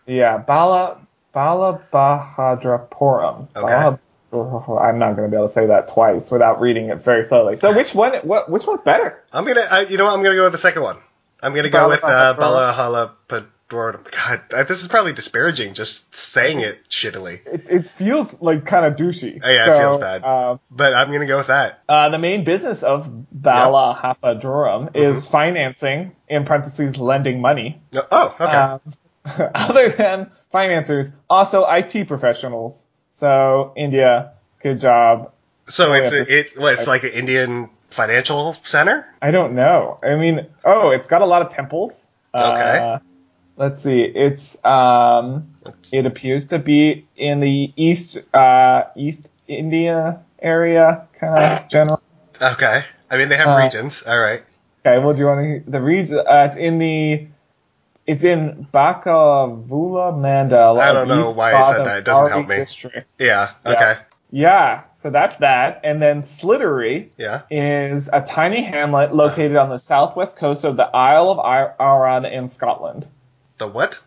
Yeah, 0.07 0.39
Bala 0.39 0.97
Balabahadrapuram. 1.35 3.47
Okay. 3.55 3.97
Bala- 4.31 4.79
I'm 4.79 4.97
not 4.99 5.15
going 5.15 5.29
to 5.29 5.31
be 5.31 5.37
able 5.37 5.47
to 5.49 5.53
say 5.53 5.67
that 5.67 5.89
twice 5.89 6.31
without 6.31 6.61
reading 6.61 6.89
it 6.89 7.03
very 7.03 7.23
slowly. 7.23 7.57
So 7.57 7.75
which 7.75 7.93
one? 7.93 8.13
What? 8.23 8.49
Which 8.49 8.65
one's 8.65 8.81
better? 8.81 9.21
I'm 9.31 9.45
gonna. 9.45 9.61
I, 9.61 9.81
you 9.81 9.97
know 9.97 10.05
what? 10.05 10.13
I'm 10.13 10.23
gonna 10.23 10.35
go 10.35 10.43
with 10.43 10.53
the 10.53 10.57
second 10.57 10.81
one. 10.83 10.97
I'm 11.43 11.53
gonna 11.53 11.69
go 11.69 11.89
with 11.89 12.03
uh. 12.03 12.35
Balahala 12.37 13.11
God, 13.71 14.41
this 14.67 14.81
is 14.81 14.89
probably 14.89 15.13
disparaging. 15.13 15.75
Just 15.75 16.13
saying 16.13 16.59
it 16.59 16.89
shittily, 16.89 17.39
It, 17.47 17.69
it 17.69 17.87
feels 17.87 18.41
like 18.41 18.65
kind 18.65 18.85
of 18.85 18.97
douchey. 18.97 19.39
Oh, 19.41 19.49
yeah, 19.49 19.63
it 19.73 19.79
feels 19.79 19.97
bad. 19.97 20.23
Uh, 20.25 20.57
but 20.69 20.93
I'm 20.93 21.09
gonna 21.11 21.25
go 21.25 21.37
with 21.37 21.47
that. 21.47 21.81
uh, 21.87 22.09
the 22.09 22.17
main 22.17 22.43
business 22.43 22.83
of 22.83 23.09
Balahadrapuram 23.33 24.95
is 24.95 25.23
Mm-hmm. 25.23 25.31
financing, 25.31 26.11
in 26.27 26.43
parentheses, 26.45 26.97
lending 26.97 27.39
money. 27.41 27.81
Oh, 27.93 28.35
okay. 28.39 28.43
Um, 28.43 28.81
other 29.55 29.89
than 29.89 30.31
financiers, 30.51 31.11
also 31.29 31.65
IT 31.69 32.07
professionals. 32.07 32.87
So 33.13 33.73
India, 33.75 34.33
good 34.61 34.79
job. 34.79 35.31
so 35.67 35.93
it's 35.93 36.11
a, 36.13 36.39
it. 36.39 36.47
What, 36.59 36.73
it's 36.73 36.87
like 36.87 37.03
an 37.03 37.11
Indian 37.11 37.69
financial 37.89 38.55
center. 38.63 39.05
I 39.21 39.31
don't 39.31 39.53
know. 39.53 39.99
I 40.03 40.15
mean, 40.15 40.47
oh, 40.65 40.91
it's 40.91 41.07
got 41.07 41.21
a 41.21 41.25
lot 41.25 41.41
of 41.41 41.53
temples. 41.53 42.07
Okay. 42.33 42.77
Uh, 42.79 42.99
let's 43.57 43.83
see. 43.83 44.01
It's 44.01 44.63
um, 44.65 45.53
it 45.91 46.05
appears 46.05 46.47
to 46.47 46.59
be 46.59 47.05
in 47.15 47.39
the 47.41 47.73
east 47.75 48.17
uh 48.33 48.83
East 48.95 49.29
India 49.47 50.21
area, 50.39 51.07
kind 51.19 51.43
of 51.43 51.69
general. 51.69 52.01
Okay. 52.41 52.83
I 53.09 53.17
mean, 53.17 53.29
they 53.29 53.37
have 53.37 53.49
Uh, 53.49 53.57
regions. 53.63 54.01
All 54.07 54.17
right. 54.17 54.41
Okay, 54.83 54.97
well, 54.97 55.13
do 55.13 55.19
you 55.21 55.27
want 55.27 55.65
to 55.65 55.69
the 55.71 55.81
region? 55.81 56.17
Uh, 56.19 56.47
it's 56.47 56.55
in 56.57 56.79
the. 56.79 57.27
It's 58.11 58.25
in 58.25 58.67
Biccavolu 58.73 60.13
Mandal. 60.19 60.81
I 60.81 60.91
don't 60.91 61.07
know 61.07 61.29
East 61.29 61.37
why 61.37 61.53
I 61.53 61.71
said 61.71 61.85
that. 61.85 61.97
It 61.99 62.03
doesn't 62.03 62.29
help 62.29 62.45
me. 62.45 62.57
District. 62.57 63.07
Yeah. 63.17 63.51
Yeah. 63.65 63.71
Okay. 63.71 64.01
Yeah, 64.31 64.83
so 64.95 65.11
that's 65.11 65.37
that. 65.37 65.79
And 65.85 66.01
then 66.01 66.23
Sliddery 66.23 67.11
Yeah. 67.15 67.43
is 67.49 68.09
a 68.11 68.19
tiny 68.21 68.63
hamlet 68.63 69.11
uh. 69.11 69.13
located 69.13 69.55
on 69.55 69.69
the 69.69 69.77
southwest 69.77 70.35
coast 70.35 70.65
of 70.65 70.75
the 70.75 70.83
Isle 70.93 71.31
of 71.31 71.75
Arran 71.79 72.25
in 72.25 72.49
Scotland. 72.49 73.07
The 73.59 73.67
what? 73.69 73.97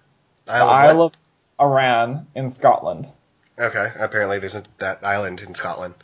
The 0.45 0.53
Isle 0.53 0.69
of 0.69 0.69
Isle 0.69 0.99
what? 0.99 1.05
of 1.07 1.73
Arran 1.73 2.27
in 2.35 2.51
Scotland. 2.51 3.09
Okay. 3.59 3.89
Apparently, 3.99 4.39
there's 4.39 4.57
that 4.81 4.99
island 5.03 5.41
in 5.41 5.55
Scotland. 5.55 5.95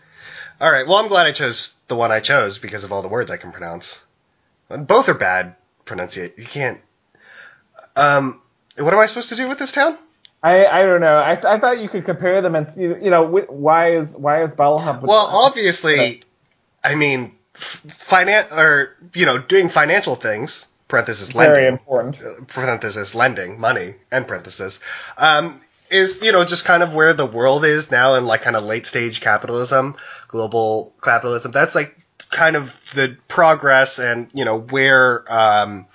All 0.58 0.72
right. 0.72 0.86
Well, 0.86 0.96
I'm 0.96 1.08
glad 1.08 1.26
I 1.26 1.32
chose 1.32 1.74
the 1.88 1.96
one 1.96 2.12
I 2.12 2.20
chose 2.20 2.56
because 2.56 2.82
of 2.82 2.92
all 2.92 3.02
the 3.02 3.08
words 3.08 3.30
I 3.30 3.36
can 3.36 3.52
pronounce. 3.52 3.98
Both 4.70 5.10
are 5.10 5.14
bad 5.14 5.56
pronunciate. 5.84 6.38
You 6.38 6.46
can't. 6.46 6.80
Um. 7.96 8.40
What 8.78 8.94
am 8.94 9.00
I 9.00 9.06
supposed 9.06 9.28
to 9.30 9.36
do 9.36 9.48
with 9.48 9.58
this 9.58 9.72
town? 9.72 9.98
I, 10.42 10.64
I 10.64 10.82
don't 10.84 11.00
know. 11.02 11.16
I, 11.16 11.32
I 11.32 11.58
thought 11.58 11.80
you 11.80 11.88
could 11.88 12.04
compare 12.06 12.40
them 12.40 12.54
and 12.54 12.66
see, 12.66 12.82
you 12.82 13.10
know, 13.10 13.26
wh- 13.26 13.50
why 13.52 13.96
is 13.96 14.16
why 14.16 14.42
is 14.42 14.54
Balahab? 14.54 15.02
Well, 15.02 15.26
obviously, 15.26 16.22
I 16.82 16.94
mean, 16.94 17.34
finance 17.98 18.52
or 18.52 18.96
you 19.14 19.26
know, 19.26 19.38
doing 19.38 19.68
financial 19.68 20.16
things. 20.16 20.66
Parenthesis 20.88 21.30
very 21.30 21.48
lending. 21.54 21.72
important. 21.74 22.20
uh, 22.20 22.44
parenthesis 22.48 23.14
lending 23.14 23.60
money 23.60 23.94
end 24.10 24.26
parenthesis 24.26 24.80
um, 25.18 25.60
is 25.88 26.20
you 26.20 26.32
know 26.32 26.44
just 26.44 26.64
kind 26.64 26.82
of 26.82 26.92
where 26.94 27.14
the 27.14 27.26
world 27.26 27.64
is 27.64 27.92
now 27.92 28.16
in 28.16 28.26
like 28.26 28.42
kind 28.42 28.56
of 28.56 28.64
late 28.64 28.88
stage 28.88 29.20
capitalism 29.20 29.94
global 30.26 30.92
capitalism 31.00 31.52
that's 31.52 31.76
like 31.76 31.96
kind 32.30 32.56
of 32.56 32.74
the 32.94 33.16
progress 33.28 34.00
and 34.00 34.28
you 34.34 34.44
know 34.44 34.58
where 34.58 35.24
um, 35.32 35.86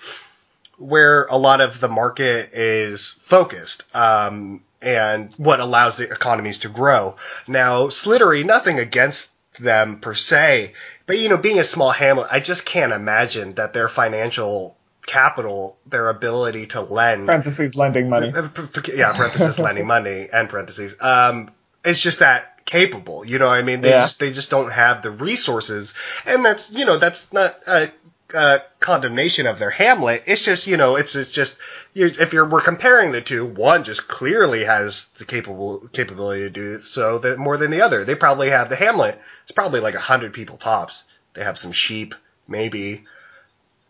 where 0.77 1.25
a 1.25 1.37
lot 1.37 1.61
of 1.61 1.79
the 1.79 1.87
market 1.87 2.53
is 2.53 3.15
focused 3.23 3.83
um, 3.95 4.61
and 4.81 5.33
what 5.37 5.59
allows 5.59 5.97
the 5.97 6.11
economies 6.11 6.59
to 6.59 6.69
grow 6.69 7.15
now 7.47 7.87
sliddery 7.87 8.45
nothing 8.45 8.79
against 8.79 9.29
them 9.59 9.99
per 9.99 10.13
se 10.13 10.73
but 11.05 11.17
you 11.17 11.29
know 11.29 11.37
being 11.37 11.59
a 11.59 11.63
small 11.63 11.91
hamlet 11.91 12.27
i 12.29 12.39
just 12.39 12.65
can't 12.65 12.91
imagine 12.91 13.53
that 13.55 13.71
their 13.73 13.87
financial 13.87 14.77
capital 15.05 15.77
their 15.85 16.09
ability 16.09 16.65
to 16.65 16.81
lend 16.81 17.27
Parentheses 17.27 17.75
lending 17.75 18.09
money. 18.09 18.31
uh, 18.35 18.49
yeah, 18.93 19.13
parenthesis 19.13 19.59
lending 19.59 19.85
money 19.87 20.27
and 20.33 20.49
parentheses. 20.49 20.95
Um, 20.99 21.51
it's 21.83 22.01
just 22.01 22.19
that 22.19 22.65
capable. 22.65 23.23
You 23.23 23.37
know 23.39 23.45
what 23.45 23.59
I 23.59 23.61
mean? 23.61 23.81
They 23.81 23.91
Yeah. 23.91 24.01
just 24.01 24.19
they 24.19 24.31
just 24.31 24.49
don't 24.49 24.71
have 24.71 25.03
the 25.03 25.11
resources, 25.11 25.93
and 26.25 26.43
that's 26.43 26.71
you 26.71 26.85
know 26.85 26.97
that's 26.97 27.31
not 27.31 27.55
a, 27.67 27.91
a 28.33 28.61
condemnation 28.79 29.45
of 29.47 29.59
their 29.59 29.69
Hamlet. 29.69 30.23
It's 30.25 30.41
just 30.43 30.67
you 30.67 30.77
know 30.77 30.95
it's 30.95 31.15
it's 31.15 31.31
just 31.31 31.57
you're, 31.93 32.07
if 32.07 32.33
you're 32.33 32.47
we're 32.49 32.61
comparing 32.61 33.11
the 33.11 33.21
two, 33.21 33.45
one 33.45 33.83
just 33.83 34.07
clearly 34.07 34.63
has 34.65 35.05
the 35.17 35.25
capable 35.25 35.87
capability 35.93 36.41
to 36.43 36.49
do 36.49 36.81
so 36.81 37.19
that 37.19 37.37
more 37.37 37.57
than 37.57 37.71
the 37.71 37.81
other. 37.81 38.03
They 38.05 38.15
probably 38.15 38.49
have 38.49 38.69
the 38.69 38.75
Hamlet. 38.75 39.19
It's 39.43 39.51
probably 39.51 39.79
like 39.79 39.95
a 39.95 39.99
hundred 39.99 40.33
people 40.33 40.57
tops. 40.57 41.03
They 41.33 41.43
have 41.43 41.57
some 41.57 41.71
sheep, 41.71 42.15
maybe. 42.47 43.03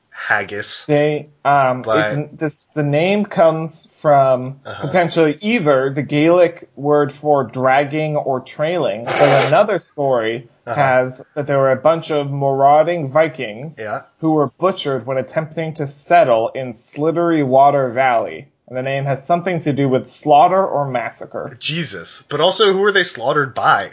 Haggis. 0.10 0.86
They 0.86 1.28
um 1.44 1.82
But- 1.82 2.18
it's 2.18 2.32
this 2.40 2.64
the 2.68 2.84
name 2.84 3.26
comes 3.26 3.88
from 4.00 4.62
Uh-huh. 4.66 4.88
potentially 4.88 5.38
either 5.42 5.92
the 5.94 6.04
Gaelic 6.04 6.70
word 6.76 7.12
for 7.12 7.44
dragging 7.44 8.16
or 8.16 8.40
trailing, 8.40 9.04
but 9.06 9.46
another 9.48 9.78
story 9.78 10.48
Uh-huh. 10.68 10.76
has 10.76 11.24
that 11.36 11.46
there 11.48 11.60
were 11.60 11.72
a 11.72 11.76
bunch 11.76 12.10
of 12.12 12.32
marauding 12.32 13.12
Vikings 13.12 13.78
Yeah. 13.80 14.04
who 14.20 14.32
were 14.32 14.48
butchered 14.48 15.06
when 15.06 15.18
attempting 15.18 15.76
to 15.76 15.86
settle 15.88 16.50
in 16.50 16.74
Sliddery 16.74 17.46
Water 17.46 17.92
Valley. 17.92 18.48
And 18.68 18.76
the 18.76 18.82
name 18.82 19.06
has 19.06 19.24
something 19.28 19.60
to 19.60 19.74
do 19.74 19.88
with 19.88 20.08
slaughter 20.08 20.66
or 20.66 20.90
massacre. 20.90 21.56
Jesus. 21.60 22.24
But 22.30 22.42
also, 22.42 22.74
who 22.74 22.80
were 22.80 22.92
they 22.92 23.04
slaughtered 23.04 23.54
by? 23.54 23.92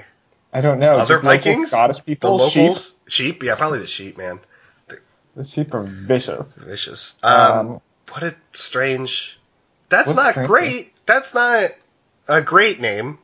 I 0.51 0.63
don't 0.63 0.79
know. 0.79 0.93
Other 0.93 1.19
Vikings? 1.19 1.69
Scottish 1.69 2.03
people, 2.07 2.39
sheep. 2.49 2.57
locals? 2.71 2.95
Sheep? 3.07 3.43
Yeah, 3.43 3.55
probably 3.57 3.81
the 3.81 3.87
sheep, 3.87 4.17
man. 4.17 4.41
The 5.37 5.45
sheep 5.45 5.75
are 5.75 5.83
vicious. 5.83 6.57
Vicious. 6.57 7.15
Um, 7.23 7.59
Um, 7.59 7.81
what 8.11 8.23
a 8.23 8.35
strange. 8.55 9.39
That's 9.91 10.09
not 10.11 10.31
strange? 10.33 10.49
great. 10.49 10.93
That's 11.07 11.35
not 11.35 11.71
a 12.29 12.41
great 12.43 12.81
name. 12.81 13.19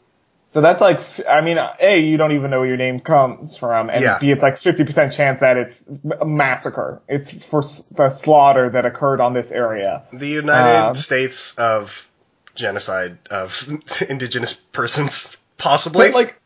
So 0.50 0.62
that's 0.62 0.80
like, 0.80 1.02
I 1.28 1.42
mean, 1.42 1.58
A, 1.58 1.98
you 2.00 2.16
don't 2.16 2.32
even 2.32 2.50
know 2.50 2.60
where 2.60 2.68
your 2.68 2.78
name 2.78 3.00
comes 3.00 3.58
from, 3.58 3.90
and 3.90 4.02
Yeah. 4.02 4.18
B, 4.18 4.30
it's 4.30 4.42
like 4.42 4.54
50% 4.54 5.12
chance 5.12 5.40
that 5.40 5.58
it's 5.58 5.86
a 6.18 6.24
massacre. 6.24 7.02
It's 7.06 7.30
for 7.30 7.60
the 7.94 8.08
slaughter 8.08 8.70
that 8.70 8.86
occurred 8.86 9.20
on 9.20 9.34
this 9.34 9.52
area. 9.52 10.04
The 10.10 10.26
United 10.26 10.88
Um, 10.88 10.94
States 10.94 11.54
of 11.58 11.92
genocide 12.54 13.18
of 13.30 13.62
indigenous 14.08 14.54
persons, 14.54 15.36
possibly. 15.58 16.12
Like, 16.12 16.40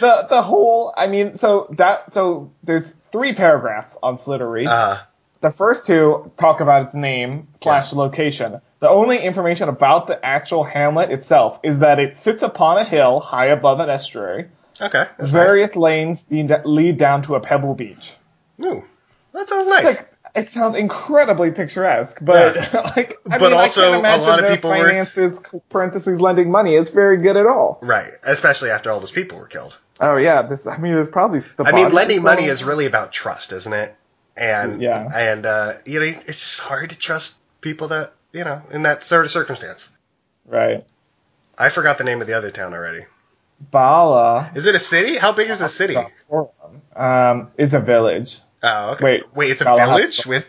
the, 0.00 0.26
the 0.28 0.42
whole, 0.42 0.92
I 0.96 1.06
mean, 1.06 1.36
so 1.36 1.68
that, 1.76 2.10
so 2.12 2.50
there's 2.64 2.96
three 3.12 3.34
paragraphs 3.34 3.96
on 4.02 4.16
Sliddery. 4.16 4.66
uh, 4.66 5.02
the 5.40 5.50
first 5.50 5.86
two 5.86 6.30
talk 6.36 6.60
about 6.60 6.86
its 6.86 6.94
name 6.94 7.48
slash 7.62 7.92
location. 7.92 8.60
The 8.80 8.88
only 8.88 9.18
information 9.18 9.68
about 9.68 10.06
the 10.06 10.24
actual 10.24 10.62
hamlet 10.64 11.10
itself 11.10 11.60
is 11.62 11.78
that 11.80 11.98
it 11.98 12.16
sits 12.16 12.42
upon 12.42 12.78
a 12.78 12.84
hill 12.84 13.20
high 13.20 13.46
above 13.46 13.80
an 13.80 13.88
estuary. 13.90 14.48
okay. 14.80 15.06
Various 15.18 15.76
lanes 15.76 16.24
lead 16.30 16.52
lead 16.64 16.96
down 16.98 17.22
to 17.22 17.34
a 17.36 17.40
pebble 17.40 17.74
beach. 17.74 18.14
Ooh, 18.62 18.84
that 19.32 19.48
sounds 19.48 19.68
nice. 19.68 19.84
It's 19.86 19.98
like 19.98 20.10
it 20.34 20.50
sounds 20.50 20.74
incredibly 20.74 21.50
picturesque, 21.50 22.18
but 22.20 22.56
like 22.96 23.18
I 23.30 23.38
But 23.38 23.50
mean, 23.52 23.58
also, 23.58 23.80
I 23.80 23.86
a 23.86 23.90
can't 23.92 23.98
imagine 24.00 24.28
lot 24.28 24.44
of 24.44 24.54
people 24.54 24.70
were- 24.70 24.76
finances 24.88 25.42
parentheses 25.70 26.20
lending 26.20 26.50
money 26.50 26.74
is 26.74 26.90
very 26.90 27.16
good 27.18 27.36
at 27.38 27.46
all. 27.46 27.78
right. 27.82 28.10
Especially 28.22 28.70
after 28.70 28.90
all 28.90 29.00
those 29.00 29.10
people 29.12 29.38
were 29.38 29.46
killed. 29.48 29.76
Oh 29.98 30.16
yeah, 30.16 30.42
this 30.42 30.66
I 30.66 30.76
mean 30.76 30.92
there's 30.92 31.08
probably 31.08 31.40
the 31.56 31.64
I 31.64 31.72
mean, 31.72 31.92
lending 31.92 32.22
money 32.22 32.44
is 32.44 32.62
really 32.62 32.84
about 32.84 33.12
trust, 33.12 33.52
isn't 33.52 33.72
it? 33.72 33.96
And 34.36 34.82
Yeah. 34.82 35.08
and 35.14 35.46
uh, 35.46 35.72
you 35.84 36.00
know, 36.00 36.06
it's 36.06 36.40
just 36.40 36.60
hard 36.60 36.90
to 36.90 36.98
trust 36.98 37.36
people 37.60 37.88
that 37.88 38.12
you 38.32 38.44
know 38.44 38.62
in 38.70 38.82
that 38.82 39.04
sort 39.04 39.24
of 39.24 39.30
circumstance. 39.30 39.88
right. 40.46 40.84
I 41.58 41.70
forgot 41.70 41.96
the 41.96 42.04
name 42.04 42.20
of 42.20 42.26
the 42.26 42.34
other 42.34 42.50
town 42.50 42.74
already. 42.74 43.06
Bala 43.70 44.50
Is 44.54 44.66
it 44.66 44.74
a 44.74 44.78
city? 44.78 45.16
How 45.16 45.32
big 45.32 45.48
is 45.48 45.58
the 45.60 45.68
city? 45.68 45.96
um, 46.94 47.50
is 47.56 47.72
a 47.72 47.80
village. 47.80 48.40
Oh, 48.62 48.90
okay. 48.92 49.04
Wait, 49.04 49.22
wait, 49.34 49.50
it's 49.52 49.62
a 49.62 49.64
Valhalla- 49.64 49.96
village 49.98 50.26
with 50.26 50.44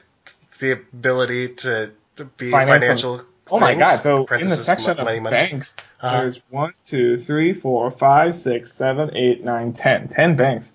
the 0.60 0.72
ability 0.72 1.56
to, 1.56 1.92
to 2.18 2.26
be 2.26 2.52
Financial- 2.52 2.82
financial. 3.18 3.22
Oh 3.50 3.60
my 3.62 3.76
god! 3.76 4.02
So 4.02 4.26
in 4.26 4.50
the 4.50 4.58
section 4.58 4.98
money, 4.98 5.18
of 5.18 5.24
money. 5.24 5.34
banks, 5.34 5.78
Uh-huh. 6.02 6.20
there's 6.20 6.42
one, 6.50 6.74
two, 6.86 7.16
three, 7.16 7.54
four, 7.54 7.90
five, 7.92 8.36
six, 8.36 8.74
seven, 8.74 9.16
eight, 9.16 9.42
nine, 9.46 9.72
ten. 9.72 10.10
Ten 10.10 10.36
banks. 10.36 10.74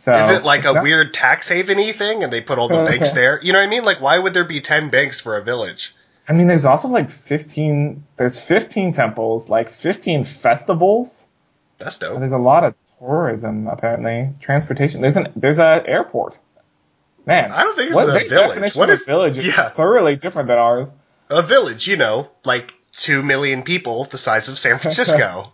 So 0.00 0.16
Is 0.16 0.30
it 0.30 0.44
like 0.44 0.64
a 0.64 0.72
not- 0.72 0.82
weird 0.82 1.12
tax 1.12 1.46
haven-y 1.48 1.92
thing, 1.92 2.24
and 2.24 2.32
they 2.32 2.40
put 2.40 2.58
all 2.58 2.68
the 2.68 2.76
uh, 2.78 2.86
banks 2.86 3.12
there? 3.12 3.38
You 3.42 3.52
know 3.52 3.58
what 3.58 3.66
I 3.66 3.68
mean? 3.68 3.84
Like, 3.84 4.00
why 4.00 4.18
would 4.18 4.32
there 4.32 4.44
be 4.44 4.62
ten 4.62 4.88
banks 4.88 5.20
for 5.20 5.36
a 5.36 5.42
village? 5.44 5.94
I 6.26 6.32
mean, 6.32 6.46
there's 6.46 6.64
also 6.64 6.88
like 6.88 7.10
15. 7.10 8.04
There's 8.16 8.38
15 8.38 8.92
temples, 8.94 9.48
like 9.50 9.70
15 9.70 10.24
festivals. 10.24 11.26
That's 11.78 11.96
And 11.96 12.12
dope. 12.12 12.20
there's 12.20 12.32
a 12.32 12.38
lot 12.38 12.64
of 12.64 12.74
tourism 12.98 13.66
apparently. 13.68 14.30
Transportation. 14.40 15.02
There's 15.02 15.16
an 15.18 15.32
there's 15.36 15.58
a 15.58 15.82
airport. 15.86 16.38
Man, 17.26 17.52
I 17.52 17.64
don't 17.64 17.76
think 17.76 17.90
is 17.90 17.96
a 17.98 18.06
village. 18.28 18.76
What 18.76 18.88
if- 18.88 19.04
village 19.04 19.36
is 19.38 19.44
yeah. 19.46 19.68
thoroughly 19.68 20.16
different 20.16 20.48
than 20.48 20.56
ours. 20.58 20.90
A 21.28 21.42
village, 21.42 21.86
you 21.86 21.96
know, 21.98 22.28
like 22.44 22.72
two 22.96 23.22
million 23.22 23.62
people, 23.64 24.04
the 24.04 24.16
size 24.18 24.48
of 24.48 24.58
San 24.58 24.78
Francisco. 24.80 25.52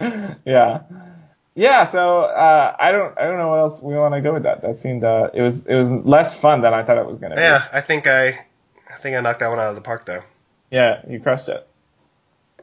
yeah 0.00 0.80
yeah 1.56 1.88
so 1.88 2.20
uh, 2.20 2.76
i 2.78 2.92
don't 2.92 3.18
i 3.18 3.24
don't 3.24 3.38
know 3.38 3.48
what 3.48 3.58
else 3.58 3.82
we 3.82 3.94
want 3.94 4.14
to 4.14 4.20
go 4.20 4.34
with 4.34 4.44
that. 4.44 4.62
That 4.62 4.78
seemed 4.78 5.02
uh, 5.02 5.30
it 5.34 5.42
was 5.42 5.66
it 5.66 5.74
was 5.74 5.88
less 6.04 6.38
fun 6.40 6.60
than 6.60 6.72
i 6.72 6.84
thought 6.84 6.98
it 6.98 7.06
was 7.06 7.18
going 7.18 7.30
to 7.30 7.36
be. 7.36 7.42
Yeah, 7.42 7.66
I 7.72 7.80
think 7.80 8.06
I, 8.06 8.28
I 8.88 8.98
think 9.00 9.16
I 9.16 9.20
knocked 9.20 9.40
that 9.40 9.48
one 9.48 9.58
out 9.58 9.70
of 9.70 9.74
the 9.74 9.80
park 9.82 10.04
though. 10.06 10.22
yeah 10.70 11.02
you 11.08 11.18
crushed 11.20 11.48
it. 11.48 11.66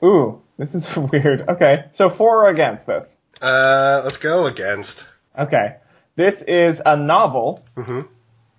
Ooh 0.04 0.41
this 0.58 0.76
is 0.76 0.96
weird. 1.12 1.50
Okay 1.50 1.86
so 1.91 2.10
for 2.10 2.46
or 2.46 2.50
against 2.50 2.88
this? 2.88 3.10
Uh, 3.41 4.02
let's 4.06 4.18
go 4.18 4.46
against. 4.46 5.04
okay 5.38 5.78
this 6.16 6.41
is 6.44 6.82
a 6.86 6.96
novel. 6.96 7.66
Hmm 7.76 8.02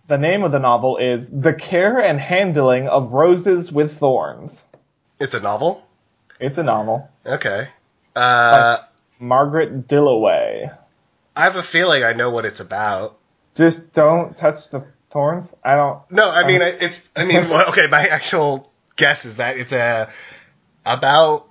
the 0.07 0.19
name 0.19 0.43
of 0.43 0.53
the 0.53 0.59
novel 0.59 0.99
is 0.99 1.31
the 1.31 1.55
care 1.55 1.99
and 1.99 2.21
handling 2.21 2.89
of 2.89 3.13
roses 3.15 3.73
with 3.73 3.99
thorns. 3.99 4.67
It's 5.19 5.33
a 5.35 5.41
novel. 5.41 5.83
it's 6.39 6.59
a 6.59 6.63
novel. 6.63 7.09
Okay. 7.25 7.69
Uh, 8.15 8.79
margaret 9.25 9.89
dilloway 9.89 10.71
I 11.37 11.45
have 11.45 11.57
a 11.57 11.63
feeling 11.63 12.05
I 12.05 12.13
know 12.13 12.31
what 12.31 12.45
it's 12.45 12.61
about. 12.61 13.19
just 13.55 13.93
don't 13.93 14.37
touch 14.37 14.71
the 14.71 14.85
thorns 15.11 15.55
i 15.65 15.75
don't 15.77 16.01
No, 16.11 16.29
I 16.31 16.47
mean 16.47 16.63
Um, 16.63 16.69
I- 16.69 16.85
it's. 16.85 17.01
I 17.17 17.25
mean, 17.25 17.49
well, 17.49 17.69
okay. 17.71 17.87
My 17.87 18.07
actual 18.07 18.71
guess 18.97 19.25
is 19.25 19.37
that 19.37 19.57
it's 19.57 19.73
a 19.73 20.11
about 20.87 21.49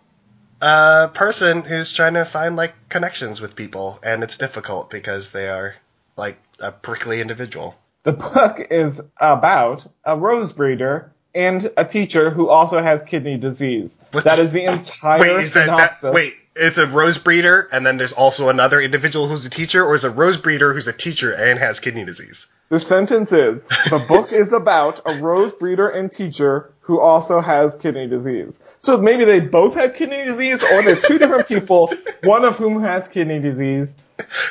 a 0.61 1.09
person 1.13 1.61
who's 1.63 1.91
trying 1.91 2.13
to 2.13 2.25
find 2.25 2.55
like 2.55 2.73
connections 2.89 3.41
with 3.41 3.55
people, 3.55 3.99
and 4.03 4.23
it's 4.23 4.37
difficult 4.37 4.89
because 4.89 5.31
they 5.31 5.47
are 5.49 5.75
like 6.15 6.37
a 6.59 6.71
prickly 6.71 7.19
individual. 7.21 7.75
The 8.03 8.13
book 8.13 8.67
is 8.69 9.01
about 9.17 9.85
a 10.05 10.17
rose 10.17 10.53
breeder 10.53 11.11
and 11.33 11.69
a 11.77 11.85
teacher 11.85 12.29
who 12.29 12.49
also 12.49 12.81
has 12.81 13.01
kidney 13.03 13.37
disease. 13.37 13.97
What 14.11 14.25
that 14.25 14.35
the- 14.35 14.43
is 14.43 14.51
the 14.51 14.63
entire 14.71 15.19
Wait, 15.21 15.43
is 15.45 15.53
that, 15.53 15.65
synopsis. 15.65 16.01
that 16.01 16.13
wait? 16.13 16.33
It's 16.55 16.77
a 16.77 16.85
rose 16.85 17.17
breeder, 17.17 17.67
and 17.71 17.85
then 17.85 17.97
there's 17.97 18.13
also 18.13 18.49
another 18.49 18.79
individual 18.79 19.27
who's 19.27 19.45
a 19.45 19.49
teacher, 19.49 19.83
or 19.83 19.95
is 19.95 20.03
a 20.03 20.11
rose 20.11 20.37
breeder 20.37 20.73
who's 20.73 20.87
a 20.87 20.93
teacher 20.93 21.31
and 21.33 21.59
has 21.59 21.79
kidney 21.79 22.05
disease? 22.05 22.45
The 22.69 22.79
sentence 22.79 23.31
is 23.33 23.67
the 23.89 24.03
book 24.07 24.31
is 24.31 24.53
about 24.53 25.01
a 25.05 25.19
rose 25.21 25.51
breeder 25.51 25.89
and 25.89 26.11
teacher 26.11 26.73
who 26.81 26.99
also 26.99 27.39
has 27.39 27.75
kidney 27.75 28.07
disease. 28.07 28.59
So 28.77 28.97
maybe 28.97 29.25
they 29.25 29.39
both 29.39 29.75
have 29.75 29.95
kidney 29.95 30.25
disease, 30.25 30.63
or 30.63 30.83
there's 30.83 31.01
two 31.01 31.17
different 31.17 31.47
people, 31.47 31.93
one 32.23 32.45
of 32.45 32.57
whom 32.57 32.81
has 32.81 33.07
kidney 33.07 33.39
disease. 33.39 33.95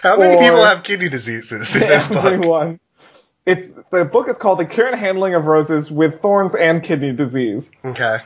How 0.03 0.17
many 0.17 0.41
people 0.41 0.65
have 0.65 0.83
kidney 0.83 1.09
diseases 1.09 1.75
in? 1.75 1.83
Everyone. 1.83 2.81
It's 3.45 3.73
the 3.91 4.05
book 4.05 4.29
is 4.29 4.39
called 4.39 4.61
The 4.61 4.67
Care 4.67 4.89
and 4.89 4.99
Handling 4.99 5.35
of 5.35 5.47
Roses 5.47 5.91
with 5.91 6.21
Thorns 6.23 6.55
and 6.55 6.83
Kidney 6.83 7.13
Disease. 7.13 7.71
Okay. 7.85 8.19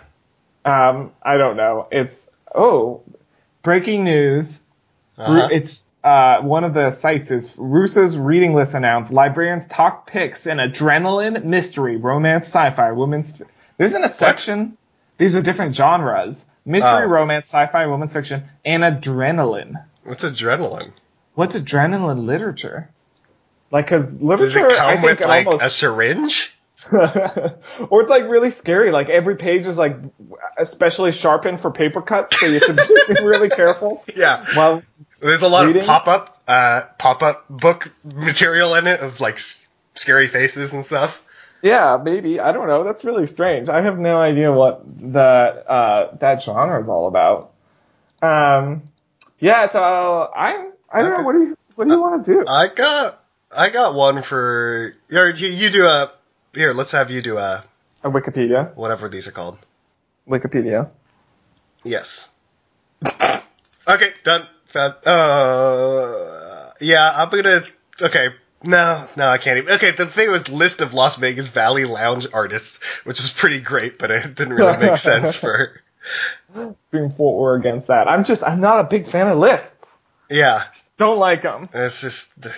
Um, 0.64 1.12
I 1.22 1.38
don't 1.38 1.56
know. 1.56 1.88
It's 1.90 2.30
oh, 2.54 3.02
breaking 3.66 4.04
news. 4.04 4.60
Uh-huh. 5.18 5.48
It's 5.50 5.86
uh, 6.04 6.40
one 6.40 6.62
of 6.62 6.72
the 6.72 6.92
sites 6.92 7.32
is 7.32 7.56
RUSA's 7.56 8.16
reading 8.16 8.54
list 8.54 8.74
announced. 8.74 9.12
Librarians 9.12 9.66
talk 9.66 10.06
picks 10.06 10.46
in 10.46 10.58
adrenaline, 10.58 11.42
mystery, 11.42 11.96
romance, 11.96 12.46
sci-fi, 12.46 12.92
women's. 12.92 13.42
There's 13.76 13.92
in 13.92 14.04
a 14.04 14.08
section. 14.08 14.78
These 15.18 15.34
are 15.34 15.42
different 15.42 15.74
genres: 15.74 16.46
mystery, 16.64 17.06
Oh. 17.06 17.08
romance, 17.08 17.48
sci-fi, 17.48 17.86
women's 17.86 18.12
fiction, 18.12 18.44
and 18.64 18.84
adrenaline. 18.84 19.84
What's 20.04 20.22
adrenaline? 20.22 20.92
What's 21.34 21.56
adrenaline 21.56 22.24
literature? 22.24 22.88
Like, 23.72 23.88
cause 23.88 24.04
Does 24.06 24.14
literature, 24.22 24.68
it 24.68 24.78
I 24.78 24.92
think 25.02 25.18
with 25.18 25.28
like 25.28 25.46
almost 25.46 25.64
a 25.64 25.70
syringe? 25.70 26.54
or 27.90 28.02
it's 28.02 28.10
like 28.10 28.24
really 28.28 28.50
scary. 28.50 28.90
Like 28.90 29.08
every 29.08 29.36
page 29.36 29.66
is 29.66 29.78
like 29.78 29.96
especially 30.58 31.12
sharpened 31.12 31.60
for 31.60 31.70
paper 31.70 32.02
cuts, 32.02 32.38
so 32.38 32.46
you 32.46 32.60
have 32.60 32.76
to 32.76 33.04
be 33.08 33.14
really 33.24 33.48
careful. 33.48 34.04
Yeah. 34.14 34.44
Well, 34.56 34.82
There's 35.20 35.42
a 35.42 35.48
lot 35.48 35.66
Reading? 35.66 35.82
of 35.82 35.86
pop-up, 35.88 36.42
uh, 36.46 36.82
pop-up 36.98 37.44
book 37.48 37.90
material 38.04 38.74
in 38.74 38.86
it 38.86 39.00
of 39.00 39.20
like 39.20 39.36
s- 39.36 39.60
scary 39.94 40.28
faces 40.28 40.72
and 40.72 40.84
stuff. 40.84 41.20
yeah, 41.62 41.98
maybe 42.02 42.38
I 42.40 42.52
don't 42.52 42.66
know. 42.68 42.84
That's 42.84 43.04
really 43.04 43.26
strange. 43.26 43.68
I 43.68 43.80
have 43.82 43.98
no 43.98 44.20
idea 44.20 44.52
what 44.52 44.82
the 44.84 45.20
uh, 45.20 46.16
that 46.18 46.42
genre 46.42 46.82
is 46.82 46.88
all 46.88 47.08
about. 47.08 47.52
Um, 48.22 48.82
yeah. 49.38 49.68
So 49.68 50.30
I'm. 50.34 50.72
I 50.90 51.02
don't 51.02 51.12
know. 51.18 51.24
What 51.24 51.32
do 51.32 51.38
you 51.40 51.58
what 51.74 51.88
do 51.88 51.94
you 51.94 52.00
want 52.00 52.24
to 52.24 52.32
do? 52.34 52.44
I 52.46 52.68
got, 52.68 53.22
I 53.54 53.70
got 53.70 53.94
one 53.94 54.22
for. 54.22 54.94
Or 55.12 55.28
you, 55.30 55.48
you 55.48 55.70
do 55.70 55.84
a. 55.86 56.12
Here, 56.56 56.72
let's 56.72 56.92
have 56.92 57.10
you 57.10 57.20
do 57.22 57.36
a 57.36 57.64
A 58.02 58.10
Wikipedia. 58.10 58.74
whatever 58.74 59.08
these 59.10 59.26
are 59.26 59.32
called. 59.32 59.58
Wikipedia. 60.28 60.88
Yes. 61.84 62.28
okay, 63.86 64.12
done. 64.24 64.48
Found. 64.72 64.94
Uh, 65.06 66.70
yeah, 66.80 67.12
I'm 67.14 67.28
gonna. 67.30 67.62
Okay, 68.00 68.28
No, 68.64 69.06
no, 69.16 69.28
I 69.28 69.38
can't 69.38 69.58
even. 69.58 69.74
Okay, 69.74 69.90
the 69.92 70.06
thing 70.06 70.30
was 70.30 70.48
list 70.48 70.80
of 70.80 70.94
Las 70.94 71.16
Vegas 71.16 71.48
Valley 71.48 71.84
lounge 71.84 72.26
artists, 72.32 72.80
which 73.04 73.20
is 73.20 73.28
pretty 73.30 73.60
great, 73.60 73.98
but 73.98 74.10
it 74.10 74.34
didn't 74.34 74.54
really 74.54 74.78
make 74.78 74.96
sense 74.98 75.36
for. 75.42 75.80
being 76.90 77.10
for 77.10 77.34
or 77.34 77.54
against 77.56 77.88
that. 77.88 78.08
I'm 78.08 78.24
just 78.24 78.42
I'm 78.42 78.60
not 78.60 78.80
a 78.80 78.84
big 78.84 79.06
fan 79.06 79.28
of 79.28 79.38
lists. 79.38 79.95
Yeah, 80.28 80.64
Don't 80.96 81.18
like 81.18 81.42
them. 81.42 81.68
it's 81.72 82.00
just 82.00 82.26
I 82.44 82.50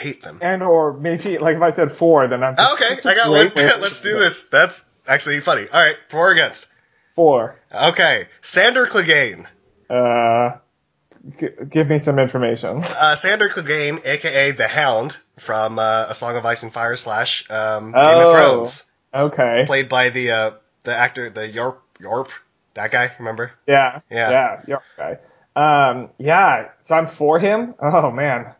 hate 0.00 0.22
them. 0.22 0.38
And 0.42 0.62
or 0.62 0.92
maybe 0.94 1.38
like 1.38 1.56
if 1.56 1.62
I 1.62 1.70
said 1.70 1.92
four, 1.92 2.26
then 2.28 2.42
I'm 2.42 2.56
just, 2.56 2.72
Okay, 2.74 3.08
I 3.10 3.14
got 3.14 3.30
one. 3.30 3.52
Let's 3.80 4.00
do 4.00 4.18
this. 4.18 4.44
That's 4.44 4.82
actually 5.06 5.40
funny. 5.40 5.66
All 5.72 5.80
right, 5.82 5.96
for 6.08 6.28
or 6.28 6.32
against. 6.32 6.66
Four. 7.14 7.56
Okay, 7.72 8.28
Sandor 8.42 8.86
Clegane. 8.86 9.46
Uh, 9.90 10.56
g- 11.38 11.48
give 11.68 11.88
me 11.88 11.98
some 11.98 12.18
information. 12.18 12.78
Uh, 12.82 13.16
Sandor 13.16 13.48
Clegane, 13.50 14.04
aka 14.06 14.52
the 14.52 14.68
Hound 14.68 15.16
from 15.40 15.78
uh, 15.78 16.06
A 16.08 16.14
Song 16.14 16.36
of 16.36 16.46
Ice 16.46 16.62
and 16.62 16.72
Fire 16.72 16.96
slash 16.96 17.44
um, 17.50 17.92
Game 17.92 18.00
Oh. 18.02 18.30
of 18.30 18.36
Thrones, 18.38 18.84
Okay. 19.12 19.64
played 19.66 19.88
by 19.88 20.10
the 20.10 20.30
uh, 20.30 20.50
the 20.84 20.94
actor 20.96 21.28
the 21.30 21.48
Yorp 21.48 21.76
Yorp 22.00 22.28
that 22.74 22.92
guy. 22.92 23.12
Remember? 23.18 23.50
Yeah. 23.66 24.00
Yeah. 24.10 24.30
Yeah. 24.30 24.60
Yeah. 24.68 24.76
Okay. 24.98 25.20
Um. 25.56 26.10
Yeah. 26.18 26.68
So 26.82 26.94
I'm 26.94 27.06
for 27.06 27.38
him. 27.38 27.74
Oh 27.80 28.10
man. 28.10 28.54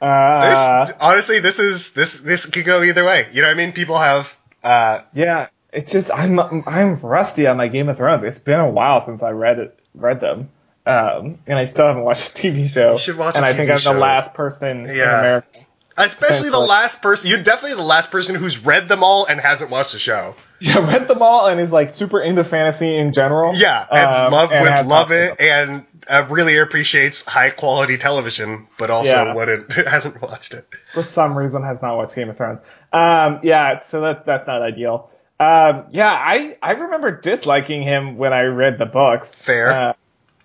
Uh. 0.00 0.84
This, 0.86 0.94
honestly, 1.00 1.40
this 1.40 1.58
is 1.58 1.90
this 1.90 2.18
this 2.20 2.46
could 2.46 2.64
go 2.64 2.82
either 2.82 3.04
way. 3.04 3.26
You 3.32 3.42
know 3.42 3.48
what 3.48 3.54
I 3.54 3.56
mean? 3.56 3.72
People 3.72 3.98
have 3.98 4.32
uh, 4.62 5.00
Yeah. 5.14 5.48
It's 5.72 5.92
just 5.92 6.10
I'm 6.12 6.38
I'm 6.66 7.00
rusty 7.00 7.46
on 7.46 7.56
my 7.56 7.68
Game 7.68 7.88
of 7.88 7.96
Thrones. 7.98 8.24
It's 8.24 8.38
been 8.38 8.60
a 8.60 8.70
while 8.70 9.04
since 9.04 9.22
I 9.22 9.30
read 9.30 9.58
it 9.58 9.78
read 9.94 10.20
them. 10.20 10.50
Um, 10.86 11.38
and 11.48 11.58
I 11.58 11.64
still 11.64 11.86
haven't 11.86 12.04
watched 12.04 12.34
the 12.36 12.48
TV 12.50 12.68
show. 12.68 12.92
You 12.92 12.98
should 12.98 13.16
watch 13.18 13.34
And 13.34 13.44
I 13.44 13.54
think 13.54 13.70
I'm 13.70 13.78
show. 13.78 13.92
the 13.92 13.98
last 13.98 14.34
person 14.34 14.86
in 14.88 14.96
Yeah. 14.96 15.18
America. 15.18 15.58
especially 15.98 16.50
the 16.50 16.58
last 16.58 17.02
person. 17.02 17.28
You're 17.28 17.42
definitely 17.42 17.74
the 17.76 17.82
last 17.82 18.10
person 18.12 18.36
who's 18.36 18.58
read 18.64 18.88
them 18.88 19.02
all 19.02 19.26
and 19.26 19.40
hasn't 19.40 19.70
watched 19.70 19.92
the 19.92 19.98
show. 19.98 20.36
Yeah, 20.60 20.78
read 20.90 21.06
them 21.08 21.20
all 21.20 21.46
and 21.48 21.60
is 21.60 21.70
like 21.72 21.90
super 21.90 22.20
into 22.20 22.42
fantasy 22.44 22.96
in 22.96 23.12
general. 23.12 23.54
Yeah, 23.54 23.86
and 23.90 24.16
Um, 24.26 24.32
love 24.32 24.52
and 24.52 24.64
would 24.64 24.86
love 24.86 25.10
it, 25.10 25.38
and 25.40 25.84
uh, 26.08 26.26
really 26.30 26.56
appreciates 26.56 27.22
high 27.24 27.50
quality 27.50 27.98
television, 27.98 28.66
but 28.78 28.90
also 28.90 29.10
Yeah. 29.10 29.34
wouldn't 29.34 29.72
hasn't 29.86 30.22
watched 30.22 30.54
it. 30.54 30.66
for 30.94 31.02
some 31.02 31.36
reason 31.36 31.62
has 31.62 31.82
not 31.82 31.96
watched 31.96 32.14
Game 32.14 32.30
of 32.30 32.36
Thrones. 32.38 32.60
Um, 32.92 33.40
yeah, 33.42 33.80
so 33.80 34.00
that 34.02 34.24
that's 34.24 34.46
not 34.46 34.62
ideal. 34.62 35.10
Um, 35.38 35.84
yeah, 35.90 36.10
I 36.10 36.56
I 36.62 36.72
remember 36.72 37.10
disliking 37.20 37.82
him 37.82 38.16
when 38.16 38.32
I 38.32 38.42
read 38.44 38.78
the 38.78 38.86
books. 38.86 39.34
Fair. 39.34 39.94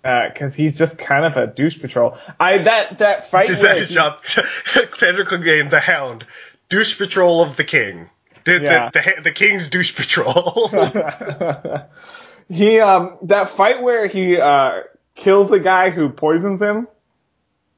Uh, 0.04 0.28
because 0.28 0.54
he's 0.56 0.76
just 0.76 0.98
kind 0.98 1.24
of 1.24 1.36
a 1.36 1.46
douche 1.46 1.80
patrol. 1.80 2.18
I 2.40 2.58
that 2.64 2.98
that 2.98 3.30
fight. 3.30 3.48
Is 3.50 3.60
that 3.60 3.76
his 3.78 3.88
he- 3.90 3.94
job? 3.94 4.18
Clegane, 4.24 5.70
the 5.70 5.80
Hound, 5.80 6.26
douche 6.68 6.98
patrol 6.98 7.40
of 7.42 7.56
the 7.56 7.64
king. 7.64 8.10
The, 8.44 8.60
Yeah. 8.60 8.90
the, 8.92 9.00
the, 9.16 9.22
the 9.24 9.32
king's 9.32 9.68
douche 9.68 9.94
patrol. 9.94 10.68
he 12.48 12.80
um 12.80 13.16
that 13.22 13.48
fight 13.48 13.82
where 13.82 14.06
he 14.06 14.38
uh 14.38 14.82
kills 15.14 15.50
the 15.50 15.60
guy 15.60 15.90
who 15.90 16.08
poisons 16.08 16.60
him. 16.62 16.88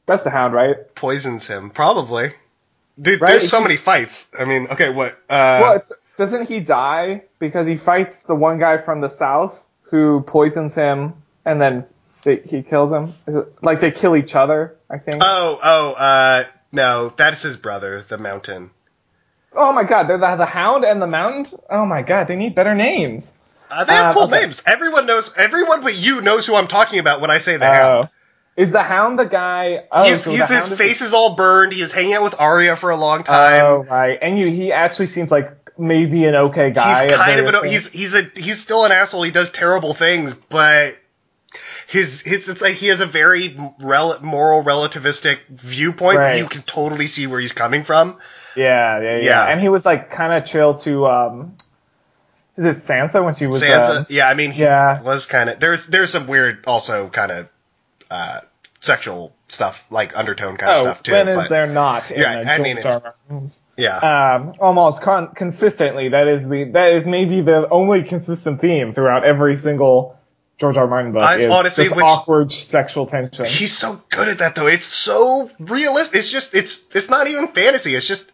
That's 0.07 0.23
the 0.25 0.31
Hound, 0.31 0.53
right? 0.55 0.95
Poisons 0.95 1.47
him, 1.47 1.71
probably. 1.71 2.35
Dude, 3.01 3.21
Right, 3.21 3.31
there's 3.31 3.51
so 3.51 3.61
many 3.61 3.77
fights. 3.77 4.27
I 4.39 4.45
mean, 4.45 4.69
okay, 4.69 4.91
what? 4.91 5.13
Uh, 5.29 5.59
well, 5.63 5.77
it's, 5.77 5.93
doesn't 6.17 6.47
he 6.49 6.61
die 6.61 7.23
because 7.39 7.67
he 7.67 7.77
fights 7.77 8.23
the 8.25 8.35
one 8.35 8.59
guy 8.59 8.79
from 8.79 9.01
the 9.01 9.09
south 9.09 9.67
who 9.85 10.21
poisons 10.21 10.75
him 10.75 11.15
and 11.45 11.61
then 11.61 11.87
they, 12.23 12.37
he 12.37 12.63
kills 12.63 12.93
him? 12.93 13.15
It- 13.27 13.53
Like 13.63 13.81
they 13.81 13.91
kill 13.91 14.15
each 14.15 14.35
other, 14.37 14.77
I 14.89 14.99
think. 14.99 15.23
Oh, 15.25 15.59
oh, 15.63 15.93
uh, 15.93 16.45
no, 16.71 17.13
that's 17.17 17.43
his 17.43 17.57
brother, 17.57 18.05
the 18.09 18.19
Mountain. 18.19 18.71
Oh 19.55 19.73
my 19.73 19.85
god, 19.85 20.05
they're 20.05 20.19
the, 20.19 20.37
the 20.37 20.47
Hound 20.47 20.85
and 20.85 21.01
the 21.01 21.07
Mountain. 21.07 21.59
Oh 21.71 21.87
my 21.87 22.03
god, 22.03 22.29
they 22.29 22.37
need 22.37 22.55
better 22.55 22.75
names. 22.75 23.33
Uh, 23.71 23.85
they 23.85 23.93
have 23.95 24.07
Um, 24.07 24.15
cool 24.15 24.23
okay. 24.25 24.41
names. 24.43 24.63
Everyone 24.67 25.07
knows. 25.07 25.33
Everyone 25.37 25.83
but 25.83 25.95
you 25.95 26.21
knows 26.21 26.47
who 26.47 26.55
I'm 26.55 26.69
talking 26.69 26.99
about 26.99 27.21
when 27.21 27.31
I 27.31 27.39
say 27.39 27.57
the 27.57 27.67
Oh, 27.69 27.73
Hound. 27.73 28.09
is 28.57 28.71
the 28.71 28.83
Hound 28.83 29.19
the 29.19 29.27
guy? 29.27 29.85
Oh, 29.91 30.05
he's, 30.05 30.23
so 30.23 30.31
he's 30.31 30.41
the 30.41 30.47
his 30.47 30.69
is- 30.71 30.79
face 30.79 31.01
is 31.01 31.15
all 31.15 31.35
burned. 31.35 31.73
He 31.73 31.83
was 31.83 31.91
hanging 31.93 32.15
out 32.15 32.23
with 32.23 32.39
Arya 32.39 32.77
for 32.77 32.91
a 32.91 32.97
long 32.97 33.25
time. 33.25 33.61
Oh 33.63 33.85
right, 33.85 34.19
and 34.21 34.39
you 34.39 34.51
he 34.51 34.71
actually 34.73 35.07
seems 35.09 35.31
like 35.31 35.51
maybe 35.79 36.25
an 36.27 36.35
okay 36.37 36.71
guy. 36.71 37.05
he's 37.09 37.17
kind 37.17 37.41
of 37.41 37.47
an, 37.53 37.61
things. 37.63 37.89
he's 37.89 38.13
he's 38.13 38.15
a 38.15 38.23
he's 38.37 38.61
still 38.61 38.85
an 38.85 38.93
asshole. 38.93 39.23
He 39.25 39.31
does 39.33 39.51
terrible 39.51 39.95
things, 39.95 40.35
but 40.35 40.97
his 41.89 42.21
his 42.21 42.49
it's 42.49 42.61
like 42.61 42.75
he 42.75 42.89
has 42.89 43.01
a 43.01 43.07
very 43.07 43.59
rel- 43.81 44.21
moral 44.23 44.63
relativistic 44.63 45.39
viewpoint. 45.49 46.19
Right. 46.19 46.39
You 46.39 46.47
can 46.47 46.63
totally 46.63 47.07
see 47.07 47.27
where 47.27 47.41
he's 47.41 47.53
coming 47.53 47.83
from. 47.85 48.19
Yeah, 48.57 49.01
yeah, 49.03 49.17
yeah, 49.17 49.23
Yeah. 49.23 49.45
And 49.47 49.61
he 49.61 49.69
was 49.69 49.85
like 49.85 50.11
kind 50.11 50.33
of 50.33 50.45
chill 50.49 50.75
to 50.77 51.07
um, 51.07 51.57
is 52.57 52.65
it 52.65 52.77
Sansa 52.77 53.25
when 53.25 53.35
she 53.35 53.47
was 53.47 53.61
Sansa, 53.63 53.99
um, 54.01 54.07
yeah, 54.09 54.29
I 54.29 54.35
mean, 54.35 54.53
he 54.53 54.63
yeah. 54.63 55.03
was 55.03 55.27
kind 55.27 55.51
of 55.51 55.59
there's 55.61 55.87
there's 55.87 56.11
some 56.11 56.27
weird 56.27 56.65
also 56.67 57.09
kind 57.09 57.33
of 57.33 57.49
uh, 58.11 58.41
sexual 58.81 59.35
stuff 59.49 59.83
like 59.91 60.17
undertone 60.17 60.57
kind 60.57 60.71
of 60.73 60.79
Oh, 60.79 60.85
stuff 60.91 61.03
too. 61.03 61.13
when 61.13 61.29
is 61.29 61.37
but, 61.37 61.49
there 61.51 61.67
not? 61.67 62.11
In 62.11 62.21
Yeah, 62.21 62.45
I 62.47 62.59
mean, 62.59 62.77
George 62.81 62.87
it's- 62.97 63.03
R. 63.05 63.15
R. 63.31 63.43
yeah, 63.77 64.35
um, 64.37 64.55
almost 64.61 65.03
con- 65.03 65.35
consistently. 65.35 66.11
That 66.11 66.29
is 66.29 66.49
the 66.49 66.65
that 66.75 66.93
is 66.95 67.07
maybe 67.07 67.41
the 67.41 67.69
only 67.71 68.05
consistent 68.05 68.61
theme 68.61 68.95
throughout 68.95 69.25
every 69.25 69.57
single 69.57 70.17
George 70.59 70.77
R. 70.77 70.87
Martin 70.87 71.11
book. 71.13 71.23
I- 71.23 71.39
is 71.39 71.47
honestly, 71.51 71.89
which- 71.89 72.05
awkward 72.05 72.53
sexual 72.53 73.07
tension. 73.07 73.47
he's 73.47 73.77
so 73.77 74.01
good 74.11 74.29
at 74.29 74.39
that 74.39 74.55
though. 74.55 74.69
It's 74.69 74.87
so 74.87 75.51
realistic. 75.59 76.17
It's 76.21 76.31
just 76.31 76.55
it's 76.55 76.81
it's 76.95 77.09
not 77.09 77.27
even 77.27 77.49
fantasy. 77.49 77.97
It's 77.97 78.07
just 78.07 78.31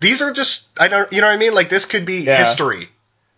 these 0.00 0.22
are 0.22 0.32
just 0.32 0.66
I 0.78 0.88
don't 0.88 1.12
you 1.12 1.20
know 1.20 1.26
what 1.28 1.34
I 1.34 1.38
mean. 1.38 1.54
Like 1.54 1.70
this 1.70 1.84
could 1.84 2.06
be 2.06 2.20
Yeah. 2.20 2.38
history. 2.44 2.88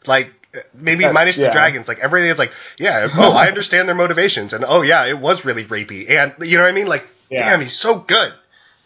Like 0.06 0.32
maybe 0.74 1.06
minus 1.10 1.36
yeah. 1.38 1.46
the 1.46 1.52
dragons. 1.52 1.88
Like 1.88 1.98
everything 2.00 2.30
is 2.30 2.38
like 2.38 2.52
yeah. 2.78 3.08
Oh, 3.14 3.32
I 3.32 3.48
understand 3.52 3.88
their 3.88 3.94
motivations, 3.94 4.52
and 4.52 4.64
oh 4.66 4.82
yeah, 4.82 5.06
it 5.06 5.18
was 5.18 5.44
really 5.44 5.64
rapey, 5.64 6.10
and 6.10 6.34
you 6.48 6.56
know 6.56 6.64
what 6.64 6.70
I 6.70 6.72
mean. 6.72 6.86
Like 6.86 7.06
Yeah. 7.28 7.48
damn, 7.50 7.60
he's 7.60 7.76
so 7.76 7.98
good. 7.98 8.32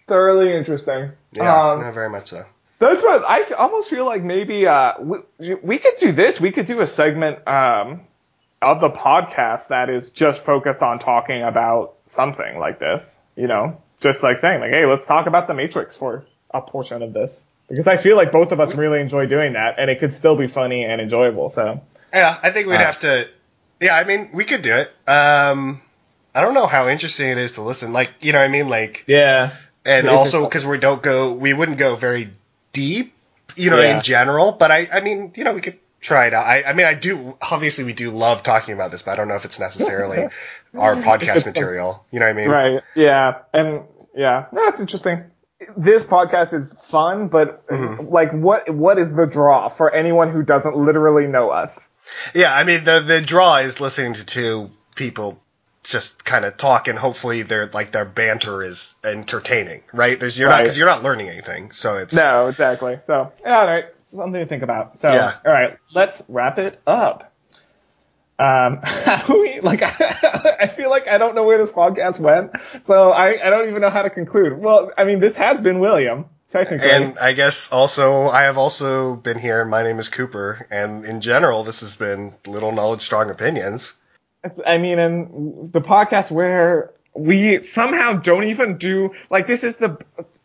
Thoroughly 0.06 0.54
interesting. 0.54 1.12
Yeah, 1.32 1.70
Um, 1.72 1.94
very 1.94 2.10
much 2.10 2.28
so. 2.30 2.44
That's 2.78 3.02
what 3.02 3.24
I 3.26 3.42
almost 3.54 3.88
feel 3.88 4.04
like 4.04 4.22
maybe 4.22 4.66
uh, 4.66 4.94
we, 5.00 5.54
we 5.62 5.78
could 5.78 5.94
do 5.98 6.12
this. 6.12 6.38
We 6.40 6.50
could 6.52 6.66
do 6.66 6.80
a 6.80 6.86
segment 6.86 7.46
um, 7.48 8.02
of 8.60 8.80
the 8.82 8.90
podcast 8.90 9.68
that 9.68 9.88
is 9.88 10.10
just 10.10 10.44
focused 10.44 10.82
on 10.82 10.98
talking 10.98 11.42
about 11.42 11.94
something 12.06 12.58
like 12.58 12.78
this. 12.78 13.18
You 13.36 13.46
know, 13.46 13.80
just 14.00 14.22
like 14.22 14.36
saying 14.38 14.60
like, 14.60 14.70
hey, 14.70 14.84
let's 14.84 15.06
talk 15.06 15.26
about 15.26 15.46
the 15.46 15.54
Matrix 15.54 15.96
for 15.96 16.24
a 16.50 16.60
portion 16.60 17.02
of 17.02 17.12
this 17.14 17.46
because 17.68 17.86
I 17.86 17.96
feel 17.96 18.16
like 18.16 18.32
both 18.32 18.52
of 18.52 18.60
us 18.60 18.74
really 18.74 19.00
enjoy 19.00 19.26
doing 19.26 19.54
that, 19.54 19.76
and 19.78 19.90
it 19.90 20.00
could 20.00 20.12
still 20.12 20.36
be 20.36 20.46
funny 20.48 20.84
and 20.84 21.00
enjoyable. 21.00 21.48
So 21.48 21.80
Yeah, 22.12 22.38
I 22.42 22.50
think 22.50 22.68
we'd 22.68 22.76
Uh, 22.76 22.84
have 22.84 23.00
to. 23.00 23.28
Yeah, 23.80 23.96
I 23.96 24.04
mean, 24.04 24.30
we 24.32 24.44
could 24.44 24.62
do 24.62 24.72
it. 24.74 24.90
Um, 25.08 25.80
I 26.34 26.40
don't 26.40 26.54
know 26.54 26.66
how 26.66 26.88
interesting 26.88 27.28
it 27.28 27.38
is 27.38 27.52
to 27.52 27.62
listen. 27.62 27.92
Like, 27.92 28.10
you 28.20 28.32
know 28.32 28.38
what 28.38 28.44
I 28.44 28.48
mean? 28.48 28.68
Like, 28.68 29.04
yeah, 29.06 29.50
and 29.84 30.08
also 30.08 30.44
because 30.44 30.64
we 30.64 30.78
don't 30.78 31.02
go, 31.02 31.32
we 31.32 31.52
wouldn't 31.52 31.78
go 31.78 31.96
very 31.96 32.30
deep, 32.72 33.14
you 33.56 33.70
know, 33.70 33.80
Yeah. 33.80 33.96
in 33.96 34.02
general. 34.02 34.52
But 34.52 34.70
I, 34.70 34.88
I 34.92 35.00
mean, 35.00 35.32
you 35.34 35.44
know, 35.44 35.52
we 35.52 35.60
could 35.60 35.78
try 36.00 36.26
it 36.26 36.34
out. 36.34 36.46
I, 36.46 36.62
I 36.62 36.72
mean, 36.72 36.86
I 36.86 36.94
do. 36.94 37.36
Obviously, 37.40 37.84
we 37.84 37.92
do 37.92 38.10
love 38.10 38.42
talking 38.42 38.74
about 38.74 38.90
this, 38.90 39.02
but 39.02 39.12
I 39.12 39.16
don't 39.16 39.28
know 39.28 39.36
if 39.36 39.44
it's 39.44 39.58
necessarily 39.58 40.28
our 40.78 40.94
podcast 40.96 41.36
it's 41.36 41.44
some- 41.44 41.52
material. 41.52 42.04
You 42.10 42.20
know 42.20 42.26
what 42.26 42.30
I 42.30 42.34
mean? 42.34 42.48
right, 42.48 42.82
yeah, 42.94 43.38
and 43.52 43.82
yeah, 44.14 44.46
no, 44.52 44.66
it's 44.68 44.80
interesting. 44.80 45.24
This 45.76 46.04
podcast 46.04 46.52
is 46.54 46.72
fun, 46.88 47.28
but 47.28 47.66
Mhm. 47.68 48.10
like, 48.10 48.32
what 48.32 48.68
what 48.70 48.98
is 48.98 49.14
the 49.14 49.26
draw 49.26 49.68
for 49.68 49.90
anyone 49.90 50.30
who 50.30 50.42
doesn't 50.42 50.76
literally 50.76 51.26
know 51.26 51.50
us? 51.50 51.78
Yeah, 52.34 52.54
I 52.54 52.64
mean, 52.64 52.84
the 52.84 53.00
the 53.00 53.20
draw 53.20 53.56
is 53.58 53.80
listening 53.80 54.14
to 54.14 54.24
two 54.26 54.70
people 54.94 55.40
just 55.82 56.24
kind 56.24 56.44
of 56.46 56.56
talk, 56.56 56.88
and 56.88 56.98
hopefully, 56.98 57.42
their 57.42 57.66
like 57.66 57.92
their 57.92 58.04
banter 58.06 58.62
is 58.62 58.94
entertaining, 59.04 59.82
right? 59.92 60.18
There's 60.18 60.38
you're 60.38 60.48
not 60.48 60.62
because 60.64 60.78
you're 60.78 60.86
not 60.86 61.02
learning 61.02 61.28
anything, 61.28 61.72
so 61.72 61.96
it's 61.96 62.14
No, 62.14 62.48
exactly. 62.48 62.98
So, 63.00 63.32
all 63.44 63.66
right, 63.66 63.84
something 64.00 64.32
to 64.40 64.46
think 64.46 64.62
about. 64.62 64.98
So, 64.98 65.12
Yeah. 65.12 65.34
all 65.44 65.52
right, 65.52 65.76
let's 65.94 66.22
wrap 66.28 66.58
it 66.58 66.80
up. 66.86 67.33
Um, 68.38 68.80
how 68.82 69.22
we 69.40 69.60
like? 69.60 69.82
I 70.60 70.66
feel 70.68 70.90
like 70.90 71.06
I 71.08 71.18
don't 71.18 71.34
know 71.34 71.44
where 71.44 71.58
this 71.58 71.70
podcast 71.70 72.18
went, 72.18 72.52
so 72.84 73.10
I, 73.10 73.46
I 73.46 73.50
don't 73.50 73.68
even 73.68 73.80
know 73.80 73.90
how 73.90 74.02
to 74.02 74.10
conclude. 74.10 74.58
Well, 74.58 74.90
I 74.98 75.04
mean, 75.04 75.20
this 75.20 75.36
has 75.36 75.60
been 75.60 75.78
William, 75.78 76.26
technically. 76.50 76.90
And 76.90 77.18
I 77.18 77.32
guess 77.32 77.70
also 77.70 78.26
I 78.26 78.42
have 78.44 78.58
also 78.58 79.14
been 79.14 79.38
here. 79.38 79.64
My 79.64 79.82
name 79.84 79.98
is 80.00 80.08
Cooper, 80.08 80.66
and 80.70 81.04
in 81.04 81.20
general, 81.20 81.62
this 81.64 81.80
has 81.80 81.94
been 81.94 82.34
Little 82.46 82.72
Knowledge, 82.72 83.02
Strong 83.02 83.30
Opinions. 83.30 83.92
It's, 84.42 84.60
I 84.66 84.78
mean, 84.78 84.98
and 84.98 85.72
the 85.72 85.80
podcast 85.80 86.30
where 86.30 86.92
we 87.14 87.60
somehow 87.60 88.14
don't 88.14 88.44
even 88.44 88.76
do 88.78 89.14
like 89.30 89.46
this 89.46 89.62
is 89.62 89.76
the 89.76 89.96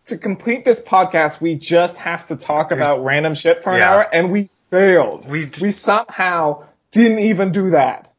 to 0.05 0.17
complete 0.17 0.63
this 0.63 0.79
podcast 0.81 1.41
we 1.41 1.55
just 1.55 1.97
have 1.97 2.27
to 2.27 2.35
talk 2.35 2.71
about 2.71 3.03
random 3.03 3.33
shit 3.35 3.63
for 3.63 3.71
an 3.73 3.79
Yeah. 3.79 3.91
hour 3.93 4.01
and 4.13 4.31
we 4.31 4.43
failed. 4.43 5.27
We- 5.27 5.51
we 5.59 5.71
somehow 5.71 6.65
didn't 6.91 7.19
even 7.19 7.51
do 7.51 7.71
that. 7.71 8.11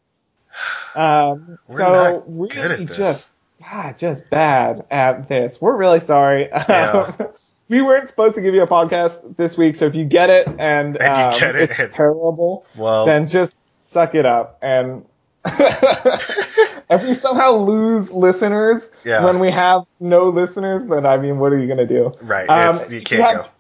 Um, 0.94 1.58
so 1.68 2.24
really 2.26 2.48
good 2.54 2.70
at 2.72 2.78
this. 2.88 2.96
just 2.96 3.32
God, 3.70 3.98
just 3.98 4.28
bad 4.30 4.86
at 4.90 5.28
this. 5.28 5.60
We're 5.60 5.76
really 5.76 6.00
sorry. 6.00 6.48
Yeah. 6.52 7.14
we 7.68 7.82
weren't 7.82 8.08
supposed 8.08 8.34
to 8.36 8.40
give 8.42 8.54
you 8.54 8.62
a 8.62 8.66
podcast 8.66 9.36
this 9.36 9.56
week, 9.58 9.74
so 9.76 9.86
if 9.86 9.94
you 9.94 10.04
get 10.04 10.30
it 10.30 10.48
and, 10.48 10.96
And 10.96 10.98
um, 11.02 11.38
get 11.38 11.56
it, 11.56 11.70
it's 11.78 11.94
terrible, 11.94 12.64
Well, 12.76 13.06
then 13.06 13.28
just 13.28 13.54
suck 13.78 14.14
it 14.14 14.26
up. 14.26 14.58
And 14.62 15.04
if 15.44 17.02
we 17.02 17.14
somehow 17.14 17.52
lose 17.52 18.10
listeners 18.12 18.90
Yeah. 19.04 19.24
when 19.24 19.38
we 19.38 19.50
have 19.50 19.84
no 20.00 20.30
listeners, 20.30 20.84
then 20.86 21.06
I 21.06 21.16
mean, 21.18 21.38
what 21.38 21.52
are 21.52 21.58
you 21.58 21.68
gonna 21.68 21.86
do? 21.86 22.12
right. 22.22 22.48
Um, 22.48 22.80
you 22.92 23.00
can't 23.02 23.10
you 23.12 23.22
have- 23.22 23.44
go. 23.44 23.50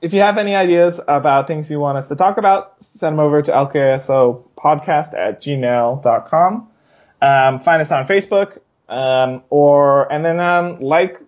If 0.00 0.12
you 0.12 0.20
have 0.20 0.36
any 0.38 0.54
ideas 0.54 1.00
about 1.06 1.46
things 1.46 1.70
you 1.70 1.80
want 1.80 1.98
us 1.98 2.08
to 2.08 2.16
talk 2.16 2.36
about, 2.38 2.82
send 2.84 3.14
them 3.18 3.20
over 3.24 3.40
to 3.42 3.50
lksopodcast 3.50 5.14
at 5.14 5.40
gmail.com. 5.40 6.68
Um, 7.22 7.60
find 7.60 7.80
us 7.80 7.90
on 7.90 8.06
Facebook, 8.06 8.58
um, 8.88 9.42
or, 9.48 10.10
and 10.12 10.24
then, 10.24 10.38
um, 10.38 10.80
like 10.80 11.18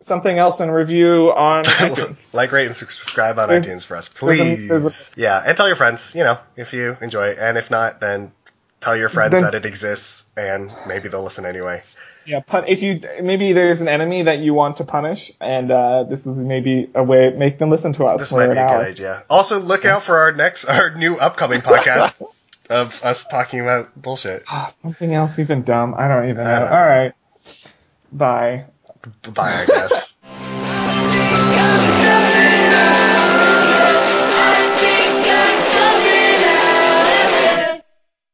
something 0.00 0.38
else 0.38 0.60
and 0.60 0.72
review 0.74 1.30
on 1.30 1.64
iTunes. 1.66 2.26
like, 2.32 2.52
rate, 2.52 2.66
and 2.68 2.76
subscribe 2.76 3.38
on 3.38 3.48
There's- 3.50 3.66
iTunes 3.66 3.84
for 3.84 3.96
us, 3.96 4.08
there's 4.08 4.40
a- 4.40 4.42
please. 4.56 4.68
there's 4.68 5.10
yeah, 5.16 5.42
and 5.44 5.54
tell 5.56 5.66
your 5.66 5.76
friends, 5.76 6.14
you 6.14 6.24
know, 6.24 6.38
if 6.56 6.72
you 6.72 6.96
enjoy 7.02 7.28
it. 7.28 7.38
And 7.38 7.58
if 7.58 7.70
not, 7.70 8.00
then 8.00 8.32
tell 8.80 8.96
your 8.96 9.10
friends 9.10 9.32
Then- 9.32 9.42
that 9.42 9.54
it 9.54 9.66
exists, 9.66 10.24
and 10.38 10.74
maybe 10.86 11.10
they'll 11.10 11.22
listen 11.22 11.44
anyway. 11.44 11.82
Yeah, 12.26 12.40
pun- 12.40 12.66
if 12.68 12.82
you 12.82 13.00
maybe 13.22 13.52
there's 13.52 13.80
an 13.80 13.88
enemy 13.88 14.22
that 14.22 14.38
you 14.40 14.52
want 14.54 14.76
to 14.78 14.84
punish, 14.84 15.32
and 15.40 15.70
uh, 15.70 16.04
this 16.04 16.26
is 16.26 16.38
maybe 16.38 16.90
a 16.94 17.02
way 17.02 17.30
make 17.30 17.58
them 17.58 17.70
listen 17.70 17.92
to 17.94 18.04
us 18.04 18.20
This 18.20 18.32
might 18.32 18.48
be 18.52 18.58
a 18.58 18.62
hour. 18.62 18.78
good 18.80 18.88
idea. 18.90 19.24
Also, 19.30 19.58
look 19.58 19.84
out 19.84 20.02
for 20.04 20.18
our 20.18 20.32
next, 20.32 20.64
our 20.66 20.94
new 20.94 21.16
upcoming 21.16 21.60
podcast 21.60 22.14
of 22.70 23.00
us 23.02 23.24
talking 23.24 23.60
about 23.60 24.00
bullshit. 24.00 24.44
Ah, 24.46 24.68
something 24.70 25.12
else 25.12 25.38
even 25.38 25.62
dumb. 25.62 25.94
I 25.96 26.08
don't 26.08 26.24
even 26.28 26.44
know. 26.44 26.50
Don't 26.60 26.70
know. 26.70 26.76
All 26.76 26.86
right, 26.86 27.12
bye. 28.12 28.64
Bye, 29.32 29.62
I 29.62 29.66
guess. 29.66 30.09